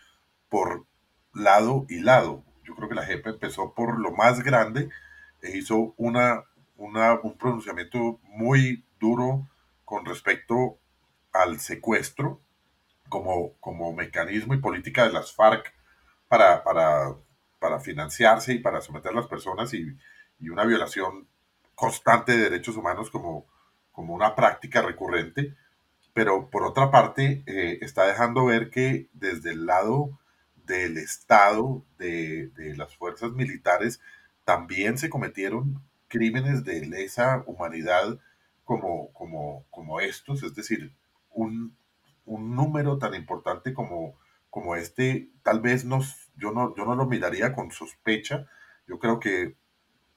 por 0.48 0.84
lado 1.32 1.86
y 1.88 2.00
lado. 2.00 2.44
Yo 2.64 2.74
creo 2.74 2.88
que 2.88 2.94
la 2.94 3.06
JEP 3.06 3.26
empezó 3.26 3.72
por 3.74 3.98
lo 3.98 4.12
más 4.12 4.42
grande 4.42 4.90
e 5.40 5.56
hizo 5.56 5.94
una, 5.96 6.44
un 6.76 7.38
pronunciamiento 7.38 8.20
muy 8.24 8.84
duro 9.00 9.48
con 9.84 10.04
respecto 10.04 10.78
al 11.32 11.60
secuestro 11.60 12.40
como, 13.08 13.54
como 13.60 13.92
mecanismo 13.92 14.54
y 14.54 14.58
política 14.58 15.06
de 15.06 15.12
las 15.12 15.32
FARC 15.32 15.72
para, 16.32 16.64
para, 16.64 17.14
para 17.58 17.78
financiarse 17.78 18.54
y 18.54 18.58
para 18.60 18.80
someter 18.80 19.12
a 19.12 19.16
las 19.16 19.26
personas 19.26 19.74
y, 19.74 19.98
y, 20.40 20.48
una 20.48 20.64
violación 20.64 21.28
constante 21.74 22.32
de 22.32 22.44
derechos 22.44 22.74
humanos 22.74 23.10
como, 23.10 23.44
como 23.92 24.14
una 24.14 24.34
práctica 24.34 24.80
recurrente. 24.80 25.54
Pero 26.14 26.48
por 26.48 26.62
otra 26.62 26.90
parte, 26.90 27.42
eh, 27.44 27.80
está 27.82 28.06
dejando 28.06 28.46
ver 28.46 28.70
que 28.70 29.10
desde 29.12 29.50
el 29.50 29.66
lado 29.66 30.18
del 30.64 30.96
Estado, 30.96 31.84
de, 31.98 32.48
de 32.56 32.78
las 32.78 32.96
fuerzas 32.96 33.32
militares, 33.32 34.00
también 34.46 34.96
se 34.96 35.10
cometieron 35.10 35.82
crímenes 36.08 36.64
de 36.64 36.86
lesa 36.86 37.44
humanidad 37.44 38.18
como, 38.64 39.12
como, 39.12 39.66
como 39.68 40.00
estos, 40.00 40.42
es 40.42 40.54
decir, 40.54 40.94
un, 41.28 41.76
un 42.24 42.56
número 42.56 42.96
tan 42.96 43.12
importante 43.12 43.74
como, 43.74 44.16
como 44.53 44.76
este, 44.76 45.30
tal 45.42 45.62
vez 45.62 45.86
nos, 45.86 46.30
yo, 46.36 46.53
no, 46.53 46.76
yo 46.76 46.84
no 46.84 46.94
lo 46.94 47.07
miraría 47.07 47.55
con 47.55 47.70
sospecha, 47.70 48.46
yo 48.86 48.98
creo 48.98 49.18
que 49.18 49.57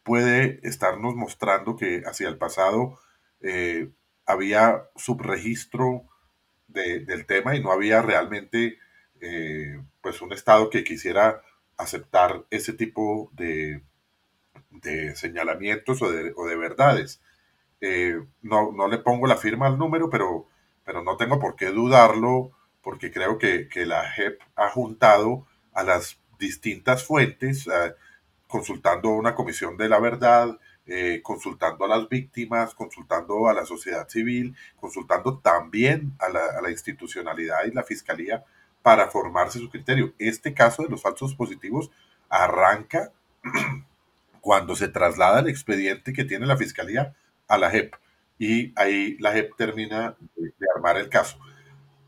puede 0.03 0.59
estarnos 0.67 1.15
mostrando 1.15 1.77
que 1.77 2.03
hacia 2.05 2.27
el 2.27 2.37
pasado 2.37 2.99
eh, 3.39 3.91
había 4.25 4.89
subregistro 4.97 6.03
del 6.67 7.25
tema 7.25 7.55
y 7.55 7.63
no 7.63 7.71
había 7.71 8.01
realmente 8.01 8.77
eh, 9.21 9.81
pues 10.01 10.21
un 10.21 10.33
Estado 10.33 10.69
que 10.69 10.83
quisiera 10.83 11.41
aceptar 11.77 12.43
ese 12.49 12.73
tipo 12.73 13.31
de, 13.31 13.83
de 14.69 15.15
señalamientos 15.15 16.01
o 16.01 16.11
de, 16.11 16.55
verdades. 16.57 17.21
Eh, 17.79 18.19
no, 18.41 18.73
no, 18.73 18.89
le 18.89 18.97
pongo 18.97 19.27
la 19.27 19.37
firma 19.37 19.67
al 19.67 19.77
número, 19.77 20.09
pero, 20.09 20.49
pero 20.83 21.05
no 21.05 21.15
tengo 21.15 21.39
por 21.39 21.55
qué 21.55 21.67
dudarlo, 21.67 22.51
porque 22.85 23.11
creo 23.11 23.39
que, 23.39 23.67
que 23.67 23.83
la 23.87 24.07
JEP 24.11 24.39
ha 24.55 24.69
juntado 24.69 25.47
a 25.73 25.83
las 25.83 26.19
distintas 26.37 27.03
fuentes, 27.03 27.65
eh, 27.65 27.95
consultando 28.47 29.09
a 29.09 29.15
una 29.15 29.33
comisión 29.33 29.75
de 29.75 29.89
la 29.89 29.99
verdad, 29.99 30.59
eh, 30.85 31.19
consultando 31.23 31.83
a 31.83 31.87
las 31.87 32.07
víctimas, 32.07 32.75
consultando 32.75 33.49
a 33.49 33.55
la 33.55 33.65
sociedad 33.65 34.07
civil, 34.07 34.55
consultando 34.79 35.39
también 35.39 36.13
a 36.19 36.29
la, 36.29 36.45
a 36.59 36.61
la 36.61 36.69
institucionalidad 36.69 37.65
y 37.65 37.71
la 37.71 37.81
fiscalía 37.81 38.45
para 38.83 39.09
formarse 39.09 39.57
su 39.57 39.67
criterio. 39.71 40.13
Este 40.19 40.53
caso 40.53 40.83
de 40.83 40.89
los 40.89 41.01
falsos 41.01 41.33
positivos 41.33 41.89
arranca 42.29 43.11
cuando 44.41 44.75
se 44.75 44.89
traslada 44.89 45.39
el 45.39 45.49
expediente 45.49 46.13
que 46.13 46.23
tiene 46.23 46.45
la 46.45 46.55
fiscalía 46.55 47.15
a 47.47 47.57
la 47.57 47.71
JEP 47.71 47.95
y 48.37 48.73
ahí 48.75 49.17
la 49.17 49.31
JEP 49.31 49.55
termina 49.55 50.15
de, 50.35 50.51
armar 50.75 50.97
el 50.97 51.09
caso. 51.09 51.39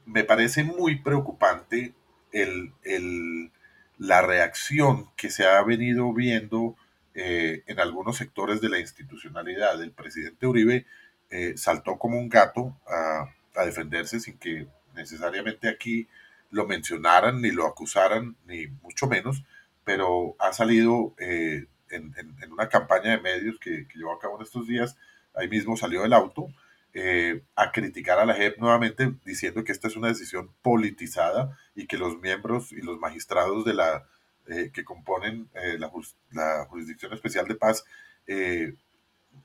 Me 0.08 0.24
parece 0.24 0.64
muy 0.64 0.96
preocupante 1.02 1.94
el, 2.32 2.74
el, 2.84 3.52
la 3.98 4.22
reacción 4.22 5.10
que 5.18 5.30
se 5.30 5.46
ha 5.46 5.62
venido 5.64 6.14
viendo 6.14 6.76
eh, 7.14 7.64
en 7.68 7.80
algunos 7.80 8.16
sectores 8.18 8.62
de 8.62 8.70
la 8.70 8.80
institucionalidad. 8.80 9.82
El 9.82 9.92
presidente 9.92 10.48
Uribe 10.48 10.86
eh, 11.30 11.58
saltó 11.58 11.98
como 11.98 12.18
un 12.18 12.30
gato 12.30 12.78
a, 12.88 13.26
a, 13.60 13.66
defenderse 13.66 14.20
sin 14.20 14.38
que 14.38 14.68
necesariamente 14.96 15.68
aquí 15.68 16.08
lo 16.52 16.66
mencionaran, 16.66 17.42
ni 17.42 17.52
lo 17.52 17.68
acusaran, 17.68 18.38
ni 18.46 18.68
mucho 18.68 19.08
menos, 19.08 19.44
pero 19.84 20.36
ha 20.40 20.54
salido 20.54 21.16
eh, 21.20 21.66
en, 21.90 22.14
en, 22.18 22.52
una 22.52 22.70
campaña 22.70 23.12
de 23.12 23.22
medios 23.22 23.60
que, 23.60 23.88
que, 23.88 24.00
llevó 24.00 24.14
a 24.14 24.20
cabo 24.20 24.38
en 24.38 24.44
estos 24.44 24.68
días, 24.68 24.96
ahí 25.36 25.50
mismo 25.50 25.76
salió 25.76 26.04
del 26.04 26.14
auto, 26.14 26.48
eh, 26.94 27.44
a 27.56 27.72
criticar 27.72 28.20
a 28.20 28.26
la 28.26 28.34
JEP 28.34 28.58
nuevamente, 28.58 29.14
diciendo 29.26 29.64
que 29.64 29.72
esta 29.72 29.88
es 29.88 29.96
una 29.96 30.08
decisión 30.08 30.52
politizada 30.62 31.58
y 31.76 31.86
que 31.86 31.98
los 31.98 32.20
miembros 32.20 32.72
y 32.72 32.82
los 32.82 32.98
magistrados 33.00 33.66
de 33.66 33.74
la, 33.74 34.08
eh, 34.48 34.72
que 34.74 34.84
componen 34.84 35.50
eh, 35.54 35.78
la, 35.78 36.66
Jurisdicción 36.66 37.14
Especial 37.14 37.48
de 37.48 37.56
Paz, 37.56 37.86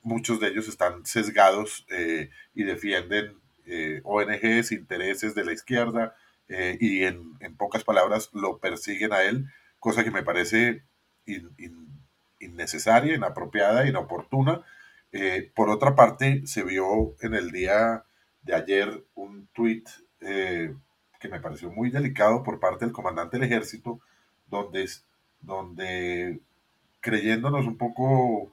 muchos 0.01 0.39
de 0.39 0.47
ellos 0.47 0.67
están 0.67 1.05
sesgados 1.05 1.85
y 2.53 2.63
defienden 2.63 3.37
ONGs, 4.03 4.71
intereses 4.73 5.35
de 5.35 5.45
la 5.45 5.53
izquierda, 5.53 6.15
y 6.49 7.03
en, 7.03 7.37
pocas 7.57 7.85
palabras 7.85 8.29
lo 8.33 8.57
persiguen 8.57 9.13
a 9.13 9.23
él, 9.23 9.45
cosa 9.79 10.03
que 10.03 10.11
me 10.11 10.23
parece 10.23 10.83
in, 11.25 11.49
in, 11.57 11.87
innecesaria, 12.39 13.15
inapropiada, 13.15 13.87
inoportuna. 13.87 14.63
Eh, 15.13 15.51
por 15.53 15.69
otra 15.69 15.95
parte, 15.95 16.45
se 16.47 16.63
vio 16.63 17.15
en 17.21 17.35
el 17.35 17.51
día 17.51 18.03
de 18.41 18.55
ayer 18.55 19.05
un 19.13 19.47
tuit 19.53 19.87
eh, 20.21 20.75
que 21.19 21.29
me 21.29 21.39
pareció 21.39 21.71
muy 21.71 21.91
delicado 21.91 22.41
por 22.41 22.59
parte 22.59 22.83
del 22.83 22.93
comandante 22.93 23.37
del 23.37 23.45
ejército, 23.45 23.99
donde, 24.47 24.89
donde 25.39 26.39
creyéndonos 26.99 27.67
un 27.67 27.77
poco 27.77 28.51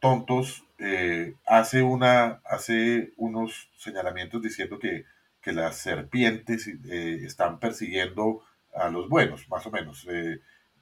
tontos, 0.00 0.64
eh, 0.78 1.34
hace, 1.46 1.82
una, 1.82 2.40
hace 2.44 3.12
unos 3.16 3.70
señalamientos 3.76 4.42
diciendo 4.42 4.80
que, 4.80 5.04
que 5.40 5.52
las 5.52 5.76
serpientes 5.76 6.66
están 6.66 7.60
persiguiendo 7.60 8.42
a 8.74 8.88
los 8.88 9.08
buenos, 9.08 9.48
más 9.48 9.64
o 9.66 9.70
menos. 9.70 10.06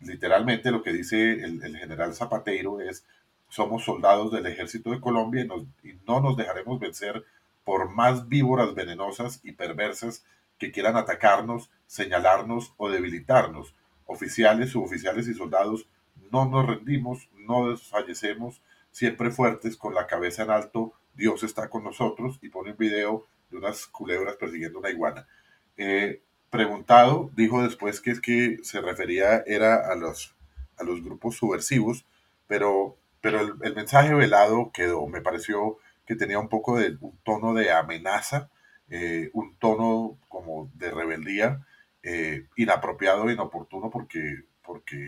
Literalmente 0.00 0.70
lo 0.70 0.82
que 0.82 0.92
dice 0.92 1.44
el, 1.44 1.62
el, 1.62 1.76
general 1.76 2.14
Zapateiro 2.14 2.80
es, 2.80 3.04
somos 3.52 3.84
soldados 3.84 4.32
del 4.32 4.46
ejército 4.46 4.90
de 4.90 5.00
Colombia 5.00 5.46
y, 5.82 5.92
no 6.06 6.20
nos 6.20 6.38
dejaremos 6.38 6.80
vencer 6.80 7.22
por 7.64 7.90
más 7.90 8.26
víboras 8.26 8.74
venenosas 8.74 9.40
y 9.44 9.52
perversas 9.52 10.24
que 10.58 10.72
quieran 10.72 10.96
atacarnos, 10.96 11.70
señalarnos 11.86 12.72
o 12.78 12.88
debilitarnos. 12.88 13.74
Oficiales, 14.06 14.70
suboficiales 14.70 15.28
y 15.28 15.34
soldados, 15.34 15.86
no 16.30 16.46
nos 16.46 16.66
rendimos, 16.66 17.28
no 17.34 17.68
desfallecemos, 17.68 18.62
siempre 18.90 19.30
fuertes, 19.30 19.76
con 19.76 19.94
la 19.94 20.06
cabeza 20.06 20.44
en 20.44 20.50
alto, 20.50 20.94
Dios 21.12 21.42
está 21.42 21.68
con 21.68 21.84
nosotros 21.84 22.38
y 22.40 22.48
pone 22.48 22.70
un 22.70 22.78
video 22.78 23.26
de 23.50 23.58
unas 23.58 23.86
culebras 23.86 24.36
persiguiendo 24.36 24.78
una 24.78 24.88
iguana. 24.88 25.28
Eh, 25.76 26.22
preguntado, 26.48 27.30
dijo 27.36 27.62
después 27.62 28.00
que 28.00 28.12
es 28.12 28.20
que 28.22 28.56
se 28.62 28.80
refería 28.80 29.42
era 29.46 29.92
a 29.92 29.94
los, 29.94 30.34
a 30.78 30.84
los 30.84 31.04
grupos 31.04 31.36
subversivos, 31.36 32.06
pero, 32.46 32.96
pero 33.22 33.40
el, 33.40 33.74
mensaje 33.74 34.12
velado 34.12 34.72
quedó, 34.74 35.06
me 35.06 35.22
pareció 35.22 35.78
que 36.04 36.16
tenía 36.16 36.40
un 36.40 36.48
poco 36.48 36.78
de 36.78 36.98
un 37.00 37.16
tono 37.22 37.54
de 37.54 37.70
amenaza, 37.72 38.50
eh, 38.90 39.30
un 39.32 39.56
tono 39.58 40.18
como 40.28 40.70
de 40.74 40.90
rebeldía, 40.90 41.64
eh, 42.02 42.48
inapropiado, 42.56 43.30
inoportuno, 43.30 43.90
porque, 43.90 44.42
porque 44.62 44.98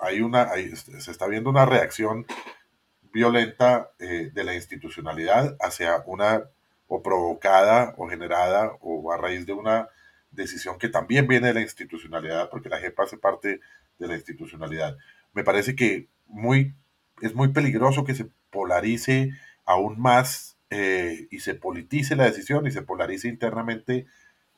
hay 0.00 0.20
una, 0.20 0.50
hay, 0.50 0.74
se 0.74 1.10
está 1.10 1.28
viendo 1.28 1.50
una 1.50 1.64
reacción 1.64 2.26
violenta 3.12 3.92
eh, 4.00 4.30
de 4.34 4.44
la 4.44 4.54
institucionalidad 4.54 5.56
hacia 5.60 6.02
una 6.06 6.42
o 6.88 7.00
provocada 7.00 7.94
o 7.96 8.08
generada 8.08 8.72
o 8.80 9.12
a 9.12 9.16
raíz 9.16 9.46
de 9.46 9.52
una 9.52 9.88
decisión 10.32 10.78
que 10.78 10.88
también 10.88 11.28
viene 11.28 11.48
de 11.48 11.54
la 11.54 11.60
institucionalidad, 11.60 12.50
porque 12.50 12.68
la 12.68 12.80
JEP 12.80 12.98
hace 12.98 13.18
parte 13.18 13.60
de 13.98 14.08
la 14.08 14.14
institucionalidad. 14.14 14.96
Me 15.32 15.44
parece 15.44 15.76
que 15.76 16.08
muy, 16.32 16.74
es 17.20 17.34
muy 17.34 17.48
peligroso 17.48 18.04
que 18.04 18.14
se 18.14 18.28
polarice 18.50 19.30
aún 19.64 20.00
más 20.00 20.56
eh, 20.70 21.28
y 21.30 21.40
se 21.40 21.54
politice 21.54 22.16
la 22.16 22.24
decisión 22.24 22.66
y 22.66 22.72
se 22.72 22.82
polarice 22.82 23.28
internamente 23.28 24.06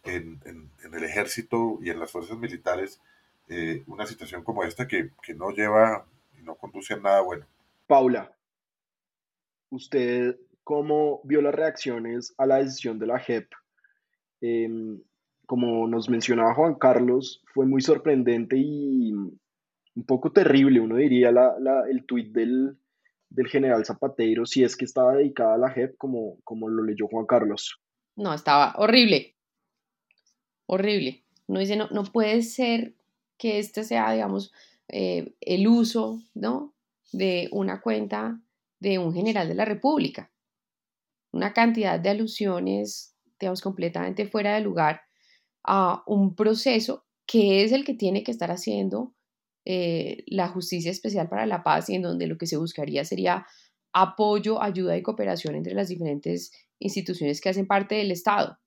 en, 0.04 0.40
en, 0.44 0.70
el 0.94 1.04
ejército 1.04 1.78
y 1.82 1.90
en 1.90 1.98
las 1.98 2.12
fuerzas 2.12 2.38
militares 2.38 3.00
eh, 3.48 3.82
una 3.86 4.06
situación 4.06 4.44
como 4.44 4.62
esta 4.62 4.86
que, 4.86 5.10
que 5.22 5.34
no 5.34 5.50
lleva 5.50 6.06
y 6.38 6.42
no 6.42 6.54
conduce 6.54 6.94
a 6.94 6.98
nada 6.98 7.20
bueno. 7.20 7.46
Paula, 7.86 8.32
¿usted 9.70 10.38
cómo 10.62 11.20
vio 11.24 11.42
las 11.42 11.54
reacciones 11.54 12.34
a 12.38 12.46
la 12.46 12.58
decisión 12.58 12.98
de 12.98 13.06
la 13.06 13.18
JEP? 13.18 13.50
Eh, 14.40 14.98
como 15.46 15.86
nos 15.88 16.08
mencionaba 16.08 16.54
Juan 16.54 16.74
Carlos, 16.74 17.42
fue 17.52 17.66
muy 17.66 17.82
sorprendente 17.82 18.56
y 18.56 19.12
un 19.96 20.04
poco 20.04 20.32
terrible, 20.32 20.80
uno 20.80 20.96
diría, 20.96 21.30
la, 21.30 21.54
el 21.88 22.04
tuit 22.04 22.32
del, 22.32 22.78
general 23.46 23.84
Zapatero, 23.84 24.46
si 24.46 24.64
es 24.64 24.76
que 24.76 24.84
estaba 24.84 25.14
dedicada 25.14 25.54
a 25.54 25.58
la 25.58 25.70
JEP, 25.70 25.96
como, 25.96 26.68
lo 26.68 26.84
leyó 26.84 27.06
Juan 27.08 27.26
Carlos. 27.26 27.80
No, 28.16 28.32
estaba 28.32 28.74
horrible, 28.76 29.36
horrible. 30.66 31.24
Uno 31.46 31.60
dice, 31.60 31.76
no, 31.76 31.88
no 31.90 32.04
puede 32.04 32.42
ser 32.42 32.94
que 33.36 33.58
este 33.58 33.84
sea, 33.84 34.12
digamos, 34.12 34.52
eh, 34.88 35.34
el 35.40 35.66
uso, 35.66 36.20
¿no? 36.34 36.74
De 37.12 37.48
una 37.52 37.80
cuenta 37.80 38.40
de 38.80 38.98
un 38.98 39.12
general 39.14 39.48
de 39.48 39.54
la 39.54 39.64
República. 39.64 40.30
Una 41.32 41.52
cantidad 41.52 41.98
de 41.98 42.10
alusiones, 42.10 43.14
digamos, 43.38 43.60
completamente 43.60 44.26
fuera 44.26 44.54
de 44.54 44.60
lugar 44.60 45.02
a 45.64 46.02
un 46.06 46.34
proceso 46.34 47.04
que 47.26 47.64
es 47.64 47.72
el 47.72 47.84
que 47.84 47.94
tiene 47.94 48.22
que 48.22 48.30
estar 48.30 48.50
haciendo 48.50 49.13
eh, 49.64 50.24
la 50.26 50.48
Justicia 50.48 50.90
Especial 50.90 51.28
para 51.28 51.46
la 51.46 51.62
Paz 51.62 51.88
y 51.88 51.94
en 51.94 52.02
donde 52.02 52.26
lo 52.26 52.36
que 52.36 52.46
se 52.46 52.56
buscaría 52.56 53.04
sería 53.04 53.46
apoyo, 53.92 54.60
ayuda 54.60 54.96
y 54.96 55.02
cooperación 55.02 55.54
entre 55.54 55.74
las 55.74 55.88
diferentes 55.88 56.52
instituciones 56.78 57.40
que 57.40 57.48
hacen 57.48 57.66
parte 57.66 57.94
del 57.94 58.10
Estado. 58.10 58.58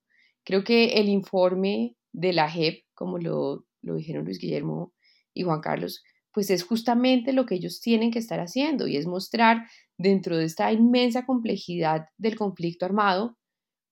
Creo 0.43 0.63
que 0.63 0.99
el 0.99 1.09
informe 1.09 1.97
de 2.13 2.33
la 2.33 2.49
JEP, 2.49 2.85
como 2.93 3.17
lo, 3.17 3.65
lo 3.81 3.95
dijeron 3.95 4.25
Luis 4.25 4.39
Guillermo 4.39 4.93
y 5.33 5.43
Juan 5.43 5.61
Carlos, 5.61 6.03
pues 6.31 6.49
es 6.49 6.63
justamente 6.63 7.33
lo 7.33 7.45
que 7.45 7.55
ellos 7.55 7.81
tienen 7.81 8.11
que 8.11 8.19
estar 8.19 8.39
haciendo 8.39 8.87
y 8.87 8.95
es 8.95 9.05
mostrar 9.05 9.67
dentro 9.97 10.37
de 10.37 10.45
esta 10.45 10.71
inmensa 10.71 11.25
complejidad 11.25 12.05
del 12.17 12.35
conflicto 12.35 12.85
armado 12.85 13.37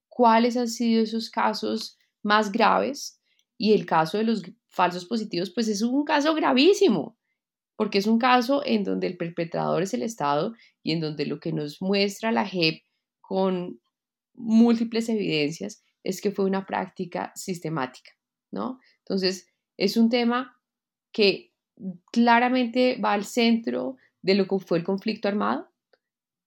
cuáles 0.08 0.56
han 0.56 0.68
sido 0.68 1.04
esos 1.04 1.30
casos 1.30 1.98
más 2.24 2.52
graves 2.52 3.20
y 3.58 3.74
el 3.74 3.86
caso 3.86 4.18
de 4.18 4.24
los 4.24 4.44
falsos 4.76 5.06
positivos 5.06 5.52
pues 5.52 5.68
es 5.68 5.82
un 5.82 6.04
caso 6.04 6.34
gravísimo 6.36 7.18
porque 7.76 7.98
es 7.98 8.08
un 8.08 8.20
caso 8.20 8.62
en 8.66 8.84
donde 8.84 9.08
el 9.08 9.18
perpetrador 9.18 9.84
es 9.84 9.94
el 9.94 10.02
Estado 10.02 10.54
y 10.84 10.92
en 10.94 11.02
donde 11.02 11.26
lo 11.26 11.40
que 11.40 11.52
nos 11.52 11.82
muestra 11.82 12.32
la 12.32 12.46
JEP 12.46 12.84
con 13.22 13.80
múltiples 14.34 15.10
evidencias 15.10 15.84
es 16.04 16.22
que 16.22 16.32
fue 16.32 16.46
una 16.46 16.66
práctica 16.66 17.32
sistemática, 17.36 18.12
¿no? 18.52 18.80
Entonces, 19.00 19.48
es 19.78 19.98
un 19.98 20.10
tema 20.10 20.58
que 21.12 21.52
claramente 22.12 23.00
va 23.04 23.14
al 23.14 23.26
centro 23.26 23.98
de 24.22 24.36
lo 24.36 24.48
que 24.48 24.60
fue 24.60 24.78
el 24.78 24.84
conflicto 24.84 25.28
armado, 25.28 25.70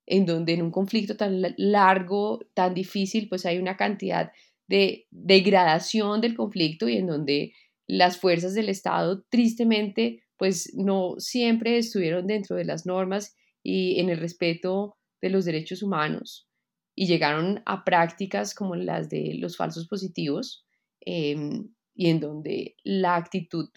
en 0.07 0.25
donde 0.25 0.55
en 0.55 0.63
un 0.63 0.71
conflicto 0.71 1.17
tan 1.17 1.43
largo, 1.57 2.41
tan 2.55 2.73
difícil, 2.73 3.29
pues 3.29 3.45
hay 3.45 3.59
una 3.59 3.77
cantidad 3.77 4.33
de 4.67 5.07
degradación 5.11 6.21
del 6.21 6.35
conflicto 6.35 6.89
y 6.89 6.97
en 6.97 7.07
donde 7.07 7.53
las 7.89 8.19
fuerzas 8.19 8.55
del 8.55 8.69
Estado 8.69 9.25
tristemente 9.31 10.23
pues 10.37 10.73
no 10.75 11.17
siempre 11.19 11.79
estuvieron 11.79 12.29
dentro 12.29 12.55
de 12.55 12.65
las 12.65 12.87
normas 12.87 13.35
y 13.65 13.99
en 13.99 14.09
el 14.09 14.19
respeto 14.19 14.97
de 15.21 15.31
los 15.31 15.45
derechos 15.45 15.83
humanos 15.83 16.49
y 16.95 17.07
llegaron 17.07 17.63
a 17.65 17.85
prácticas 17.85 18.55
como 18.55 18.77
las 18.77 19.09
de 19.09 19.35
los 19.39 19.57
falsos 19.57 19.89
positivos 19.89 20.65
em, 21.01 21.71
y 21.95 22.11
en 22.11 22.21
donde 22.21 22.77
la 22.85 23.17
actitud 23.17 23.71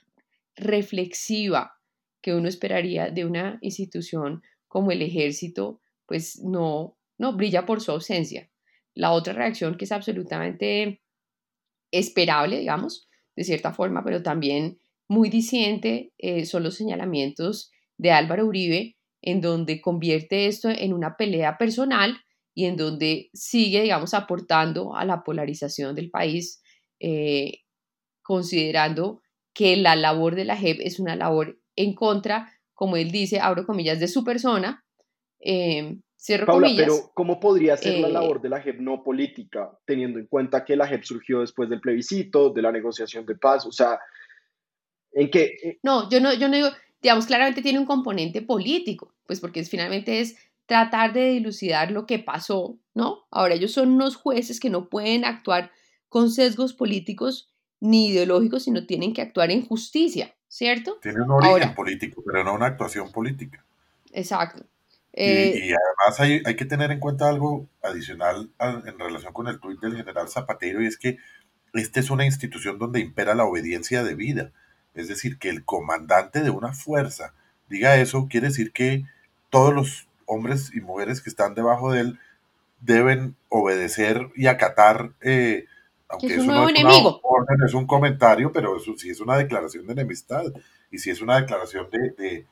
reflexiva 0.55 1.73
que 2.21 2.35
uno 2.35 2.47
esperaría 2.47 3.09
de 3.09 3.25
una 3.25 3.57
institución 3.61 4.43
como 4.67 4.91
el 4.91 5.01
ejército 5.01 5.81
pues 6.05 6.39
no, 6.43 6.97
no 7.17 7.35
brilla 7.37 7.65
por 7.65 7.79
su 7.79 7.91
ausencia. 7.91 8.51
La 8.93 9.11
otra 9.11 9.33
reacción 9.33 9.77
que 9.77 9.85
es 9.85 9.91
absolutamente 9.91 11.01
esperable, 11.91 12.59
digamos, 12.59 13.07
de 13.41 13.45
cierta 13.45 13.73
forma, 13.73 14.03
pero 14.03 14.21
también 14.21 14.77
muy 15.07 15.29
disidente 15.29 16.13
eh, 16.17 16.45
son 16.45 16.63
los 16.63 16.75
señalamientos 16.75 17.71
de 17.97 18.11
Álvaro 18.11 18.45
Uribe, 18.45 18.97
en 19.21 19.41
donde 19.41 19.81
convierte 19.81 20.47
esto 20.47 20.69
en 20.69 20.93
una 20.93 21.17
pelea 21.17 21.57
personal 21.57 22.17
y 22.53 22.65
en 22.65 22.75
donde 22.75 23.29
sigue, 23.33 23.81
digamos, 23.81 24.13
aportando 24.13 24.95
a 24.95 25.05
la 25.05 25.23
polarización 25.23 25.95
del 25.95 26.09
país, 26.09 26.61
eh, 26.99 27.59
considerando 28.21 29.21
que 29.53 29.75
la 29.75 29.95
labor 29.95 30.35
de 30.35 30.45
la 30.45 30.55
JEP 30.55 30.79
es 30.81 30.99
una 30.99 31.15
labor 31.15 31.59
en 31.75 31.93
contra, 31.93 32.51
como 32.73 32.95
él 32.95 33.11
dice, 33.11 33.39
abro 33.39 33.65
comillas, 33.65 33.99
de 33.99 34.07
su 34.07 34.23
persona, 34.23 34.83
eh, 35.39 35.97
cierro 36.21 36.45
comillas. 36.45 36.85
Pero 36.85 37.11
¿cómo 37.13 37.39
podría 37.39 37.75
ser 37.77 37.99
la 37.99 38.09
labor 38.09 38.41
de 38.41 38.49
la 38.49 38.61
JEP 38.61 38.79
no 38.79 39.03
política, 39.03 39.71
teniendo 39.85 40.19
en 40.19 40.27
cuenta 40.27 40.63
que 40.63 40.75
la 40.75 40.87
JEP 40.87 41.03
surgió 41.03 41.41
después 41.41 41.69
del 41.69 41.81
plebiscito, 41.81 42.49
de 42.51 42.61
la 42.61 42.71
negociación 42.71 43.25
de 43.25 43.35
paz? 43.35 43.65
O 43.65 43.71
sea, 43.71 43.99
¿En 45.13 45.29
qué? 45.29 45.57
Eh, 45.63 45.79
no, 45.83 46.09
yo 46.09 46.19
no, 46.19 46.33
yo 46.33 46.47
no 46.47 46.55
digo, 46.55 46.69
digamos, 47.01 47.25
claramente 47.25 47.61
tiene 47.61 47.79
un 47.79 47.85
componente 47.85 48.41
político, 48.41 49.13
pues 49.25 49.39
porque 49.39 49.63
finalmente 49.63 50.19
es 50.19 50.37
tratar 50.65 51.13
de 51.13 51.31
dilucidar 51.31 51.91
lo 51.91 52.05
que 52.05 52.19
pasó, 52.19 52.77
¿no? 52.93 53.25
Ahora 53.29 53.55
ellos 53.55 53.73
son 53.73 53.91
unos 53.91 54.15
jueces 54.15 54.59
que 54.59 54.69
no 54.69 54.89
pueden 54.89 55.25
actuar 55.25 55.71
con 56.07 56.29
sesgos 56.29 56.73
políticos 56.73 57.51
ni 57.79 58.09
ideológicos, 58.09 58.63
sino 58.63 58.85
tienen 58.85 59.13
que 59.13 59.21
actuar 59.21 59.51
en 59.51 59.65
justicia, 59.65 60.33
¿cierto? 60.47 60.97
Tiene 61.01 61.23
un 61.23 61.31
origen 61.31 61.73
político, 61.73 62.23
pero 62.25 62.43
no 62.43 62.53
una 62.53 62.67
actuación 62.67 63.11
política. 63.11 63.65
Exacto. 64.13 64.65
Y, 65.13 65.23
eh, 65.23 65.75
además 65.75 66.19
hay, 66.19 66.41
hay, 66.45 66.55
que 66.55 66.65
tener 66.65 66.91
en 66.91 66.99
cuenta 66.99 67.27
algo 67.27 67.67
adicional 67.83 68.49
en 68.59 68.97
relación 68.97 69.33
con 69.33 69.47
el 69.47 69.59
tuit 69.59 69.79
del 69.79 69.97
general 69.97 70.29
Zapatero, 70.29 70.81
y 70.81 70.87
es 70.87 70.97
que 70.97 71.17
esta 71.73 71.99
es 71.99 72.09
una 72.09 72.25
institución 72.25 72.77
donde 72.79 72.99
impera 72.99 73.35
la 73.35 73.45
obediencia 73.45 74.03
de 74.03 74.15
vida. 74.15 74.51
Es 74.93 75.07
decir, 75.07 75.37
que 75.37 75.49
el 75.49 75.63
comandante 75.63 76.41
de 76.41 76.49
una 76.49 76.73
fuerza 76.73 77.33
diga 77.69 77.95
eso, 77.97 78.27
quiere 78.29 78.47
decir 78.47 78.71
que 78.71 79.05
todos 79.49 79.73
los 79.73 80.07
hombres 80.25 80.73
y 80.73 80.81
mujeres 80.81 81.21
que 81.21 81.29
están 81.29 81.55
debajo 81.55 81.91
de 81.91 82.01
él 82.01 82.19
deben 82.81 83.35
obedecer 83.49 84.29
y 84.35 84.47
acatar, 84.47 85.11
eh, 85.21 85.65
aunque 86.09 86.35
eso 86.35 86.43
no 86.43 86.67
es 86.67 86.75
enemigo. 86.75 87.19
orden, 87.23 87.57
es 87.65 87.73
un 87.73 87.87
comentario, 87.87 88.51
pero 88.51 88.75
eso 88.75 88.93
sí 88.97 89.09
es 89.09 89.21
una 89.21 89.37
declaración 89.37 89.85
de 89.87 89.93
enemistad 89.93 90.43
y 90.89 90.97
sí 90.97 91.09
es 91.09 91.21
una 91.21 91.39
declaración 91.39 91.87
de, 91.89 92.45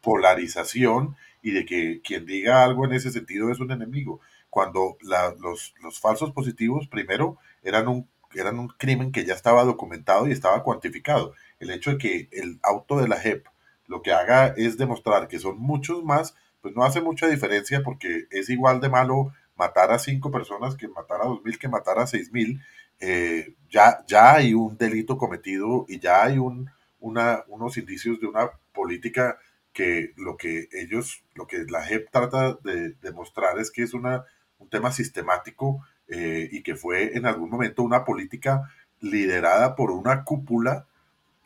polarización 0.00 1.16
y 1.42 1.52
de 1.52 1.64
que 1.64 2.00
quien 2.02 2.26
diga 2.26 2.64
algo 2.64 2.84
en 2.84 2.92
ese 2.92 3.10
sentido 3.10 3.50
es 3.50 3.60
un 3.60 3.70
enemigo. 3.72 4.20
Cuando 4.48 4.96
los, 5.38 6.00
falsos 6.00 6.32
positivos, 6.32 6.88
primero, 6.88 7.38
eran 7.62 7.88
un 7.88 8.08
eran 8.32 8.60
un 8.60 8.68
crimen 8.68 9.10
que 9.10 9.24
ya 9.24 9.34
estaba 9.34 9.64
documentado 9.64 10.28
y 10.28 10.32
estaba 10.32 10.62
cuantificado. 10.62 11.34
El 11.58 11.70
hecho 11.70 11.90
de 11.90 11.98
que 11.98 12.28
el 12.30 12.60
auto 12.62 13.00
de 13.00 13.08
la 13.08 13.18
JEP 13.18 13.46
lo 13.88 14.02
que 14.02 14.12
haga 14.12 14.54
es 14.56 14.78
demostrar 14.78 15.26
que 15.26 15.40
son 15.40 15.58
muchos 15.58 16.04
más, 16.04 16.36
pues 16.60 16.76
no 16.76 16.84
hace 16.84 17.00
mucha 17.00 17.26
diferencia 17.26 17.82
porque 17.82 18.26
es 18.30 18.48
igual 18.48 18.80
de 18.80 18.88
malo 18.88 19.32
matar 19.56 19.90
a 19.90 19.98
cinco 19.98 20.30
personas 20.30 20.76
que 20.76 20.86
matar 20.86 21.22
a 21.22 21.26
dos 21.26 21.42
mil 21.42 21.58
que 21.58 21.68
matar 21.68 21.98
a 21.98 22.06
seis 22.06 22.30
mil. 22.32 22.60
Eh, 23.00 23.54
ya, 23.68 24.04
ya 24.06 24.34
hay 24.34 24.54
un 24.54 24.76
delito 24.76 25.18
cometido 25.18 25.86
y 25.88 25.98
ya 25.98 26.22
hay 26.22 26.38
unos 26.38 27.76
indicios 27.76 28.20
de 28.20 28.26
una 28.26 28.50
política 28.72 29.38
que 29.72 30.12
lo 30.16 30.36
que 30.36 30.68
ellos, 30.72 31.24
lo 31.34 31.46
que 31.46 31.64
la 31.68 31.82
JEP 31.82 32.10
trata 32.10 32.54
de 32.64 32.94
demostrar 33.02 33.58
es 33.58 33.70
que 33.70 33.82
es 33.82 33.94
una, 33.94 34.24
un 34.58 34.68
tema 34.68 34.92
sistemático 34.92 35.84
eh, 36.08 36.48
y 36.50 36.62
que 36.62 36.74
fue 36.74 37.16
en 37.16 37.26
algún 37.26 37.50
momento 37.50 37.82
una 37.82 38.04
política 38.04 38.68
liderada 39.00 39.76
por 39.76 39.90
una 39.90 40.24
cúpula 40.24 40.86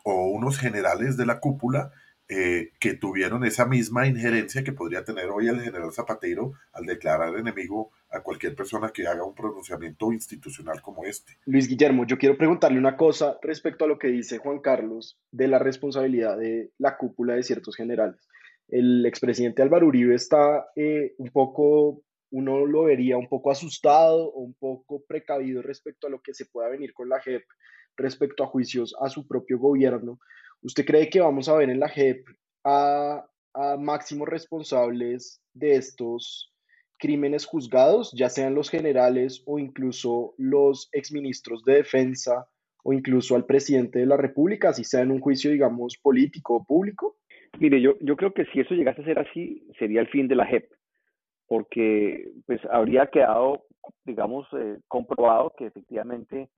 o 0.03 0.27
unos 0.27 0.59
generales 0.59 1.17
de 1.17 1.27
la 1.27 1.41
cúpula 1.41 1.93
eh, 2.37 2.73
que 2.81 2.95
tuvieron 2.95 3.45
esa 3.45 3.65
misma 3.65 4.09
injerencia 4.09 4.65
que 4.65 4.73
podría 4.73 5.05
tener 5.05 5.27
hoy 5.27 5.47
el 5.47 5.61
general 5.61 5.93
Zapatero 5.93 6.55
al 6.73 6.85
declarar 6.85 7.39
enemigo 7.39 7.93
a 8.11 8.23
cualquier 8.23 8.57
persona 8.57 8.89
que 8.89 9.07
haga 9.07 9.25
un 9.25 9.37
pronunciamiento 9.37 10.13
institucional 10.13 10.83
como 10.83 11.05
este. 11.05 11.39
Luis 11.47 11.69
Guillermo, 11.69 12.05
yo 12.05 12.19
quiero 12.19 12.37
preguntarle 12.37 12.79
una 12.79 12.97
cosa 12.97 13.39
respecto 13.41 13.85
a 13.85 13.89
lo 13.89 14.01
que 14.01 14.09
dice 14.09 14.39
Juan 14.39 14.59
Carlos 14.59 15.17
de 15.31 15.47
la 15.47 15.61
responsabilidad 15.61 16.37
de 16.37 16.73
la 16.79 16.97
cúpula 16.97 17.35
de 17.35 17.45
ciertos 17.45 17.77
generales. 17.77 18.27
El 18.67 19.07
expresidente 19.07 19.63
Álvaro 19.63 19.87
Uribe 19.87 20.17
está 20.17 20.67
eh, 20.75 21.15
un 21.19 21.31
poco 21.31 22.03
uno 22.33 22.67
lo 22.67 22.83
vería 22.83 23.17
un 23.17 23.29
poco 23.29 23.53
asustado 23.53 24.27
o 24.27 24.41
un 24.41 24.55
poco 24.55 25.05
precavido 25.07 25.63
respecto 25.63 26.09
a 26.09 26.11
lo 26.11 26.21
que 26.21 26.35
se 26.35 26.47
pueda 26.47 26.69
venir 26.69 26.93
con 26.93 27.09
la 27.09 27.21
JEP 27.21 27.45
respecto 27.97 28.43
a 28.43 28.49
juicios 28.49 28.97
a 29.01 29.09
su 29.09 29.25
propio 29.29 29.57
gobierno. 29.61 30.19
¿Usted 30.65 30.85
cree 30.85 31.09
que 31.09 31.21
vamos 31.21 31.49
a 31.49 31.57
ver 31.57 31.71
en 31.71 31.79
la 31.79 31.89
JEP 31.89 32.27
a, 32.65 33.25
máximos 33.79 34.29
responsables 34.29 35.41
de 35.53 35.77
estos 35.77 36.53
crímenes 36.99 37.47
juzgados, 37.47 38.13
ya 38.13 38.29
sean 38.29 38.57
los 38.57 38.69
generales 38.69 39.45
o 39.47 39.61
incluso 39.61 40.35
los 40.39 40.89
exministros 40.91 41.63
de 41.65 41.75
defensa 41.75 42.49
o 42.83 42.93
incluso 42.93 43.37
al 43.37 43.47
presidente 43.47 44.01
de 44.01 44.07
la 44.07 44.17
República, 44.17 44.73
si 44.73 44.83
sea 44.83 45.03
en 45.03 45.13
un 45.13 45.21
juicio, 45.21 45.53
digamos, 45.53 45.97
político 45.99 46.57
o 46.57 46.65
público? 46.65 47.17
Mire, 47.61 47.81
yo, 47.81 47.95
yo 48.01 48.17
creo 48.17 48.35
que 48.35 48.45
si 48.47 48.59
eso 48.59 48.75
llegase 48.75 49.03
a 49.03 49.05
ser 49.05 49.19
así, 49.21 49.69
sería 49.79 50.01
el 50.01 50.09
fin 50.09 50.27
de 50.27 50.35
la 50.35 50.47
JEP 50.47 50.73
porque 51.47 52.33
pues 52.47 52.61
habría 52.71 53.07
quedado, 53.07 53.65
digamos, 54.05 54.47
eh, 54.59 54.79
comprobado 54.89 55.53
que 55.57 55.67
efectivamente 55.67 56.49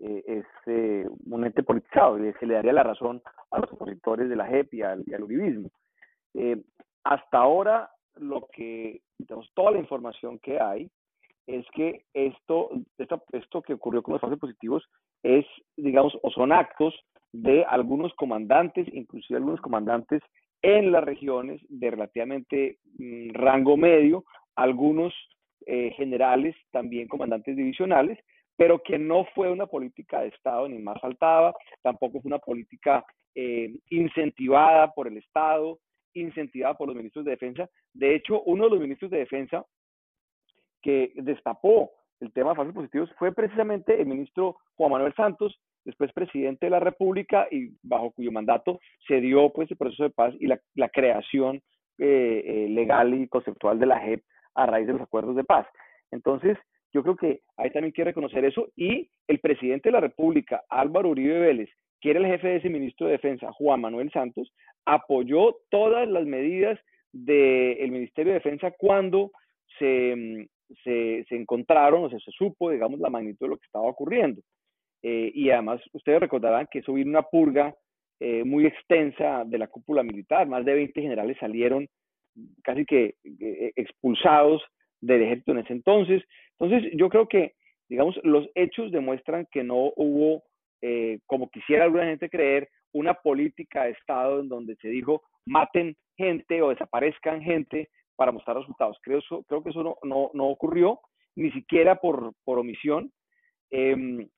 eh, 0.00 0.22
es 0.26 0.46
eh, 0.66 1.06
un 1.26 1.44
ente 1.44 1.62
politizado 1.62 2.18
y 2.18 2.32
se 2.34 2.46
le 2.46 2.54
daría 2.54 2.72
la 2.72 2.82
razón 2.82 3.22
a 3.50 3.58
los 3.60 3.72
opositores 3.72 4.28
de 4.28 4.36
la 4.36 4.46
JEP 4.46 4.74
y 4.74 4.82
al, 4.82 5.04
uribismo. 5.22 5.70
hasta 7.04 7.38
ahora, 7.38 7.90
lo 8.16 8.48
que, 8.52 9.00
digamos, 9.18 9.50
toda 9.54 9.72
la 9.72 9.78
información 9.78 10.38
que 10.38 10.60
hay 10.60 10.90
es 11.46 11.66
que 11.74 12.04
esto, 12.14 12.70
esto, 12.98 13.24
esto 13.32 13.62
que 13.62 13.74
ocurrió 13.74 14.02
con 14.02 14.12
los 14.12 14.20
falsos 14.20 14.38
positivos 14.38 14.88
es, 15.22 15.46
digamos, 15.76 16.16
o 16.22 16.30
son 16.30 16.52
actos 16.52 16.94
de 17.32 17.64
algunos 17.64 18.12
comandantes, 18.14 18.86
inclusive 18.92 19.38
algunos 19.38 19.60
comandantes 19.60 20.22
en 20.62 20.92
las 20.92 21.02
regiones 21.02 21.60
de 21.68 21.90
relativamente 21.90 22.78
mm, 22.98 23.30
rango 23.32 23.76
medio, 23.76 24.24
algunos 24.54 25.12
eh, 25.66 25.92
generales, 25.96 26.54
también 26.70 27.08
comandantes 27.08 27.56
divisionales, 27.56 28.18
pero 28.56 28.82
que 28.82 28.98
no 28.98 29.24
fue 29.34 29.50
una 29.50 29.66
política 29.66 30.20
de 30.20 30.28
Estado 30.28 30.68
ni 30.68 30.78
más 30.78 31.00
faltaba, 31.00 31.54
tampoco 31.82 32.20
fue 32.20 32.28
una 32.28 32.38
política 32.38 33.04
eh, 33.34 33.74
incentivada 33.90 34.92
por 34.92 35.08
el 35.08 35.16
Estado, 35.16 35.78
incentivada 36.14 36.74
por 36.74 36.88
los 36.88 36.96
ministros 36.96 37.24
de 37.24 37.32
defensa. 37.32 37.68
De 37.92 38.14
hecho, 38.14 38.42
uno 38.42 38.64
de 38.64 38.70
los 38.70 38.80
ministros 38.80 39.10
de 39.10 39.18
defensa 39.18 39.64
que 40.82 41.12
destapó 41.16 41.92
el 42.20 42.32
tema 42.32 42.50
de 42.50 42.56
falsos 42.56 42.74
positivos 42.74 43.10
fue 43.18 43.32
precisamente 43.32 44.00
el 44.00 44.06
ministro 44.06 44.56
Juan 44.76 44.92
Manuel 44.92 45.14
Santos, 45.14 45.58
después 45.84 46.12
presidente 46.12 46.66
de 46.66 46.70
la 46.70 46.80
República 46.80 47.48
y 47.50 47.72
bajo 47.82 48.12
cuyo 48.12 48.30
mandato 48.30 48.80
se 49.08 49.20
dio 49.20 49.50
pues 49.50 49.70
el 49.70 49.76
proceso 49.76 50.04
de 50.04 50.10
paz 50.10 50.34
y 50.38 50.46
la, 50.46 50.88
creación 50.88 51.56
eh, 51.98 52.42
eh, 52.44 52.68
legal 52.68 53.14
y 53.14 53.28
conceptual 53.28 53.78
de 53.80 53.86
la 53.86 53.98
JEP 53.98 54.22
a 54.54 54.66
raíz 54.66 54.86
de 54.86 54.92
los 54.92 55.02
acuerdos 55.02 55.34
de 55.34 55.44
paz. 55.44 55.66
Entonces, 56.10 56.56
yo 56.92 57.02
creo 57.02 57.16
que 57.16 57.40
ahí 57.56 57.70
también 57.70 57.92
que 57.92 58.04
reconocer 58.04 58.44
eso 58.44 58.68
y 58.76 59.08
el 59.26 59.38
presidente 59.40 59.88
de 59.88 59.92
la 59.92 60.00
República, 60.00 60.62
Álvaro 60.68 61.10
Uribe 61.10 61.38
Vélez, 61.38 61.70
que 62.00 62.10
era 62.10 62.20
el 62.20 62.26
jefe 62.26 62.48
de 62.48 62.56
ese 62.56 62.68
ministro 62.68 63.06
de 63.06 63.12
Defensa, 63.12 63.52
Juan 63.52 63.80
Manuel 63.80 64.10
Santos, 64.10 64.52
apoyó 64.84 65.56
todas 65.70 66.08
las 66.08 66.26
medidas 66.26 66.78
del 67.12 67.90
Ministerio 67.90 68.32
de 68.32 68.38
Defensa 68.38 68.72
cuando 68.72 69.30
se, 69.78 70.48
se, 70.84 71.24
encontraron, 71.30 72.04
o 72.04 72.10
sea, 72.10 72.18
se 72.18 72.30
supo, 72.32 72.70
digamos, 72.70 73.00
la 73.00 73.10
magnitud 73.10 73.46
de 73.46 73.50
lo 73.50 73.56
que 73.56 73.66
estaba 73.66 73.84
ocurriendo. 73.84 74.42
Eh, 75.02 75.30
y 75.34 75.50
además, 75.50 75.80
ustedes 75.92 76.20
recordarán 76.20 76.68
que 76.70 76.80
eso 76.80 76.92
vino 76.92 77.10
una 77.10 77.22
purga 77.22 77.74
eh, 78.20 78.44
muy 78.44 78.66
extensa 78.66 79.44
de 79.44 79.58
la 79.58 79.66
cúpula 79.66 80.02
militar, 80.02 80.46
más 80.46 80.64
de 80.64 80.74
20 80.74 81.00
generales 81.00 81.36
salieron 81.40 81.88
casi 82.62 82.84
que 82.84 83.16
eh, 83.24 83.72
expulsados 83.76 84.62
del 85.02 85.22
ejército 85.22 85.52
en 85.52 85.58
ese 85.58 85.72
entonces. 85.74 86.22
Entonces, 86.58 86.90
yo 86.94 87.10
creo 87.10 87.28
que, 87.28 87.54
digamos, 87.90 88.18
los 88.22 88.48
hechos 88.54 88.90
demuestran 88.90 89.46
que 89.50 89.62
no 89.62 89.92
hubo, 89.96 90.44
eh, 90.80 91.18
como 91.26 91.50
quisiera 91.50 91.84
alguna 91.84 92.06
gente 92.06 92.30
creer, 92.30 92.70
una 92.92 93.14
política 93.14 93.84
de 93.84 93.90
Estado 93.90 94.40
en 94.40 94.48
donde 94.48 94.76
se 94.76 94.88
dijo 94.88 95.22
maten 95.44 95.96
gente 96.16 96.62
o 96.62 96.70
desaparezcan 96.70 97.42
gente 97.42 97.88
para 98.16 98.32
mostrar 98.32 98.56
resultados. 98.56 98.98
Creo, 99.02 99.18
eso, 99.18 99.44
creo 99.48 99.62
que 99.62 99.70
eso 99.70 99.82
no, 99.82 99.96
no, 100.02 100.30
no 100.34 100.46
ocurrió, 100.48 101.00
ni 101.34 101.50
siquiera 101.52 101.96
por, 101.96 102.32
por 102.44 102.58
omisión. 102.58 103.10
Em, 103.70 104.28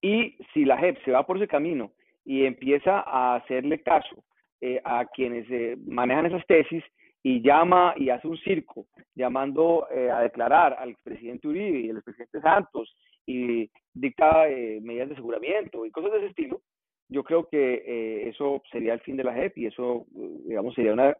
y 0.00 0.36
si 0.52 0.64
la 0.64 0.78
JEP 0.78 1.04
se 1.04 1.10
va 1.10 1.26
por 1.26 1.36
ese 1.36 1.48
camino 1.48 1.92
y 2.24 2.44
empieza 2.44 3.00
a 3.00 3.36
hacerle 3.36 3.82
caso 3.82 4.24
eh, 4.60 4.80
a 4.84 5.04
quienes 5.06 5.50
eh, 5.50 5.76
manejan 5.86 6.26
esas 6.26 6.46
tesis 6.46 6.82
y 7.24 7.40
llama 7.40 7.94
y 7.96 8.10
hace 8.10 8.28
un 8.28 8.36
circo 8.36 8.86
llamando 9.14 9.88
eh, 9.90 10.10
a 10.10 10.20
declarar 10.20 10.76
al 10.78 10.90
expresidente 10.90 11.48
Uribe 11.48 11.80
y 11.80 11.90
al 11.90 11.96
expresidente 11.96 12.40
Santos 12.42 12.94
y 13.26 13.70
dicta 13.94 14.46
eh, 14.48 14.78
medidas 14.82 15.08
de 15.08 15.14
aseguramiento 15.14 15.86
y 15.86 15.90
cosas 15.90 16.12
de 16.12 16.18
ese 16.18 16.26
estilo, 16.26 16.60
yo 17.08 17.24
creo 17.24 17.48
que 17.48 17.82
eh, 17.86 18.28
eso 18.28 18.62
sería 18.70 18.92
el 18.92 19.00
fin 19.00 19.16
de 19.16 19.24
la 19.24 19.32
JEP 19.32 19.56
y 19.56 19.66
eso, 19.66 20.06
digamos, 20.46 20.74
sería 20.74 20.92
una, 20.92 21.16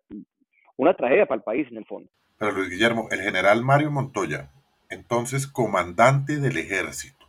una 0.77 0.95
tragedia 0.95 1.25
para 1.25 1.39
el 1.39 1.43
país 1.43 1.67
en 1.71 1.79
el 1.79 1.87
fondo. 1.87 2.11
Pero 2.37 2.53
Luis 2.53 2.69
Guillermo, 2.69 3.09
el 3.11 3.23
general 3.23 3.65
Mario 3.65 3.91
Montoya, 3.91 4.51
entonces 4.91 5.47
comandante 5.47 6.37
del 6.37 6.59
ejército, 6.59 7.25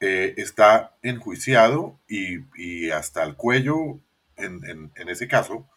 está 0.00 0.96
enjuiciado 1.02 1.96
y, 2.08 2.38
y, 2.56 2.90
hasta 2.90 3.22
el 3.22 3.36
cuello 3.36 4.00
en, 4.36 4.60
en, 4.68 4.90
en 4.96 5.08
ese 5.08 5.28
caso 5.28 5.68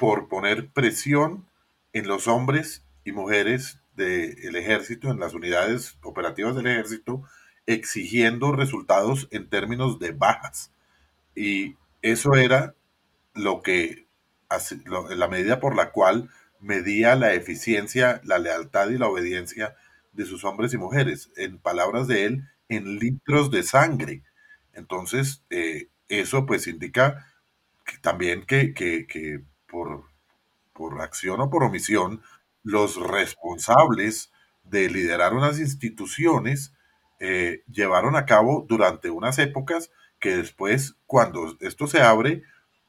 por 0.00 0.28
poner 0.28 0.70
presión 0.70 1.46
en 1.92 2.08
los 2.08 2.26
hombres 2.26 2.86
y 3.04 3.12
mujeres 3.12 3.80
del 3.96 4.56
ejército, 4.56 5.10
en 5.10 5.20
las 5.20 5.34
unidades 5.34 5.98
operativas 6.02 6.56
del 6.56 6.68
ejército, 6.68 7.22
exigiendo 7.66 8.52
resultados 8.52 9.28
en 9.30 9.50
términos 9.50 9.98
de 9.98 10.12
bajas. 10.12 10.72
Y 11.36 11.76
eso 12.00 12.34
era 12.34 12.74
lo 13.34 13.60
que, 13.60 14.06
la 15.10 15.28
medida 15.28 15.60
por 15.60 15.76
la 15.76 15.92
cual 15.92 16.30
medía 16.60 17.14
la 17.14 17.34
eficiencia, 17.34 18.22
la 18.24 18.38
lealtad 18.38 18.88
y 18.88 18.96
la 18.96 19.06
obediencia 19.06 19.76
de 20.14 20.24
sus 20.24 20.44
hombres 20.44 20.72
y 20.72 20.78
mujeres. 20.78 21.30
En 21.36 21.58
palabras 21.58 22.08
de 22.08 22.24
él, 22.24 22.44
en 22.70 22.98
litros 22.98 23.50
de 23.50 23.64
sangre. 23.64 24.22
Entonces, 24.72 25.44
eh, 25.50 25.88
eso 26.08 26.46
pues 26.46 26.66
indica 26.68 27.26
también 28.00 28.46
que, 28.46 28.72
que 28.72 29.44
por, 29.70 30.04
por 30.72 31.00
acción 31.00 31.40
o 31.40 31.50
por 31.50 31.64
omisión, 31.64 32.22
los 32.62 32.96
responsables 32.96 34.32
de 34.64 34.90
liderar 34.90 35.34
unas 35.34 35.58
instituciones 35.58 36.72
eh, 37.18 37.62
llevaron 37.70 38.16
a 38.16 38.26
cabo 38.26 38.64
durante 38.68 39.10
unas 39.10 39.38
épocas 39.38 39.90
que 40.18 40.36
después, 40.36 40.96
cuando 41.06 41.56
esto 41.60 41.86
se 41.86 42.00
abre, 42.00 42.42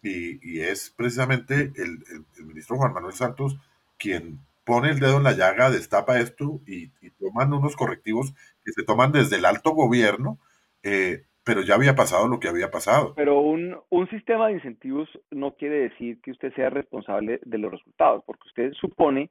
y, 0.04 0.62
es 0.62 0.90
precisamente 0.90 1.72
el, 1.76 2.04
ministro 2.46 2.78
Juan 2.78 2.94
Manuel 2.94 3.14
Santos 3.14 3.58
quien 4.00 4.40
pone 4.64 4.90
el 4.90 5.00
dedo 5.00 5.18
en 5.18 5.24
la 5.24 5.34
llaga, 5.34 5.70
destapa 5.70 6.20
esto 6.20 6.60
y, 6.66 6.88
toman 7.20 7.54
unos 7.54 7.76
correctivos 7.76 8.34
que 8.66 8.72
se 8.72 8.84
toman 8.84 9.12
desde 9.12 9.36
el 9.36 9.46
alto 9.46 9.72
gobierno, 9.72 10.40
eh, 10.82 11.26
pero 11.52 11.66
ya 11.66 11.76
había 11.76 11.96
pasado 11.96 12.30
lo 12.30 12.40
que 12.40 12.48
había 12.48 12.72
pasado. 12.72 13.14
Pero 13.14 13.42
un, 13.42 13.78
un, 13.90 14.10
sistema 14.10 14.48
de 14.48 14.54
incentivos 14.54 15.10
no 15.32 15.52
quiere 15.56 15.90
decir 15.90 16.22
que 16.22 16.32
usted 16.32 16.54
sea 16.54 16.70
responsable 16.70 17.42
de 17.44 17.58
los 17.58 17.72
resultados, 17.72 18.24
porque 18.26 18.48
usted 18.48 18.72
supone 18.72 19.30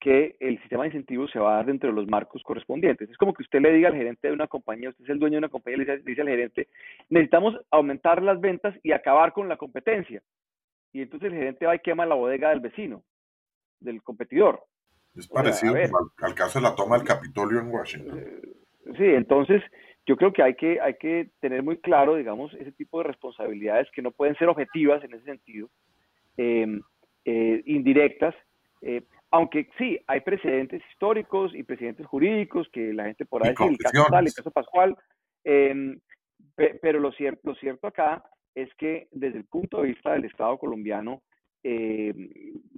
que 0.00 0.34
el 0.40 0.58
sistema 0.58 0.82
de 0.82 0.88
incentivos 0.88 1.30
se 1.30 1.38
va 1.38 1.52
a 1.52 1.56
dar 1.58 1.66
dentro 1.66 1.88
de 1.88 1.94
los 1.94 2.08
marcos 2.08 2.42
correspondientes. 2.42 3.08
Es 3.08 3.16
como 3.16 3.32
que 3.32 3.44
usted 3.44 3.60
le 3.60 3.72
diga 3.72 3.90
al 3.90 3.94
gerente 3.94 4.26
de 4.26 4.34
una 4.34 4.48
compañía, 4.48 4.88
usted 4.88 5.04
es 5.04 5.10
el 5.10 5.20
dueño 5.20 5.34
de 5.34 5.38
una 5.38 5.48
compañía, 5.48 5.78
le 5.78 5.98
dice, 5.98 6.20
al 6.20 6.28
gerente, 6.28 6.68
necesitamos 7.10 7.54
aumentar 7.70 8.22
las 8.22 8.40
ventas 8.40 8.74
y 8.82 8.90
acabar 8.90 9.32
con 9.32 9.48
la 9.48 9.56
competencia. 9.56 10.20
Y 10.92 11.02
entonces 11.02 11.30
el 11.30 11.38
gerente 11.38 11.64
va 11.64 11.76
y 11.76 11.80
quema 11.80 12.06
la 12.06 12.16
bodega 12.16 12.50
del 12.50 12.60
vecino, 12.60 13.04
del 13.78 14.02
competidor. 14.02 14.64
Es 15.14 15.28
parecido 15.28 15.76
al, 15.76 16.34
caso 16.34 16.58
de 16.58 16.64
la 16.64 16.74
toma 16.74 16.98
del 16.98 17.06
Capitolio 17.06 17.60
en 17.60 17.68
Washington. 17.68 18.24
Sí, 18.96 19.04
entonces 19.04 19.62
yo 20.06 20.16
creo 20.16 20.32
que 20.32 20.42
hay 20.42 20.54
que, 20.54 20.80
hay 20.80 20.94
que 20.94 21.30
tener 21.40 21.62
muy 21.62 21.78
claro, 21.78 22.14
digamos, 22.14 22.54
ese 22.54 22.72
tipo 22.72 22.98
de 22.98 23.08
responsabilidades 23.08 23.88
que 23.92 24.02
no 24.02 24.12
pueden 24.12 24.36
ser 24.36 24.48
objetivas 24.48 25.02
en 25.02 25.14
ese 25.14 25.24
sentido, 25.24 25.68
em, 26.36 26.80
eh, 27.24 27.62
indirectas, 27.66 28.34
eh, 28.82 29.02
aunque 29.32 29.68
sí, 29.76 29.98
hay 30.06 30.20
precedentes 30.20 30.80
históricos 30.92 31.52
y 31.54 31.64
precedentes 31.64 32.06
jurídicos 32.06 32.68
que 32.72 32.94
la 32.94 33.06
gente 33.06 33.26
por 33.26 33.44
ahí 33.44 33.50
dice, 33.50 33.68
el 33.68 33.78
caso 33.78 34.06
tal, 34.08 34.26
el 34.26 34.32
caso 34.32 34.50
Pascual, 34.52 34.96
em, 35.42 35.98
pero 36.80 37.00
lo 37.00 37.10
cierto, 37.12 37.40
lo 37.42 37.54
cierto 37.56 37.88
acá 37.88 38.22
es 38.54 38.72
que 38.76 39.08
desde 39.10 39.38
el 39.38 39.44
punto 39.44 39.82
de 39.82 39.88
vista 39.88 40.12
del 40.12 40.24
Estado 40.24 40.56
colombiano, 40.56 41.22
em, 41.64 42.30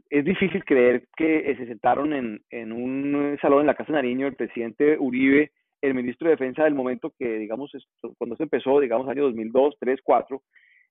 es 0.09 0.25
difícil 0.25 0.65
creer 0.65 1.07
que 1.15 1.55
se 1.59 1.67
sentaron 1.67 2.15
en, 2.15 2.41
en 2.49 2.73
un 2.73 3.37
salón 3.43 3.61
en 3.61 3.67
la 3.67 3.75
Casa 3.75 3.93
de 3.93 3.99
Nariño 3.99 4.27
el 4.27 4.35
presidente 4.35 4.97
Uribe 4.99 5.53
el 5.81 5.95
ministro 5.95 6.27
de 6.27 6.33
Defensa 6.33 6.65
del 6.65 6.75
momento 6.75 7.13
que, 7.19 7.39
digamos, 7.39 7.71
cuando 8.17 8.37
se 8.37 8.45
empezó, 8.45 8.81
digamos, 8.81 9.09
año 9.09 9.25
2002, 9.25 9.77
3, 9.79 10.01
4, 10.03 10.43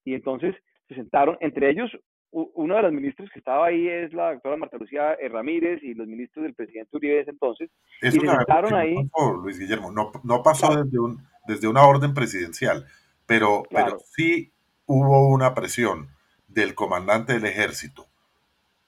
y 0.05 0.13
entonces 0.13 0.55
se 0.87 0.95
sentaron, 0.95 1.37
entre 1.41 1.69
ellos, 1.69 1.91
uno 2.31 2.75
de 2.75 2.81
los 2.81 2.91
ministros 2.91 3.29
que 3.31 3.39
estaba 3.39 3.67
ahí 3.67 3.87
es 3.87 4.13
la 4.13 4.33
doctora 4.33 4.57
Marta 4.57 4.77
Lucía 4.77 5.13
eh, 5.13 5.29
Ramírez 5.29 5.81
y 5.81 5.93
los 5.93 6.07
ministros 6.07 6.43
del 6.43 6.53
presidente 6.53 6.95
Uribe 6.95 7.21
ese 7.21 7.31
entonces, 7.31 7.69
y 8.01 8.11
se 8.11 8.19
sentaron 8.19 8.73
ahí. 8.73 8.95
Luis 9.41 9.59
Guillermo, 9.59 9.91
no, 9.91 10.11
no 10.23 10.43
pasó 10.43 10.83
desde, 10.83 10.99
un, 10.99 11.25
desde 11.47 11.67
una 11.67 11.85
orden 11.85 12.13
presidencial, 12.13 12.85
pero, 13.25 13.63
pero 13.69 13.97
sí 13.99 14.51
hubo 14.85 15.29
una 15.29 15.53
presión 15.53 16.09
del 16.47 16.75
comandante 16.75 17.33
del 17.33 17.45
ejército 17.45 18.05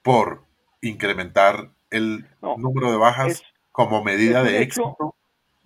por 0.02 0.44
incrementar 0.80 1.70
el 1.90 2.26
número 2.56 2.90
de 2.90 2.98
bajas 2.98 3.42
como 3.72 4.02
medida 4.02 4.42
de 4.42 4.62
éxito 4.62 5.14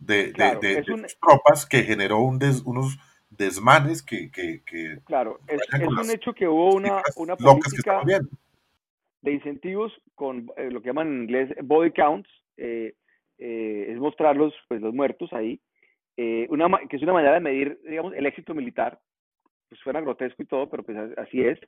de, 0.07 0.33
de, 0.33 0.85
tropas 1.21 1.67
que 1.67 1.83
generó 1.83 2.19
un 2.21 2.39
unos 2.65 2.99
desmanes 3.31 4.03
que... 4.03 4.31
claro, 5.05 5.41
es, 5.49 5.61
un 5.87 6.11
hecho 6.11 6.33
que 6.33 6.47
hubo 6.47 6.75
una, 6.75 7.03
una 7.17 7.37
política 7.37 8.03
de 9.23 9.33
incentivos 9.33 9.93
con 10.15 10.51
eh, 10.57 10.71
lo 10.71 10.83
que 10.83 10.89
llaman 10.89 11.09
en 11.09 11.23
inglés 11.23 11.51
body 11.63 11.93
counts, 11.93 12.29
eh, 12.59 12.95
eh, 13.39 13.87
es 13.89 13.99
mostrar 13.99 14.37
los, 14.37 14.55
pues, 14.69 14.81
los 14.81 14.95
muertos 14.95 15.33
ahí, 15.33 15.61
una, 16.49 16.69
que 16.89 16.97
es 16.97 17.03
una 17.03 17.15
manera 17.15 17.35
de 17.35 17.41
medir, 17.41 17.81
digamos, 17.89 18.15
el 18.15 18.27
éxito 18.27 18.55
militar, 18.55 19.01
pues 19.69 19.81
suena 19.81 20.01
grotesco 20.01 20.43
y 20.43 20.47
todo, 20.47 20.71
pero 20.71 20.85
pues 20.85 20.97
así 21.17 21.43
es. 21.43 21.59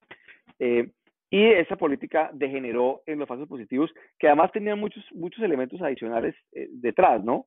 y 1.30 1.44
esa 1.44 1.74
política 1.76 2.30
degeneró 2.32 3.02
en 3.06 3.18
los 3.18 3.26
falsos 3.26 3.48
positivos, 3.48 3.90
que 4.18 4.28
además 4.28 4.52
tenían 4.52 4.78
muchos, 4.78 5.04
muchos 5.12 5.42
elementos 5.42 5.80
adicionales 5.82 6.36
detrás, 6.52 7.24
¿no? 7.24 7.46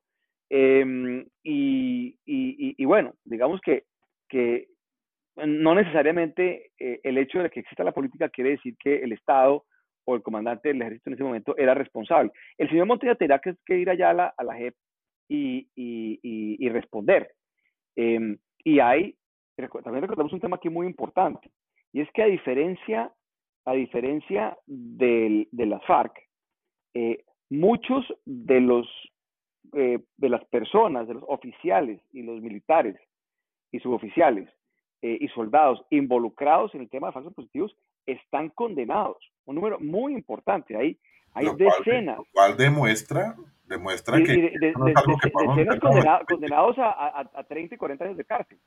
Em, 0.49 1.25
y, 1.43 2.17
y, 2.25 2.85
bueno, 2.85 3.13
digamos 3.23 3.61
que, 3.61 3.83
que 4.27 4.67
no 5.35 5.75
necesariamente 5.75 6.71
eh, 6.79 6.99
el 7.03 7.17
hecho 7.17 7.39
de 7.39 7.49
que 7.49 7.59
exista 7.59 7.83
la 7.83 7.91
política 7.91 8.29
quiere 8.29 8.51
decir 8.51 8.75
que 8.77 8.95
el 8.95 9.11
Estado 9.13 9.65
o 10.05 10.15
el 10.15 10.23
comandante 10.23 10.69
del 10.69 10.81
ejército 10.81 11.09
en 11.09 11.13
ese 11.13 11.23
momento 11.23 11.55
era 11.57 11.75
responsable. 11.75 12.31
El 12.57 12.67
señor 12.69 12.87
Montoya 12.87 13.15
tendrá 13.15 13.39
que, 13.39 13.77
ir 13.77 13.89
allá 13.89 14.09
a 14.09 14.13
la, 14.13 14.33
a 14.35 14.43
la 14.43 14.55
JEP 14.55 14.75
y, 15.29 15.67
y, 15.75 16.69
responder. 16.69 17.31
Em, 17.95 18.37
y 18.63 18.79
hay, 18.79 19.15
también 19.83 20.01
recordamos 20.01 20.33
un 20.33 20.39
tema 20.39 20.55
aquí 20.55 20.69
muy 20.69 20.87
importante, 20.87 21.51
y 21.93 22.01
es 22.01 22.09
que 22.11 22.23
a 22.23 22.27
diferencia, 22.27 23.11
a 23.65 23.73
diferencia 23.73 24.57
de 24.65 25.47
las 25.51 25.85
FARC, 25.85 26.13
eh, 26.95 27.23
muchos 27.49 28.05
de 28.25 28.61
los 28.61 28.87
eh, 29.73 29.99
de 30.17 30.29
las 30.29 30.43
personas, 30.45 31.07
de 31.07 31.15
los 31.15 31.23
oficiales 31.27 32.01
y 32.11 32.23
los 32.23 32.41
militares 32.41 32.95
y 33.71 33.79
suboficiales 33.79 34.49
eh, 35.01 35.17
y 35.19 35.27
soldados 35.29 35.81
involucrados 35.89 36.73
en 36.75 36.81
el 36.81 36.89
tema 36.89 37.07
de 37.07 37.13
falsos 37.13 37.33
positivos 37.33 37.75
están 38.05 38.49
condenados. 38.49 39.17
Un 39.45 39.55
número 39.55 39.79
muy 39.79 40.13
importante. 40.13 40.75
Hay, 40.75 40.97
hay 41.33 41.47
decenas. 41.55 42.17
Cual, 42.17 42.17
lo 42.17 42.33
cual 42.33 42.57
demuestra, 42.57 43.35
demuestra 43.65 44.17
que, 44.17 44.51
decenas 44.59 45.79
condenados 46.27 46.77
a, 46.79 47.29
a, 47.33 47.43
30 47.43 47.75
y 47.75 47.77
40 47.77 48.05
años 48.05 48.17
de 48.17 48.25
cárcel. 48.25 48.57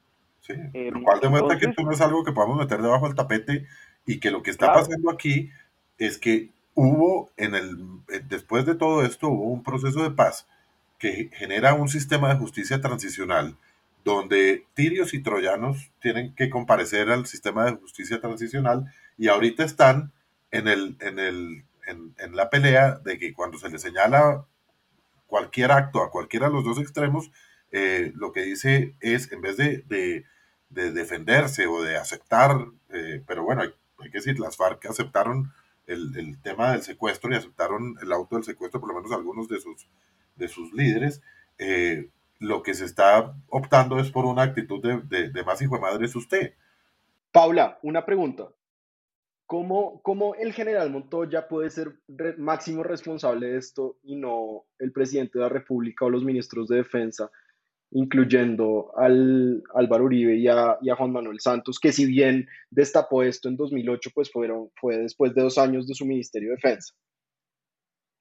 Sí, 0.40 0.54
eh, 0.74 0.90
lo 0.92 1.02
cual 1.02 1.20
demuestra 1.20 1.58
que 1.58 1.66
esto 1.66 1.82
no 1.82 1.92
es 1.92 2.00
algo 2.00 2.24
que 2.24 2.32
podamos 2.32 2.56
meter 2.56 2.80
debajo 2.80 3.06
del 3.06 3.14
tapete 3.14 3.66
y 4.06 4.18
que 4.18 4.30
lo 4.30 4.42
que 4.42 4.50
está 4.50 4.72
pasando 4.72 5.10
aquí 5.10 5.50
es 5.98 6.18
que 6.18 6.50
hubo 6.74 7.30
en 7.36 7.54
el, 7.54 7.76
eh, 8.12 8.22
después 8.28 8.66
de 8.66 8.74
todo 8.74 9.04
esto, 9.04 9.28
hubo 9.28 9.52
un 9.52 9.62
proceso 9.62 10.02
de 10.02 10.10
paz 10.10 10.48
que 11.02 11.30
genera 11.32 11.74
un 11.74 11.88
sistema 11.88 12.28
de 12.28 12.38
justicia 12.38 12.80
transicional 12.80 13.56
donde 14.04 14.68
tirios 14.74 15.14
y 15.14 15.20
troyanos 15.20 15.90
tienen 16.00 16.32
que 16.36 16.48
comparecer 16.48 17.10
al 17.10 17.26
sistema 17.26 17.64
de 17.64 17.72
justicia 17.72 18.20
transicional 18.20 18.86
y 19.18 19.26
ahorita 19.26 19.64
están 19.64 20.12
en, 20.52 20.68
el, 20.68 20.96
en, 21.00 21.18
el, 21.18 21.64
en, 21.88 22.36
la 22.36 22.50
pelea 22.50 23.00
de 23.04 23.18
que 23.18 23.34
cuando 23.34 23.58
se 23.58 23.68
le 23.68 23.80
señala 23.80 24.46
cualquier 25.26 25.72
acto 25.72 26.04
a 26.04 26.10
cualquiera 26.12 26.46
de 26.46 26.52
los 26.52 26.64
dos 26.64 26.78
extremos, 26.78 27.32
eh, 27.72 28.12
lo 28.14 28.30
que 28.30 28.42
dice 28.42 28.94
es, 29.00 29.32
en 29.32 29.40
vez 29.40 29.56
de, 29.56 29.84
de, 29.88 30.92
defenderse 30.92 31.66
o 31.66 31.82
de 31.82 31.96
aceptar, 31.96 32.56
eh, 32.90 33.24
pero 33.26 33.42
bueno, 33.42 33.62
hay, 33.62 33.74
hay, 33.98 34.10
que 34.12 34.18
decir, 34.18 34.38
las 34.38 34.56
FARC 34.56 34.86
aceptaron 34.86 35.52
el, 35.88 36.38
tema 36.42 36.70
del 36.70 36.82
secuestro 36.82 37.32
y 37.32 37.36
aceptaron 37.36 37.96
el 38.00 38.12
auto 38.12 38.36
del 38.36 38.44
secuestro, 38.44 38.78
por 38.78 38.90
lo 38.90 38.94
menos 38.94 39.10
algunos 39.10 39.48
de 39.48 39.60
sus, 39.60 39.88
de 40.36 40.48
sus 40.48 40.72
líderes, 40.72 41.22
eh, 41.58 42.08
lo 42.38 42.62
que 42.62 42.74
se 42.74 42.84
está 42.84 43.34
optando 43.48 43.98
es 43.98 44.10
por 44.10 44.24
una 44.24 44.42
actitud 44.42 44.82
de, 44.82 45.30
de, 45.30 45.44
más 45.44 45.62
hijo 45.62 45.76
de 45.76 45.80
madre 45.80 46.06
es 46.06 46.16
usted. 46.16 46.54
Paula, 47.30 47.78
una 47.82 48.04
pregunta. 48.04 48.48
¿Cómo, 49.46 50.00
¿Cómo, 50.02 50.34
el 50.34 50.52
general 50.52 50.90
Montoya 50.90 51.46
puede 51.46 51.70
ser 51.70 51.94
máximo 52.38 52.82
responsable 52.82 53.48
de 53.48 53.58
esto 53.58 53.98
y 54.02 54.16
no 54.16 54.64
el 54.78 54.92
presidente 54.92 55.38
de 55.38 55.44
la 55.44 55.50
República 55.50 56.04
o 56.04 56.10
los 56.10 56.24
ministros 56.24 56.68
de 56.68 56.76
defensa? 56.76 57.30
incluyendo 57.92 58.90
al 58.96 59.62
Álvaro 59.74 60.04
Uribe 60.04 60.36
y 60.36 60.48
a, 60.48 60.78
Juan 60.96 61.12
Manuel 61.12 61.40
Santos, 61.40 61.78
que 61.78 61.92
si 61.92 62.06
bien 62.06 62.48
destapó 62.70 63.22
esto 63.22 63.48
en 63.48 63.56
2008, 63.56 64.10
pues 64.14 64.30
fueron, 64.30 64.70
fue 64.76 64.98
después 64.98 65.34
de 65.34 65.42
dos 65.42 65.58
años 65.58 65.86
de 65.86 65.94
su 65.94 66.06
Ministerio 66.06 66.50
de 66.50 66.56
Defensa. 66.56 66.94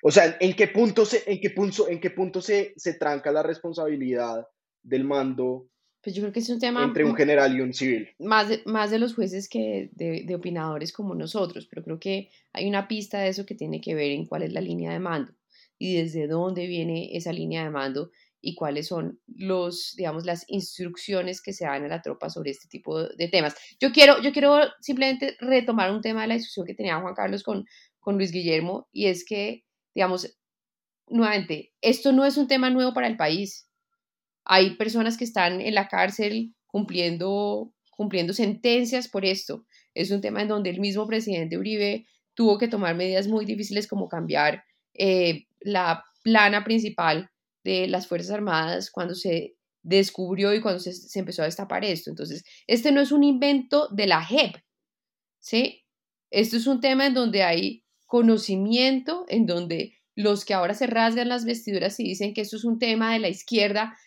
O 0.04 0.12
sea, 0.12 0.38
¿en 0.40 0.54
qué 0.54 0.68
punto 0.68 1.06
se, 1.06 1.24
en 1.32 1.40
qué 1.40 1.50
punto, 1.52 1.88
en 1.88 2.00
qué 2.00 2.10
punto 2.10 2.42
se, 2.42 2.74
se 2.76 2.96
tranca 2.96 3.32
la 3.32 3.44
responsabilidad 3.44 4.48
del 4.84 5.04
mando 5.04 5.68
pues 6.04 6.16
yo 6.16 6.24
creo 6.24 6.34
que 6.34 6.40
es 6.40 6.50
un 6.50 6.60
tema 6.60 6.84
entre 6.84 7.04
un 7.06 7.16
general 7.16 7.56
y 7.56 7.62
un 7.62 7.76
civil. 7.76 8.10
Más 8.18 8.50
de, 8.50 8.64
más 8.66 8.90
de 8.90 8.98
los 8.98 9.14
jueces 9.14 9.48
que 9.48 9.92
de, 9.94 10.24
de, 10.26 10.34
opinadores 10.34 10.92
como 10.92 11.14
nosotros, 11.14 11.68
pero 11.70 11.84
creo 11.84 12.00
que 12.00 12.32
hay 12.54 12.68
una 12.68 12.88
pista 12.88 13.20
de 13.20 13.30
eso 13.30 13.46
que 13.46 13.54
tiene 13.54 13.82
que 13.82 13.94
ver 13.94 14.10
en 14.10 14.26
cuál 14.26 14.42
es 14.42 14.52
la 14.52 14.62
línea 14.62 14.92
de 14.92 15.00
mando 15.00 15.32
y 15.78 15.96
desde 15.98 16.28
dónde 16.28 16.66
viene 16.66 17.16
esa 17.16 17.32
línea 17.32 17.64
de 17.64 17.70
mando 17.70 18.10
y 18.42 18.56
cuáles 18.56 18.88
son 18.88 19.20
los, 19.28 19.94
digamos, 19.96 20.26
las 20.26 20.46
instrucciones 20.48 21.42
que 21.42 21.54
se 21.54 21.66
dan 21.66 21.86
a 21.86 21.88
la 21.88 22.02
tropa 22.02 22.30
sobre 22.30 22.52
este 22.52 22.68
tipo 22.68 23.04
de 23.04 23.28
temas. 23.28 23.56
Yo 23.80 23.92
quiero, 23.92 24.22
yo 24.22 24.32
quiero 24.32 24.60
simplemente 24.80 25.38
retomar 25.40 25.92
un 25.92 26.02
tema 26.02 26.22
de 26.22 26.28
la 26.28 26.34
discusión 26.34 26.66
que 26.66 26.74
tenía 26.74 27.00
Juan 27.00 27.14
Carlos 27.14 27.44
con, 27.44 27.66
con 28.00 28.18
Luis 28.18 28.32
Guillermo, 28.32 28.88
y 28.92 29.06
es 29.08 29.24
que, 29.24 29.64
digamos, 29.94 30.38
nuevamente, 31.08 31.74
esto 31.82 32.12
no 32.12 32.26
es 32.26 32.38
un 32.38 32.48
tema 32.48 32.70
nuevo 32.70 32.94
para 32.94 33.08
el 33.08 33.18
país. 33.18 33.68
Hay 34.46 34.76
personas 34.76 35.18
que 35.18 35.24
están 35.24 35.62
en 35.62 35.76
la 35.76 35.88
cárcel 35.88 36.56
cumpliendo, 36.68 37.74
cumpliendo 37.92 38.34
sentencias 38.34 39.08
por 39.08 39.26
esto. 39.26 39.66
Es 39.94 40.12
un 40.12 40.22
tema 40.22 40.42
en 40.42 40.48
donde 40.48 40.70
el 40.70 40.80
mismo 40.80 41.06
presidente 41.06 41.58
Uribe 41.58 42.06
tuvo 42.34 42.58
que 42.58 42.68
tomar 42.68 42.96
medidas 42.96 43.28
muy 43.28 43.46
difíciles 43.46 43.88
como 43.88 44.08
cambiar 44.08 44.64
eh, 44.94 45.46
la 45.60 46.04
plana 46.24 46.64
principal 46.64 47.30
de 47.64 47.88
las 47.88 48.08
Fuerzas 48.08 48.32
Armadas 48.32 48.90
cuando 48.90 49.16
se 49.16 49.56
descubrió 49.84 50.54
y 50.54 50.62
cuando 50.62 50.80
se, 50.80 51.20
empezó 51.20 51.42
a 51.42 51.46
destapar 51.46 51.84
esto. 51.84 52.10
Entonces, 52.10 52.44
este 52.68 52.92
no 52.92 53.02
es 53.02 53.12
un 53.12 53.24
invento 53.24 53.88
de 53.90 54.08
la 54.08 54.24
JEP, 54.24 54.56
¿sí? 55.40 55.84
Esto 56.30 56.58
es 56.58 56.68
un 56.68 56.80
tema 56.80 57.08
en 57.08 57.14
donde 57.14 57.44
hay 57.44 57.84
conocimiento, 58.12 59.24
en 59.30 59.46
donde 59.46 59.94
los 60.18 60.44
que 60.44 60.54
ahora 60.54 60.74
se 60.74 60.86
rasgan 60.86 61.30
las 61.30 61.46
vestiduras 61.46 61.98
y 61.98 62.04
dicen 62.04 62.34
que 62.34 62.42
esto 62.42 62.58
es 62.58 62.66
un 62.66 62.78
tema 62.78 63.14
de 63.14 63.20
la 63.20 63.30
izquierda, 63.30 63.98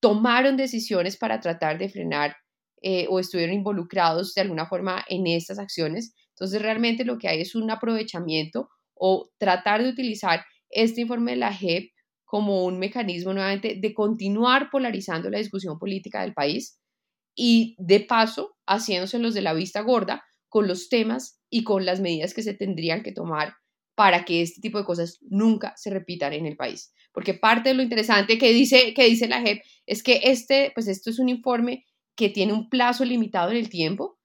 tomaron 0.00 0.56
decisiones 0.56 1.18
para 1.18 1.40
tratar 1.40 1.76
de 1.76 1.90
frenar 1.90 2.38
eh, 2.80 3.06
o 3.10 3.20
estuvieron 3.20 3.54
involucrados 3.54 4.32
de 4.32 4.40
alguna 4.40 4.64
forma 4.64 5.04
en 5.10 5.26
estas 5.26 5.58
acciones. 5.58 6.14
Entonces, 6.30 6.62
realmente 6.62 7.04
lo 7.04 7.18
que 7.18 7.28
hay 7.28 7.42
es 7.42 7.54
un 7.54 7.70
aprovechamiento 7.70 8.70
o 8.94 9.30
tratar 9.36 9.82
de 9.82 9.90
utilizar 9.90 10.42
este 10.70 11.02
informe 11.02 11.32
de 11.32 11.36
la 11.36 11.52
JEP 11.52 11.90
como 12.24 12.64
un 12.64 12.78
mecanismo 12.78 13.34
nuevamente 13.34 13.76
de 13.78 13.92
continuar 13.92 14.70
polarizando 14.70 15.28
la 15.28 15.36
discusión 15.36 15.78
política 15.78 16.22
del 16.22 16.32
país 16.32 16.80
y 17.36 17.76
de 17.76 18.00
paso 18.00 18.56
haciéndose 18.66 19.18
los 19.18 19.34
de 19.34 19.42
la 19.42 19.52
vista 19.52 19.82
gorda 19.82 20.24
con 20.50 20.68
los 20.68 20.90
temas 20.90 21.40
y 21.48 21.64
con 21.64 21.86
las 21.86 22.00
medidas 22.00 22.34
que 22.34 22.42
se 22.42 22.52
tendrían 22.52 23.02
que 23.02 23.12
tomar 23.12 23.54
para 23.94 24.24
que 24.24 24.42
este 24.42 24.60
tipo 24.60 24.78
de 24.78 24.84
cosas 24.84 25.18
nunca 25.22 25.74
se 25.76 25.90
repitan 25.90 26.32
en 26.34 26.46
el 26.46 26.56
país. 26.56 26.92
Porque 27.12 27.34
parte 27.34 27.70
de 27.70 27.74
lo 27.74 27.82
interesante 27.82 28.36
que 28.38 28.52
dice, 28.52 28.92
que 28.94 29.04
dice 29.04 29.28
la 29.28 29.40
JEP 29.40 29.62
es 29.86 30.02
que 30.02 30.20
este, 30.24 30.72
pues 30.74 30.88
esto 30.88 31.10
es 31.10 31.18
un 31.18 31.28
informe 31.28 31.84
que 32.16 32.28
tiene 32.28 32.52
un 32.52 32.68
plazo 32.68 33.04
limitado 33.04 33.50
en 33.50 33.56
el 33.56 33.70
tiempo, 33.70 34.18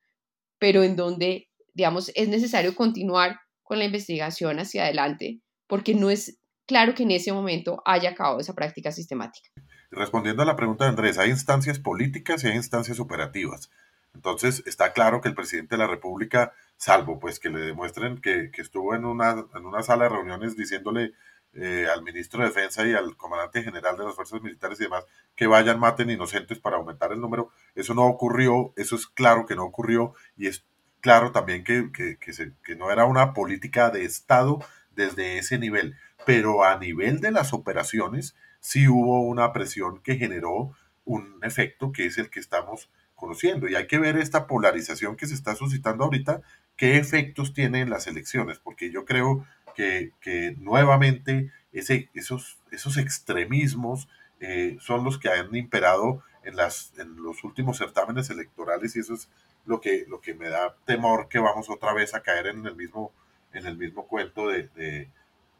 pero 0.60 0.84
en 0.84 0.96
donde, 0.96 1.50
digamos, 1.74 2.12
es 2.16 2.28
necesario 2.28 2.76
continuar 2.76 3.40
con 3.64 3.80
la 3.80 3.86
investigación 3.86 4.60
hacia 4.60 4.84
adelante, 4.84 5.42
porque 5.68 5.94
no 5.94 6.10
es 6.10 6.40
claro 6.66 6.94
que 6.94 7.04
en 7.04 7.12
ese 7.12 7.32
momento 7.32 7.82
haya 7.86 8.12
acabado 8.12 8.40
esa 8.40 8.54
práctica 8.54 8.92
sistemática. 8.92 9.50
Respondiendo 9.92 10.44
a 10.44 10.46
la 10.46 10.56
pregunta 10.56 10.86
de 10.86 10.90
Andrés, 10.90 11.18
hay 11.18 11.30
instancias 11.30 11.80
políticas 11.80 12.44
y 12.44 12.48
hay 12.48 12.56
instancias 12.56 13.00
operativas. 13.00 13.70
Entonces, 14.16 14.64
está 14.66 14.94
claro 14.94 15.22
que 15.22 15.28
el 15.28 15.36
presidente 15.36 15.76
de 15.76 15.80
la 15.80 15.88
República, 15.88 16.54
salvo 16.78 17.20
pues 17.20 17.40
que 17.40 17.50
le 17.50 17.60
demuestren 17.60 18.20
que, 18.22 18.50
estuvo 18.58 18.96
en 18.96 19.06
una, 19.06 19.46
en 19.54 19.66
una 19.66 19.84
sala 19.84 20.06
de 20.06 20.10
reuniones 20.10 20.56
diciéndole 20.56 21.14
eh, 21.54 21.88
al 21.94 22.02
ministro 22.02 22.42
de 22.42 22.48
Defensa 22.48 22.86
y 22.88 22.94
al 22.94 23.16
comandante 23.18 23.62
general 23.62 23.98
de 23.98 24.06
las 24.06 24.16
fuerzas 24.16 24.42
militares 24.42 24.80
y 24.80 24.84
demás 24.84 25.06
que 25.36 25.48
vayan, 25.48 25.80
maten 25.80 26.10
inocentes 26.10 26.60
para 26.60 26.78
aumentar 26.78 27.12
el 27.12 27.22
número, 27.22 27.52
eso 27.76 27.94
no 27.94 28.06
ocurrió, 28.06 28.74
eso 28.78 28.96
es 28.96 29.06
claro 29.06 29.46
que 29.46 29.56
no 29.56 29.64
ocurrió 29.64 30.14
y 30.38 30.48
es 30.48 30.66
claro 31.02 31.32
también 31.32 31.64
que, 31.64 31.92
que, 31.92 32.18
que 32.18 32.76
no 32.76 32.92
era 32.92 33.06
una 33.06 33.34
política 33.34 33.90
de 33.90 34.06
Estado 34.06 34.60
desde 34.96 35.38
ese 35.38 35.60
nivel. 35.60 35.96
Pero 36.26 36.64
a 36.64 36.78
nivel 36.78 37.20
de 37.20 37.32
las 37.32 37.54
operaciones 37.54 38.36
sí 38.60 38.88
hubo 38.88 39.22
una 39.22 39.54
presión 39.54 40.02
que 40.02 40.16
generó 40.16 40.72
un 41.04 41.40
efecto 41.44 41.92
que 41.92 42.06
es 42.06 42.18
el 42.18 42.30
que 42.30 42.40
estamos 42.40 42.90
conociendo. 43.16 43.68
Y 43.68 43.76
hay 43.76 43.88
que 43.88 44.00
ver 44.00 44.18
esta 44.18 44.48
polarización 44.48 45.16
que 45.16 45.28
se 45.28 45.34
está 45.34 45.56
suscitando 45.56 46.04
ahorita, 46.04 46.42
qué 46.76 46.98
efectos 46.98 47.54
tiene 47.54 47.82
en 47.82 47.90
las 47.90 48.08
elecciones, 48.08 48.60
porque 48.60 48.92
yo 48.92 49.06
creo 49.06 49.46
que, 49.76 50.12
nuevamente 50.58 51.52
ese, 51.74 52.10
esos, 52.14 52.60
esos 52.72 52.98
extremismos 52.98 54.08
eh, 54.40 54.78
son 54.80 55.04
los 55.04 55.20
que 55.20 55.30
han 55.30 55.54
imperado 55.56 56.24
en, 56.44 56.56
las, 56.56 56.94
en 56.98 57.16
los 57.18 57.44
últimos 57.44 57.78
certámenes 57.78 58.30
electorales 58.30 58.96
y 58.96 59.00
eso 59.00 59.16
es 59.16 59.30
lo 59.66 59.82
que, 59.82 60.06
lo 60.08 60.22
que 60.22 60.34
me 60.34 60.48
da 60.48 60.78
temor 60.86 61.28
que 61.28 61.40
vamos 61.40 61.70
otra 61.70 61.94
vez 61.94 62.14
a 62.14 62.22
caer 62.22 62.48
en 62.48 62.66
el 62.66 62.76
mismo, 62.76 63.12
en 63.54 63.66
el 63.66 63.78
mismo 63.78 64.08
cuento 64.08 64.48
de 64.48 65.10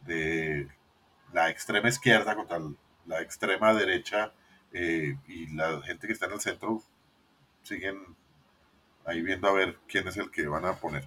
de 0.06 0.68
la 1.34 1.50
extrema 1.50 1.90
izquierda 1.90 2.36
contra 2.36 2.60
la 3.06 3.22
extrema 3.22 3.74
derecha 3.74 4.32
eh, 4.72 5.18
y 5.28 5.54
la 5.56 5.82
gente 5.82 6.08
que 6.08 6.14
está 6.14 6.28
en 6.28 6.34
el 6.34 6.42
centro 6.42 6.82
siguen 7.66 7.98
ahí 9.06 9.22
viendo 9.22 9.48
a 9.48 9.54
ver 9.54 9.76
quién 9.88 10.08
es 10.08 10.18
el 10.18 10.32
que 10.32 10.48
van 10.48 10.66
a 10.66 10.74
poner. 10.74 11.04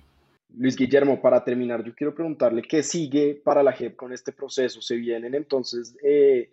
Luis 0.56 0.76
Guillermo, 0.76 1.20
para 1.20 1.44
terminar, 1.44 1.84
yo 1.84 1.94
quiero 1.94 2.14
preguntarle 2.14 2.62
qué 2.62 2.82
sigue 2.82 3.40
para 3.44 3.62
la 3.62 3.72
JEP 3.72 3.96
con 3.96 4.12
este 4.12 4.32
proceso. 4.32 4.80
¿Se 4.80 4.96
vienen 4.96 5.34
entonces 5.34 5.96
eh, 6.02 6.50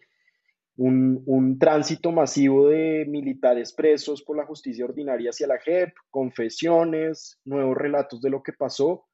un, 0.76 1.24
un, 1.26 1.58
tránsito 1.58 2.12
masivo 2.12 2.68
de 2.68 3.06
militares 3.08 3.72
presos 3.72 4.22
por 4.22 4.36
la 4.36 4.46
justicia 4.46 4.84
ordinaria 4.84 5.30
hacia 5.30 5.48
la 5.48 5.60
JEP, 5.60 5.94
confesiones, 6.12 7.40
nuevos 7.46 7.78
relatos 7.78 8.22
de 8.22 8.30
lo 8.30 8.44
que 8.44 8.54
pasó? 8.54 9.06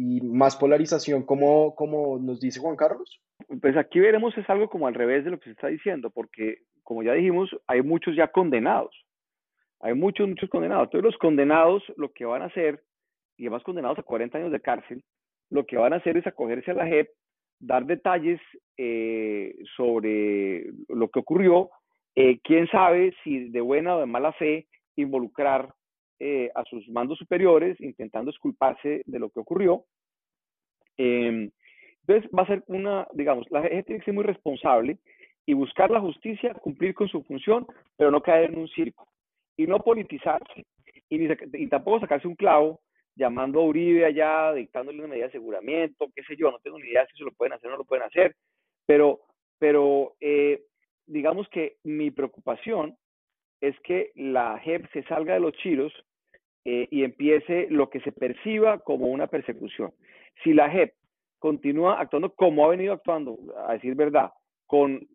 y 0.00 0.20
más 0.20 0.54
polarización, 0.54 1.24
como, 1.24 1.74
como 1.74 2.20
nos 2.20 2.38
dice 2.38 2.60
Juan 2.60 2.76
Carlos? 2.76 3.20
pues 3.60 3.76
aquí 3.76 3.98
veremos 3.98 4.36
es 4.38 4.48
algo 4.48 4.68
como 4.68 4.86
al 4.86 4.94
revés 4.94 5.24
de 5.24 5.30
lo 5.32 5.40
que 5.40 5.46
se 5.46 5.52
está 5.52 5.66
diciendo, 5.66 6.10
porque 6.10 6.58
como 6.84 7.02
ya 7.02 7.14
dijimos, 7.14 7.50
hay 7.66 7.82
muchos 7.82 8.14
ya 8.14 8.28
condenados. 8.28 8.94
Hay 9.80 9.94
muchos, 9.94 10.28
muchos 10.28 10.50
condenados. 10.50 10.84
Entonces 10.84 11.04
los 11.04 11.18
condenados 11.18 11.82
lo 11.96 12.12
que 12.12 12.24
van 12.24 12.42
a 12.42 12.46
hacer, 12.46 12.82
y 13.36 13.44
además 13.44 13.62
condenados 13.62 13.98
a 13.98 14.02
40 14.02 14.38
años 14.38 14.52
de 14.52 14.60
cárcel, 14.60 15.02
lo 15.50 15.64
que 15.64 15.76
van 15.76 15.92
a 15.92 15.96
hacer 15.96 16.16
es 16.16 16.26
acogerse 16.26 16.70
a 16.70 16.74
la 16.74 16.86
JEP, 16.86 17.08
dar 17.60 17.86
detalles 17.86 18.40
eh, 18.76 19.54
sobre 19.76 20.66
lo 20.88 21.08
que 21.08 21.20
ocurrió, 21.20 21.70
eh, 22.14 22.38
quién 22.42 22.66
sabe 22.68 23.14
si 23.22 23.48
de 23.50 23.60
buena 23.60 23.96
o 23.96 24.00
de 24.00 24.06
mala 24.06 24.32
fe 24.32 24.66
involucrar 24.96 25.72
eh, 26.18 26.50
a 26.54 26.64
sus 26.64 26.88
mandos 26.88 27.18
superiores 27.18 27.80
intentando 27.80 28.30
esculparse 28.30 29.02
de 29.06 29.18
lo 29.18 29.30
que 29.30 29.40
ocurrió. 29.40 29.84
Em, 30.96 31.50
entonces 32.00 32.28
va 32.36 32.42
a 32.42 32.46
ser 32.46 32.64
una, 32.66 33.06
digamos, 33.12 33.46
la 33.50 33.62
gente 33.62 33.84
tiene 33.84 34.00
que 34.00 34.06
ser 34.06 34.14
muy 34.14 34.24
responsable 34.24 34.98
y 35.46 35.54
buscar 35.54 35.90
la 35.90 36.00
justicia, 36.00 36.54
cumplir 36.54 36.94
con 36.94 37.08
su 37.08 37.22
función, 37.22 37.66
pero 37.96 38.10
no 38.10 38.20
caer 38.20 38.50
en 38.50 38.58
un 38.58 38.68
circo 38.68 39.07
y 39.58 39.66
no 39.66 39.80
politizarse 39.80 40.64
y, 41.10 41.28
y 41.52 41.66
tampoco 41.66 42.00
sacarse 42.00 42.26
un 42.26 42.36
clavo 42.36 42.80
llamando 43.16 43.60
a 43.60 43.64
Uribe 43.64 44.06
allá, 44.06 44.54
dictándole 44.54 45.00
una 45.00 45.08
medida 45.08 45.24
de 45.24 45.30
aseguramiento, 45.30 46.06
qué 46.14 46.22
sé 46.22 46.36
yo, 46.36 46.50
no 46.50 46.60
tengo 46.60 46.78
ni 46.78 46.88
idea 46.88 47.04
si 47.06 47.16
eso 47.16 47.24
lo 47.24 47.32
pueden 47.32 47.52
hacer 47.52 47.68
o 47.68 47.72
no 47.72 47.78
lo 47.78 47.84
pueden 47.84 48.04
hacer, 48.04 48.36
pero, 48.86 49.20
pero 49.58 50.14
eh, 50.20 50.62
digamos 51.06 51.48
que 51.48 51.76
mi 51.82 52.12
preocupación 52.12 52.96
es 53.60 53.78
que 53.80 54.12
la 54.14 54.60
JEP 54.60 54.86
se 54.92 55.02
salga 55.04 55.34
de 55.34 55.40
los 55.40 55.52
chiros 55.54 55.92
eh, 56.64 56.86
y 56.92 57.02
empiece 57.02 57.66
lo 57.70 57.90
que 57.90 58.00
se 58.00 58.12
perciba 58.12 58.78
como 58.78 59.06
una 59.06 59.26
persecución. 59.26 59.92
Si 60.44 60.54
la 60.54 60.70
JEP 60.70 60.92
continúa 61.40 62.00
actuando 62.00 62.32
como 62.34 62.64
ha 62.64 62.68
venido 62.68 62.92
actuando, 62.92 63.36
a 63.66 63.72
decir 63.72 63.96
verdad, 63.96 64.30
con, 64.66 65.08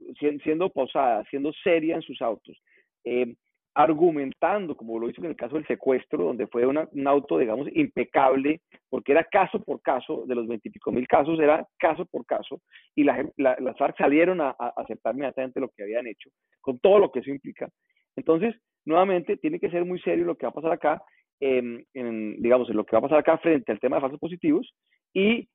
siendo 0.43 0.69
posada, 0.71 1.23
siendo 1.29 1.53
seria 1.53 1.95
en 1.95 2.01
sus 2.01 2.21
autos, 2.21 2.61
eh, 3.05 3.33
argumentando, 3.75 4.75
como 4.75 4.99
lo 4.99 5.09
hizo 5.09 5.21
en 5.21 5.27
el 5.27 5.35
caso 5.35 5.55
del 5.55 5.65
secuestro, 5.65 6.25
donde 6.25 6.47
fue 6.47 6.65
un 6.65 7.07
auto, 7.07 7.39
digamos, 7.39 7.67
impecable, 7.73 8.61
porque 8.89 9.13
era 9.13 9.23
caso 9.23 9.59
por 9.63 9.81
caso, 9.81 10.25
de 10.27 10.35
los 10.35 10.47
veintipico 10.47 10.91
mil 10.91 11.07
casos, 11.07 11.39
era 11.39 11.65
caso 11.79 12.05
por 12.05 12.25
caso, 12.25 12.61
y 12.95 13.03
la, 13.03 13.27
las 13.37 13.77
FARC 13.77 13.97
salieron 13.97 14.41
a, 14.41 14.51
aceptar 14.51 15.15
inmediatamente 15.15 15.59
lo 15.59 15.69
que 15.69 15.83
habían 15.83 16.07
hecho, 16.07 16.29
con 16.61 16.79
todo 16.79 16.99
lo 16.99 17.11
que 17.11 17.19
eso 17.19 17.31
implica. 17.31 17.67
Entonces, 18.15 18.55
nuevamente, 18.85 19.37
tiene 19.37 19.59
que 19.59 19.71
ser 19.71 19.85
muy 19.85 19.99
serio 19.99 20.25
lo 20.25 20.35
que 20.35 20.45
va 20.45 20.51
a 20.51 20.53
pasar 20.55 20.71
acá, 20.71 21.01
en, 21.39 21.85
digamos, 21.93 22.69
en 22.69 22.77
lo 22.77 22.85
que 22.85 22.95
va 22.95 22.99
a 22.99 23.03
pasar 23.03 23.19
acá 23.19 23.37
frente 23.39 23.71
al 23.71 23.79
tema 23.79 23.97
de 23.97 24.01
falsos 24.01 24.19
positivos, 24.19 24.71
y 25.13 25.47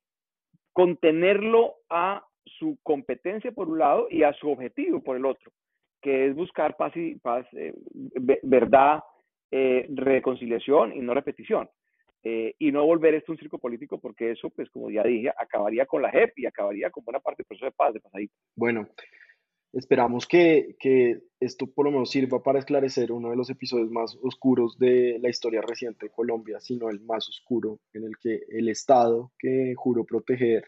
contenerlo 0.73 1.75
a 1.89 2.25
su 2.45 2.79
competencia 2.83 3.53
por 3.53 3.69
un 3.69 3.79
lado 3.79 4.09
y 4.11 4.23
a 4.25 4.33
su 4.33 4.51
objetivo 4.51 5.03
por 5.03 5.16
el 5.16 5.25
otro 5.25 5.53
que 6.01 6.27
es 6.27 6.35
buscar 6.35 6.77
paz 6.77 6.97
y 6.97 7.17
paz, 7.17 7.47
eh, 7.53 7.75
verdad, 8.43 9.01
eh, 9.51 9.87
reconciliación 9.91 10.93
y 10.95 11.01
no 11.01 11.15
repetición. 11.15 11.69
Eh, 12.25 12.55
y 12.59 12.73
no 12.73 12.85
volver 12.85 13.15
esto 13.15 13.33
un 13.33 13.39
circo 13.39 13.59
político, 13.59 13.99
porque 14.01 14.33
eso, 14.33 14.51
pues 14.51 14.69
como 14.71 14.91
ya 14.91 15.03
dije, 15.05 15.31
acabaría 15.39 15.87
con 15.87 16.03
la 16.03 16.11
JEP 16.11 16.39
y 16.39 16.47
acabaría 16.47 16.91
con 16.91 17.05
buena 17.05 17.21
parte 17.21 17.43
del 17.43 17.47
proceso 17.47 17.67
de 17.67 17.73
paz 17.73 17.95
de 17.95 18.01
pasadito. 18.01 18.35
Bueno, 18.57 18.89
esperamos 19.73 20.27
que, 20.27 20.77
que, 20.81 21.21
esto 21.41 21.69
por 21.69 21.85
lo 21.85 21.93
menos 21.93 22.11
sirva 22.11 22.43
para 22.43 22.59
esclarecer 22.59 23.13
uno 23.13 23.31
de 23.31 23.37
los 23.37 23.49
episodios 23.51 23.91
más 23.91 24.19
oscuros 24.21 24.77
de 24.79 25.19
la 25.21 25.29
historia 25.29 25.61
reciente 25.61 26.07
de 26.07 26.13
Colombia, 26.13 26.59
sino 26.59 26.91
el 26.91 27.01
más 27.01 27.29
oscuro, 27.29 27.79
en 27.93 28.05
el 28.05 28.19
que 28.19 28.43
el 28.49 28.69
Estado 28.69 29.31
que 29.39 29.75
juró 29.77 30.05
proteger 30.05 30.65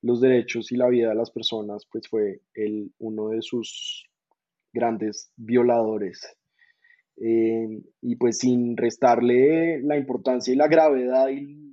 los 0.00 0.20
derechos 0.20 0.72
y 0.72 0.76
la 0.76 0.88
vida 0.88 1.10
de 1.10 1.14
las 1.14 1.30
personas, 1.30 1.86
pues 1.90 2.08
fue 2.08 2.40
el, 2.54 2.92
uno 2.98 3.28
de 3.28 3.42
sus 3.42 4.08
grandes 4.72 5.32
violadores. 5.36 6.20
Eh, 7.16 7.82
y 8.00 8.16
pues 8.16 8.38
sin 8.38 8.76
restarle 8.76 9.82
la 9.82 9.96
importancia 9.96 10.52
y 10.52 10.56
la 10.56 10.68
gravedad 10.68 11.28
y 11.28 11.68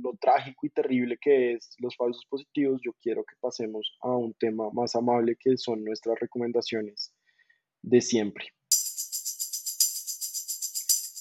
lo 0.00 0.16
trágico 0.20 0.66
y 0.66 0.70
terrible 0.70 1.18
que 1.20 1.54
es 1.54 1.74
los 1.78 1.96
falsos 1.96 2.24
positivos, 2.28 2.80
yo 2.84 2.92
quiero 3.02 3.24
que 3.24 3.34
pasemos 3.40 3.96
a 4.00 4.10
un 4.10 4.34
tema 4.34 4.70
más 4.72 4.94
amable 4.94 5.36
que 5.38 5.56
son 5.56 5.82
nuestras 5.84 6.18
recomendaciones 6.20 7.12
de 7.82 8.00
siempre. 8.00 8.46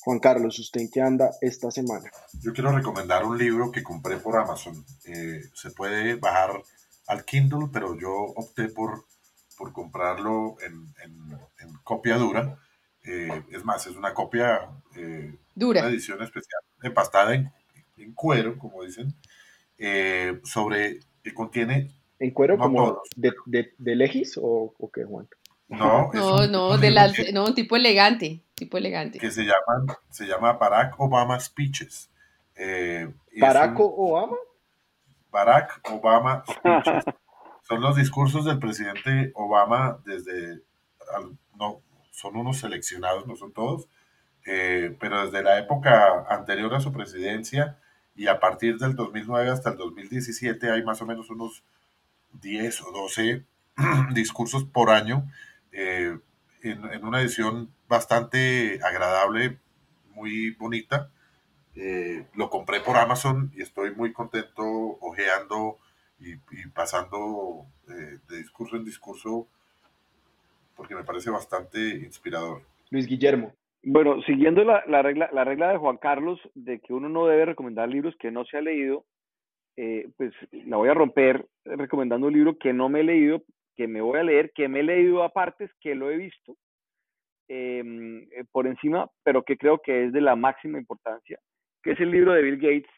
Juan 0.06 0.20
Carlos, 0.20 0.60
¿usted 0.60 0.82
en 0.82 0.92
qué 0.92 1.02
anda 1.02 1.32
esta 1.42 1.72
semana? 1.72 2.12
Yo 2.44 2.54
quiero 2.54 2.72
recomendar 2.72 3.26
un 3.26 3.40
libro 3.40 3.72
que 3.72 3.82
compré 3.82 4.18
por 4.18 4.38
Amazon. 4.38 4.86
Eh, 5.06 5.42
se 5.56 5.72
puede 5.72 6.14
bajar 6.14 6.62
al 7.08 7.26
Kindle, 7.26 7.70
pero 7.74 7.98
yo 8.00 8.14
opté 8.14 8.68
por 8.68 9.06
por 9.56 9.74
comprarlo 9.74 10.58
en, 10.62 10.94
copia 11.84 12.18
dura. 12.18 12.58
Eh, 13.04 13.44
es 13.52 13.64
más, 13.64 13.86
es 13.88 13.96
una 13.96 14.14
copia 14.14 14.70
eh, 14.96 15.36
dura. 15.54 15.82
Una 15.82 15.90
edición 15.90 16.22
especial, 16.22 16.62
empastada 16.82 17.36
en, 17.36 17.52
en 17.98 18.14
cuero, 18.14 18.58
como 18.58 18.84
dicen, 18.84 19.14
eh, 19.78 20.40
sobre 20.44 21.00
que 21.24 21.34
contiene. 21.34 21.92
¿En 22.20 22.32
cuero 22.32 22.58
como 22.58 23.02
de, 23.16 23.34
de, 23.46 23.74
de, 23.78 23.96
Legis 23.96 24.38
o, 24.38 24.74
o 24.78 24.92
qué, 24.92 25.04
Juan? 25.04 25.28
No, 25.68 26.10
no, 26.14 26.48
no, 26.48 26.78
de 26.78 26.92
las, 26.92 27.14
no, 27.34 27.54
tipo 27.54 27.76
elegante, 27.76 28.44
tipo 28.56 28.78
elegante. 28.78 29.20
Que 29.20 29.32
se 29.32 29.44
llama, 29.44 29.98
se 30.10 30.26
llama 30.26 30.54
Barack 30.54 31.00
Obama 31.00 31.40
Speeches. 31.40 32.10
¿Barack 33.40 33.80
Obama? 33.80 34.38
Barack 35.32 35.82
Obama 35.92 36.44
Speeches. 36.48 37.04
son 37.68 37.82
los 37.82 37.96
discursos 37.96 38.46
del 38.46 38.60
presidente 38.60 39.32
Obama 39.34 40.00
desde, 40.06 40.62
no, 41.58 41.82
son 42.12 42.38
unos 42.38 42.60
seleccionados, 42.60 43.26
no 43.26 43.36
son 43.36 43.54
todos, 43.54 43.88
eh, 44.46 44.96
pero 45.00 45.26
desde 45.26 45.44
la 45.44 45.58
época 45.58 46.26
anterior 46.30 46.74
a 46.76 46.80
su 46.80 46.94
presidencia 46.94 47.80
y 48.16 48.28
a 48.28 48.40
partir 48.40 48.78
del 48.78 48.96
2009 48.96 49.50
hasta 49.50 49.72
el 49.72 49.78
2017 49.78 50.72
hay 50.72 50.84
más 50.84 51.02
o 51.02 51.08
menos 51.08 51.30
unos 51.32 51.64
10 52.34 52.82
o 52.82 52.92
12 52.92 53.44
discursos 54.14 54.64
por 54.66 54.92
año 54.92 55.28
eh, 55.72 56.18
en, 56.62 57.04
una 57.04 57.22
edición 57.22 57.72
bastante 57.88 58.80
agradable, 58.84 59.60
muy 60.14 60.52
bonita. 60.52 61.10
Eh, 61.76 62.26
lo 62.36 62.50
compré 62.50 62.80
por 62.80 62.96
Amazon 62.96 63.52
y 63.56 63.62
estoy 63.62 63.94
muy 63.94 64.14
contento 64.14 64.64
ojeando 65.02 65.80
y, 66.20 66.38
pasando 66.74 67.66
eh, 67.90 68.20
de 68.28 68.38
discurso 68.38 68.76
en 68.76 68.86
discurso 68.86 69.48
porque 70.76 70.96
me 70.96 71.04
parece 71.04 71.30
bastante 71.30 71.80
inspirador. 71.80 72.62
Luis 72.90 73.08
Guillermo. 73.08 73.54
Bueno, 73.84 74.22
siguiendo 74.24 74.64
la, 74.64 74.84
la, 74.88 75.02
regla, 75.02 75.30
la 75.32 75.44
regla 75.44 75.70
de 75.70 75.78
Juan 75.78 75.98
Carlos 75.98 76.40
de 76.54 76.80
que 76.80 76.94
uno 76.94 77.08
no 77.08 77.28
debe 77.28 77.46
recomendar 77.46 77.88
libros 77.88 78.16
que 78.20 78.32
no 78.32 78.44
se 78.46 78.58
ha 78.58 78.62
leído, 78.62 79.06
eh, 79.78 80.10
pues 80.18 80.34
la 80.52 80.78
voy 80.78 80.90
a 80.90 80.94
romper 80.94 81.46
recomendando 81.66 82.28
un 82.28 82.34
libro 82.34 82.58
que 82.58 82.74
no 82.74 82.90
me 82.90 83.02
he 83.02 83.04
leído, 83.04 83.44
que 83.76 83.88
me 83.88 84.02
voy 84.02 84.20
a 84.20 84.24
leer, 84.24 84.52
que 84.56 84.68
me 84.68 84.80
he 84.80 84.84
leído 84.84 85.22
a 85.24 85.30
partes, 85.30 85.70
que 85.82 85.96
lo 85.96 86.10
he 86.10 86.18
visto 86.18 86.56
em, 87.48 88.24
eh, 88.32 88.46
por 88.52 88.68
encima, 88.68 89.10
pero 89.24 89.44
que 89.44 89.58
creo 89.58 89.80
que 89.80 90.06
es 90.06 90.14
de 90.14 90.22
la 90.22 90.36
máxima 90.36 90.80
importancia, 90.80 91.40
que 91.84 91.92
es 91.92 92.00
el 92.00 92.10
libro 92.10 92.34
de 92.34 92.42
Bill 92.42 92.58
Gates 92.58 92.92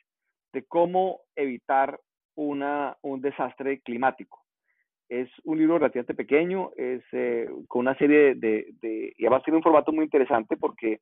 de 0.53 0.63
cómo 0.63 1.21
evitar 1.35 1.99
una, 2.37 2.95
un 3.01 3.19
desastre 3.19 3.81
climático. 3.81 4.43
Es 5.09 5.29
un 5.43 5.57
libro 5.57 5.79
relativamente 5.79 6.13
pequeño, 6.13 6.71
es 6.77 7.01
eh, 7.11 7.49
con 7.67 7.81
una 7.81 7.97
serie 7.97 8.35
de, 8.35 8.67
de, 8.81 9.13
y 9.17 9.25
además 9.25 9.43
tiene 9.43 9.57
un 9.57 9.63
formato 9.63 9.91
muy 9.91 10.05
interesante 10.05 10.55
porque 10.55 10.99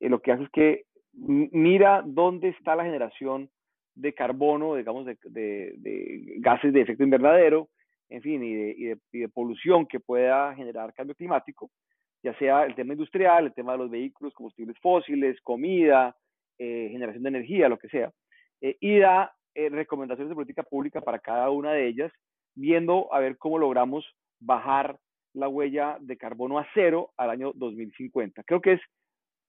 eh, 0.00 0.08
lo 0.08 0.20
que 0.20 0.32
hace 0.32 0.44
es 0.44 0.50
que 0.50 0.84
mira 1.12 2.02
dónde 2.06 2.48
está 2.48 2.76
la 2.76 2.84
generación 2.84 3.50
de 3.94 4.14
carbono, 4.14 4.76
digamos, 4.76 5.04
de, 5.04 5.16
de 5.24 6.34
gases 6.38 6.72
de 6.72 6.80
efecto 6.80 7.02
invernadero, 7.02 7.68
en 8.08 8.22
fin, 8.22 8.42
y 8.42 8.54
de, 8.54 8.98
y 9.12 9.18
de, 9.20 9.28
polución 9.28 9.86
que 9.86 10.00
pueda 10.00 10.54
generar 10.54 10.94
cambio 10.94 11.14
climático, 11.14 11.70
ya 12.22 12.36
sea 12.38 12.64
el 12.64 12.74
tema 12.74 12.92
industrial, 12.92 13.46
el 13.46 13.54
tema 13.54 13.72
de 13.72 13.78
los 13.78 13.90
vehículos, 13.90 14.32
combustibles 14.34 14.78
fósiles, 14.80 15.40
comida, 15.42 16.14
eh, 16.58 16.88
generación 16.90 17.24
de 17.24 17.28
energía, 17.30 17.68
lo 17.68 17.78
que 17.78 17.88
sea, 17.88 18.10
y 18.60 18.98
da 18.98 19.32
eh, 19.54 19.68
recomendaciones 19.68 20.30
de 20.30 20.34
política 20.34 20.62
pública 20.62 21.00
para 21.00 21.18
cada 21.18 21.50
una 21.50 21.72
de 21.72 21.88
ellas, 21.88 22.12
viendo 22.54 23.12
a 23.12 23.20
ver 23.20 23.38
cómo 23.38 23.58
logramos 23.58 24.04
bajar 24.40 24.98
la 25.34 25.48
huella 25.48 25.96
de 26.00 26.16
carbono 26.16 26.58
a 26.58 26.66
cero 26.74 27.10
al 27.16 27.30
año 27.30 27.52
2050. 27.54 28.42
Creo 28.44 28.60
que 28.60 28.74
es 28.74 28.80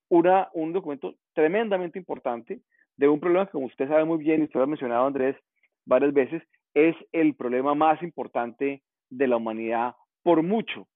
una, 0.10 0.50
un 0.54 0.74
documento 0.74 1.16
tremendamente 1.34 2.00
importante 2.00 2.62
de 2.98 3.08
un 3.08 3.20
problema 3.20 3.46
que, 3.46 3.54
como 3.54 3.66
usted 3.66 3.88
sabe 3.88 4.06
muy 4.06 4.18
bien, 4.20 4.42
y 4.42 4.44
usted 4.46 4.60
lo 4.60 4.64
ha 4.64 4.68
mencionado, 4.68 5.08
Andrés, 5.08 5.36
varias 5.86 6.14
veces, 6.14 6.44
es 6.74 6.96
el 7.12 7.36
problema 7.36 7.76
más 7.76 8.02
importante 8.02 8.82
de 9.10 9.28
la 9.28 9.38
humanidad 9.38 9.96
por 10.24 10.42
mucho. 10.44 10.88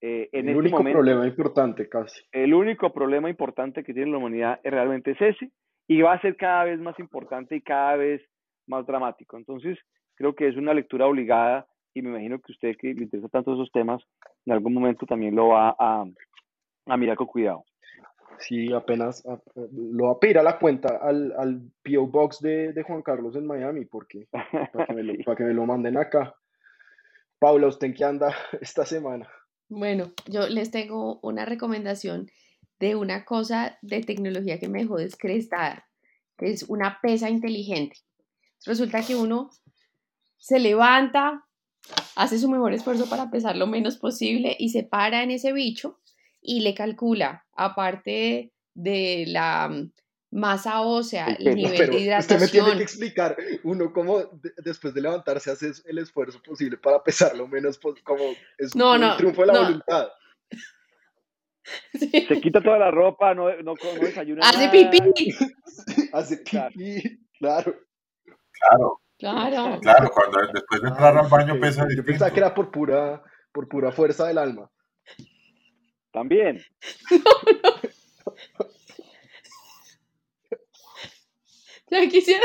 Eh, 0.00 0.28
en 0.32 0.48
el 0.48 0.56
este 0.56 0.74
único 0.74 0.92
problema 0.92 1.26
importante, 1.26 1.88
casi. 1.88 2.20
El 2.30 2.54
único 2.54 2.92
problema 2.92 3.30
importante 3.30 3.82
que 3.82 3.94
tiene 3.94 4.12
la 4.12 4.18
humanidad 4.18 4.60
es 4.62 4.72
realmente 4.72 5.12
es 5.12 5.20
ese, 5.20 5.50
y 5.88 6.02
va 6.02 6.12
a 6.12 6.20
ser 6.20 6.36
cada 6.36 6.64
vez 6.64 6.78
más 6.78 6.98
importante 6.98 7.56
y 7.56 7.62
cada 7.62 7.96
vez 7.96 8.22
más 8.68 8.86
dramático. 8.86 9.36
Entonces, 9.36 9.78
creo 10.14 10.34
que 10.34 10.48
es 10.48 10.56
una 10.56 10.74
lectura 10.74 11.06
obligada 11.06 11.66
y 11.94 12.02
me 12.02 12.10
imagino 12.10 12.38
que 12.38 12.52
usted 12.52 12.76
que 12.78 12.94
le 12.94 13.04
interesa 13.04 13.28
tanto 13.28 13.54
esos 13.54 13.70
temas, 13.72 14.02
en 14.46 14.52
algún 14.52 14.74
momento 14.74 15.06
también 15.06 15.34
lo 15.34 15.48
va 15.48 15.74
a, 15.78 16.04
a 16.86 16.96
mirar 16.96 17.16
con 17.16 17.26
cuidado. 17.26 17.64
Sí, 18.38 18.72
apenas 18.72 19.24
lo 19.72 20.04
va 20.06 20.12
a 20.12 20.18
pedir 20.20 20.38
a 20.38 20.42
la 20.42 20.58
cuenta, 20.58 20.98
al, 21.02 21.32
al 21.36 21.60
P.O. 21.82 22.06
Box 22.06 22.40
de, 22.40 22.72
de, 22.72 22.82
Juan 22.82 23.02
Carlos 23.02 23.34
en 23.34 23.46
Miami, 23.46 23.84
porque 23.84 24.28
para 24.30 24.86
que, 24.86 24.94
me 24.94 25.02
lo, 25.02 25.12
para 25.24 25.36
que 25.36 25.44
me 25.44 25.54
lo 25.54 25.66
manden 25.66 25.96
acá. 25.96 26.34
Paula, 27.40 27.66
¿usted 27.68 27.88
en 27.88 27.94
qué 27.94 28.04
anda 28.04 28.34
esta 28.60 28.84
semana? 28.84 29.28
Bueno, 29.68 30.12
yo 30.26 30.48
les 30.48 30.70
tengo 30.70 31.18
una 31.22 31.44
recomendación 31.44 32.28
de 32.78 32.94
una 32.94 33.24
cosa 33.24 33.76
de 33.82 34.02
tecnología 34.02 34.58
que 34.58 34.68
me 34.68 34.80
dejó 34.80 34.96
descrestada, 34.96 35.86
que 36.36 36.50
es 36.50 36.62
una 36.68 37.00
pesa 37.02 37.28
inteligente. 37.28 37.96
Resulta 38.64 39.02
que 39.02 39.16
uno 39.16 39.50
se 40.36 40.58
levanta, 40.58 41.44
hace 42.16 42.38
su 42.38 42.48
mejor 42.48 42.72
esfuerzo 42.72 43.08
para 43.08 43.30
pesar 43.30 43.56
lo 43.56 43.66
menos 43.66 43.96
posible 43.96 44.56
y 44.58 44.70
se 44.70 44.84
para 44.84 45.22
en 45.22 45.30
ese 45.30 45.52
bicho 45.52 46.00
y 46.40 46.60
le 46.60 46.74
calcula, 46.74 47.46
aparte 47.54 48.52
de 48.74 49.24
la 49.26 49.70
masa 50.30 50.82
ósea, 50.82 51.36
el 51.38 51.54
nivel 51.54 51.90
de 51.90 52.00
hidratación. 52.00 52.18
Usted 52.18 52.40
me 52.40 52.48
tiene 52.48 52.76
que 52.76 52.82
explicar, 52.82 53.36
uno 53.64 53.92
cómo 53.92 54.22
después 54.58 54.94
de 54.94 55.00
levantarse 55.00 55.50
hace 55.50 55.72
el 55.86 55.98
esfuerzo 55.98 56.40
posible 56.42 56.76
para 56.76 57.02
pesar 57.02 57.36
lo 57.36 57.48
menos, 57.48 57.78
como 58.04 58.24
es 58.58 58.74
un 58.74 59.16
triunfo 59.16 59.42
de 59.42 59.46
la 59.46 59.60
voluntad. 59.60 60.08
Se 61.92 62.40
quita 62.40 62.62
toda 62.62 62.78
la 62.78 62.90
ropa, 62.90 63.34
no, 63.34 63.50
no, 63.62 63.74
no 63.74 64.00
desayuna. 64.00 64.48
Hace 64.48 64.68
pipí. 64.70 65.34
hace 66.12 66.38
pipí, 66.38 67.20
claro. 67.38 67.74
Claro. 67.74 67.87
Claro. 68.60 69.00
Claro, 69.18 70.10
cuando 70.12 70.38
después 70.52 70.80
de 70.80 70.88
entrar 70.88 71.18
al 71.18 71.28
baño 71.28 71.58
pesa. 71.60 71.86
Yo 71.94 72.04
pensaba 72.04 72.30
que 72.30 72.38
era 72.38 72.54
por 72.54 72.70
pura, 72.70 73.22
por 73.52 73.68
pura 73.68 73.90
fuerza 73.90 74.26
del 74.26 74.38
alma. 74.38 74.70
También. 76.12 76.62
Ya 81.90 82.06
quisiera 82.06 82.44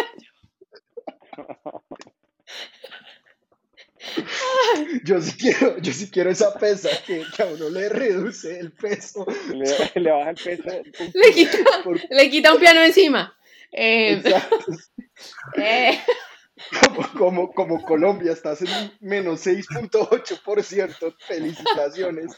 yo. 5.04 5.22
sí 5.22 5.34
quiero, 5.38 5.78
yo 5.80 5.92
sí 5.92 6.10
quiero 6.10 6.30
esa 6.30 6.58
pesa 6.58 6.88
que, 7.06 7.26
a 7.40 7.46
uno 7.48 7.68
le 7.70 7.90
reduce 7.90 8.58
el 8.60 8.72
peso. 8.72 9.26
Le, 9.54 9.66
baja 10.12 10.30
el 10.30 10.36
peso. 10.36 10.64
Le 11.14 11.34
quita, 11.34 11.58
le 12.10 12.30
quita 12.30 12.54
un 12.54 12.60
piano 12.60 12.82
encima. 12.82 13.36
Eh, 13.74 14.22
eh. 15.58 16.00
Como, 17.18 17.52
como, 17.52 17.82
Colombia 17.84 18.32
estás 18.32 18.62
en 18.62 18.92
menos 19.02 19.46
6.8%. 19.46 21.16
Felicitaciones. 21.20 22.32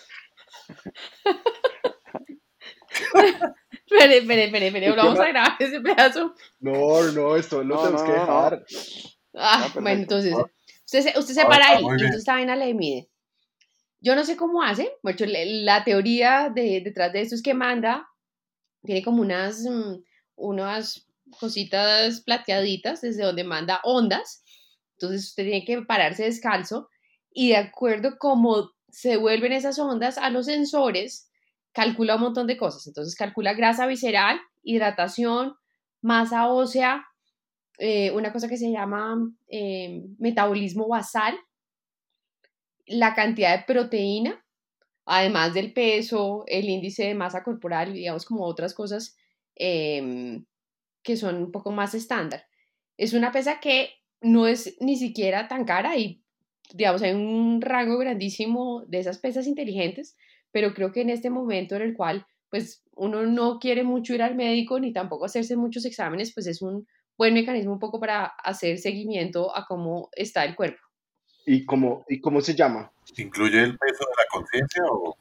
Espere, 3.85 4.17
espere, 4.17 4.45
espere, 4.45 4.67
espere, 4.67 4.91
vamos 4.95 5.19
a 5.19 5.27
grabar 5.27 5.55
ese 5.59 5.81
pedazo. 5.81 6.33
No, 6.59 7.03
no, 7.11 7.35
esto 7.35 7.63
lo 7.63 7.77
tenemos 7.79 8.03
que 8.03 8.11
dejar. 8.11 8.65
Ah, 9.35 9.69
bueno, 9.73 9.89
entonces, 9.89 10.33
usted 10.85 11.01
se, 11.01 11.19
usted 11.19 11.33
se 11.33 11.41
ah, 11.41 11.47
para 11.47 11.69
ahí 11.69 11.83
y 11.83 11.85
entonces 11.85 12.15
esta 12.17 12.33
vaina 12.33 12.55
le 12.55 12.73
mide. 12.73 13.09
Yo 13.99 14.15
no 14.15 14.23
sé 14.23 14.37
cómo 14.37 14.61
hace, 14.61 14.93
bueno, 15.03 15.17
la 15.27 15.83
teoría 15.83 16.49
de, 16.53 16.81
detrás 16.83 17.11
de 17.11 17.21
esto 17.21 17.35
es 17.35 17.43
que 17.43 17.53
manda, 17.53 18.07
tiene 18.83 19.03
como 19.03 19.21
unas, 19.21 19.61
mm, 19.61 19.95
unas 20.35 21.04
cositas 21.39 22.21
plateaditas 22.21 23.01
desde 23.01 23.23
donde 23.23 23.43
manda 23.43 23.81
ondas, 23.83 24.43
entonces 24.93 25.29
usted 25.29 25.43
tiene 25.43 25.65
que 25.65 25.81
pararse 25.81 26.23
descalzo 26.23 26.89
y 27.31 27.49
de 27.49 27.57
acuerdo 27.57 28.17
como 28.17 28.71
se 28.89 29.17
vuelven 29.17 29.51
esas 29.51 29.77
ondas 29.77 30.17
a 30.17 30.29
los 30.29 30.45
sensores, 30.45 31.29
calcula 31.73 32.15
un 32.15 32.21
montón 32.21 32.47
de 32.47 32.57
cosas. 32.57 32.87
Entonces 32.87 33.15
calcula 33.15 33.53
grasa 33.53 33.87
visceral, 33.87 34.39
hidratación, 34.63 35.55
masa 36.01 36.47
ósea, 36.47 37.05
eh, 37.77 38.11
una 38.11 38.31
cosa 38.31 38.47
que 38.47 38.57
se 38.57 38.71
llama 38.71 39.17
eh, 39.47 40.01
metabolismo 40.17 40.87
basal, 40.87 41.37
la 42.85 43.13
cantidad 43.13 43.57
de 43.57 43.65
proteína, 43.65 44.45
además 45.05 45.53
del 45.53 45.73
peso, 45.73 46.45
el 46.47 46.69
índice 46.69 47.03
de 47.03 47.15
masa 47.15 47.43
corporal, 47.43 47.93
digamos 47.93 48.25
como 48.25 48.45
otras 48.45 48.73
cosas 48.73 49.17
em, 49.55 50.45
que 51.05 51.15
son 51.15 51.35
un 51.37 51.51
poco 51.51 51.71
más 51.71 51.93
estándar. 51.93 52.45
Es 52.97 53.13
una 53.13 53.31
pesa 53.31 53.61
que 53.61 53.91
no 54.21 54.47
es 54.47 54.75
ni 54.81 54.97
siquiera 54.97 55.47
tan 55.47 55.63
cara 55.63 55.95
y 55.95 56.25
digamos, 56.73 57.01
hay 57.01 57.13
un 57.13 57.61
rango 57.61 57.97
grandísimo 57.97 58.83
de 58.87 58.99
esas 58.99 59.19
pesas 59.19 59.47
inteligentes, 59.47 60.17
pero 60.51 60.73
creo 60.73 60.91
que 60.91 61.01
en 61.01 61.09
este 61.09 61.29
momento 61.29 61.75
en 61.75 61.83
el 61.83 61.95
cual, 61.95 62.25
pues, 62.49 62.83
uno 62.95 63.25
no 63.25 63.59
quiere 63.59 63.83
mucho 63.83 64.13
ir 64.13 64.23
al 64.23 64.35
médico 64.35 64.79
ni 64.79 64.93
tampoco 64.93 65.25
hacerse 65.25 65.55
muchos 65.55 65.85
exámenes, 65.85 66.33
pues 66.33 66.47
es 66.47 66.61
un 66.61 66.87
buen 67.17 67.33
mecanismo 67.33 67.73
un 67.73 67.79
poco 67.79 67.99
para 67.99 68.25
hacer 68.25 68.77
seguimiento 68.77 69.55
a 69.55 69.65
cómo 69.65 70.09
está 70.13 70.43
el 70.43 70.55
cuerpo. 70.55 70.81
¿Y 71.45 71.65
cómo, 71.65 72.03
y 72.09 72.19
cómo 72.19 72.41
se 72.41 72.55
llama? 72.55 72.91
¿Incluye 73.17 73.61
el 73.61 73.77
peso 73.77 74.03
de 74.05 74.15
la 74.17 74.25
conciencia 74.31 74.81
o 74.89 75.15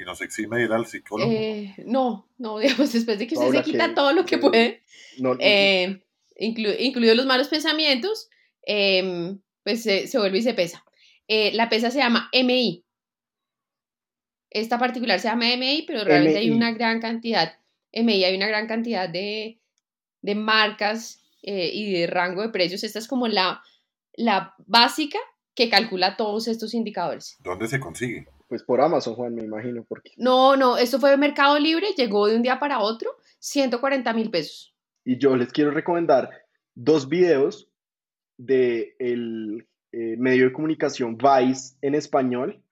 y 0.00 0.04
nos 0.04 0.20
exime 0.22 0.62
ir 0.62 0.72
al 0.72 0.86
psicólogo? 0.86 1.30
Eh, 1.30 1.74
no, 1.84 2.28
no, 2.38 2.58
digamos, 2.60 2.92
después 2.92 3.18
de 3.18 3.26
que 3.26 3.34
usted 3.36 3.50
se 3.50 3.62
quita 3.62 3.94
todo 3.94 4.12
lo 4.12 4.24
que 4.24 4.38
puede, 4.38 4.82
eh, 5.40 6.02
incluidos 6.36 7.16
los 7.16 7.26
malos 7.26 7.48
pensamientos, 7.48 8.28
em, 8.62 9.40
pues 9.62 9.82
se 9.82 10.18
vuelve 10.18 10.38
y 10.38 10.42
se 10.42 10.54
pesa. 10.54 10.84
Eh, 11.32 11.52
la 11.52 11.68
pesa 11.68 11.92
se 11.92 12.00
llama 12.00 12.28
MI. 12.32 12.84
Esta 14.50 14.80
particular 14.80 15.20
se 15.20 15.28
llama 15.28 15.54
MI, 15.56 15.84
pero 15.86 16.02
realmente 16.02 16.40
hay 16.40 16.50
una 16.50 16.72
gran 16.72 17.00
cantidad, 17.00 17.56
MI, 17.92 18.24
hay 18.24 18.34
una 18.34 18.48
gran 18.48 18.66
cantidad 18.66 19.08
de, 19.08 19.60
marcas 20.34 21.22
eh, 21.42 21.70
y 21.72 21.92
de 21.92 22.08
rango 22.08 22.42
de 22.42 22.48
precios. 22.48 22.82
Esta 22.82 22.98
es 22.98 23.06
como 23.06 23.28
la, 23.28 23.62
la 24.14 24.56
básica 24.66 25.20
que 25.54 25.70
calcula 25.70 26.16
todos 26.16 26.48
estos 26.48 26.74
indicadores. 26.74 27.36
¿Dónde 27.44 27.68
se 27.68 27.78
consigue? 27.78 28.26
Pues 28.48 28.64
por 28.64 28.80
Amazon, 28.80 29.14
Juan, 29.14 29.36
me 29.36 29.44
imagino. 29.44 29.84
Porque... 29.88 30.10
No, 30.16 30.56
no, 30.56 30.78
esto 30.78 30.98
fue 30.98 31.10
de 31.10 31.16
Mercado 31.16 31.60
Libre, 31.60 31.94
llegó 31.96 32.26
de 32.26 32.34
un 32.34 32.42
día 32.42 32.58
para 32.58 32.80
otro, 32.80 33.18
140 33.38 34.12
mil 34.14 34.32
pesos. 34.32 34.74
Y 35.04 35.18
yo 35.18 35.36
les 35.36 35.52
quiero 35.52 35.70
recomendar 35.70 36.30
dos 36.74 37.08
videos 37.08 37.70
de 38.36 38.94
el 38.98 39.66
eh, 39.92 40.16
medio 40.16 40.46
de 40.46 40.52
comunicación 40.52 41.16
Vice 41.16 41.76
en 41.82 41.94
español, 41.94 42.62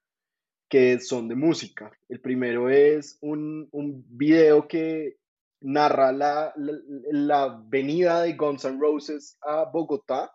que 0.69 0.99
son 0.99 1.27
de 1.27 1.35
música. 1.35 1.91
El 2.07 2.21
primero 2.21 2.69
es 2.69 3.17
un, 3.21 3.67
un 3.71 4.05
video 4.07 4.67
que 4.67 5.17
narra 5.61 6.11
la, 6.11 6.53
la, 6.55 7.61
venida 7.67 8.21
de 8.21 8.33
Guns 8.33 8.65
N' 8.65 8.79
Roses 8.79 9.37
a 9.41 9.65
Bogotá. 9.65 10.31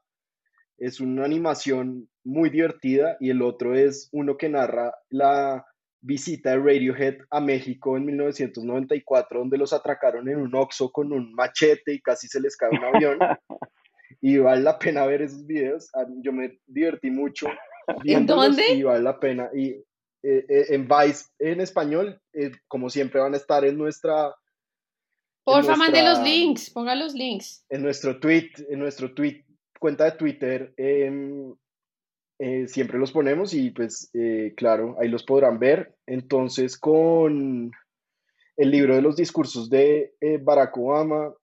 Es 0.77 1.01
una 1.01 1.25
animación 1.25 2.09
muy 2.25 2.51
divertida 2.51 3.17
y 3.21 3.31
el 3.31 3.43
otro 3.43 3.75
es 3.75 4.09
uno 4.13 4.37
que 4.37 4.49
narra 4.49 4.93
la 5.09 5.65
visita 6.05 6.51
de 6.51 6.59
Radiohead 6.59 7.17
a 7.31 7.41
México 7.41 7.97
en 7.97 8.05
1994, 8.05 9.39
donde 9.39 9.57
los 9.57 9.73
atracaron 9.73 10.29
en 10.29 10.37
un 10.37 10.55
Oxxo 10.55 10.93
con 10.93 11.13
un 11.13 11.33
machete 11.33 11.95
y 11.95 12.01
casi 12.01 12.29
se 12.29 12.41
les 12.41 12.57
cae 12.57 12.71
un 12.71 12.85
avión. 12.85 13.19
y 14.21 14.37
vale 14.39 14.63
la 14.63 14.79
pena 14.79 15.07
ver 15.07 15.23
esos 15.23 15.47
videos. 15.47 15.91
Yo 16.23 16.33
me 16.33 16.59
divertí 16.67 17.11
mucho. 17.11 17.47
¿En 18.05 18.27
dónde? 18.27 18.75
Y 18.75 18.83
vale 18.83 19.03
la 19.03 19.19
pena. 19.19 19.49
Y 19.55 19.71
eh, 19.71 20.45
eh, 20.49 20.67
en 20.71 20.87
Vice, 20.87 21.25
en 21.39 21.61
español, 21.63 22.21
eh, 22.35 22.53
como 22.69 22.91
siempre 22.91 23.21
van 23.21 23.35
a 23.35 23.39
estar 23.39 23.65
en 23.65 23.79
nuestra... 23.79 24.35
Porfa, 25.43 25.77
mande 25.77 26.03
los 26.03 26.21
links, 26.21 26.71
ponga 26.71 26.95
los 26.95 27.15
links. 27.15 27.65
En 27.69 27.83
nuestro 27.83 28.19
tweet, 28.19 28.51
en 28.69 28.79
nuestro 28.79 29.13
tweet, 29.15 29.45
cuenta 29.79 30.05
de 30.05 30.13
Twitter, 30.13 30.75
em, 32.39 32.67
siempre 32.67 32.99
los 32.99 33.13
ponemos 33.13 33.55
y 33.55 33.71
pues 33.71 34.11
claro, 34.57 34.97
ahí 35.01 35.09
los 35.09 35.25
podrán 35.25 35.59
ver. 35.59 35.95
Entonces, 36.07 36.79
con 36.79 37.71
el 38.57 38.71
libro 38.71 38.95
de 38.95 39.03
los 39.03 39.17
discursos 39.17 39.69
de 39.71 40.15
Barack 40.43 40.77
Obama, 40.77 41.35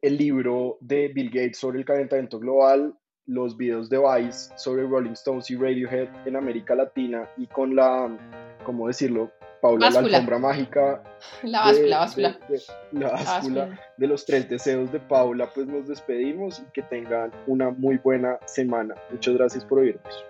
el 0.00 0.16
libro 0.16 0.78
de 0.80 1.08
Bill 1.08 1.30
Gates 1.30 1.58
sobre 1.58 1.78
el 1.78 1.84
calentamiento 1.84 2.38
global, 2.38 2.96
los 3.26 3.56
videos 3.56 3.88
de 3.88 3.98
Vice 3.98 4.50
sobre 4.56 4.82
Rolling 4.82 5.12
Stones 5.12 5.50
y 5.50 5.56
Radiohead 5.56 6.08
en 6.26 6.36
América 6.36 6.74
Latina 6.74 7.28
y 7.36 7.46
con 7.46 7.76
la, 7.76 8.58
¿cómo 8.64 8.88
decirlo? 8.88 9.30
Paula, 9.62 9.90
la 9.90 10.00
alfombra 10.00 10.38
mágica. 10.38 11.02
La 11.44 11.60
báscula, 11.60 11.88
la 11.88 11.98
báscula. 12.00 12.38
la 12.90 13.10
báscula 13.10 13.80
de 13.96 14.06
los 14.08 14.26
tres 14.26 14.48
deseos 14.48 14.90
de 14.90 14.98
Paula, 14.98 15.48
pues 15.54 15.68
nos 15.68 15.86
despedimos 15.86 16.58
y 16.58 16.64
que 16.72 16.82
tengan 16.82 17.30
una 17.46 17.70
muy 17.70 17.96
buena 17.98 18.40
semana. 18.46 18.96
Muchas 19.12 19.34
gracias 19.34 19.64
por 19.64 19.78
oírnos. 19.78 20.24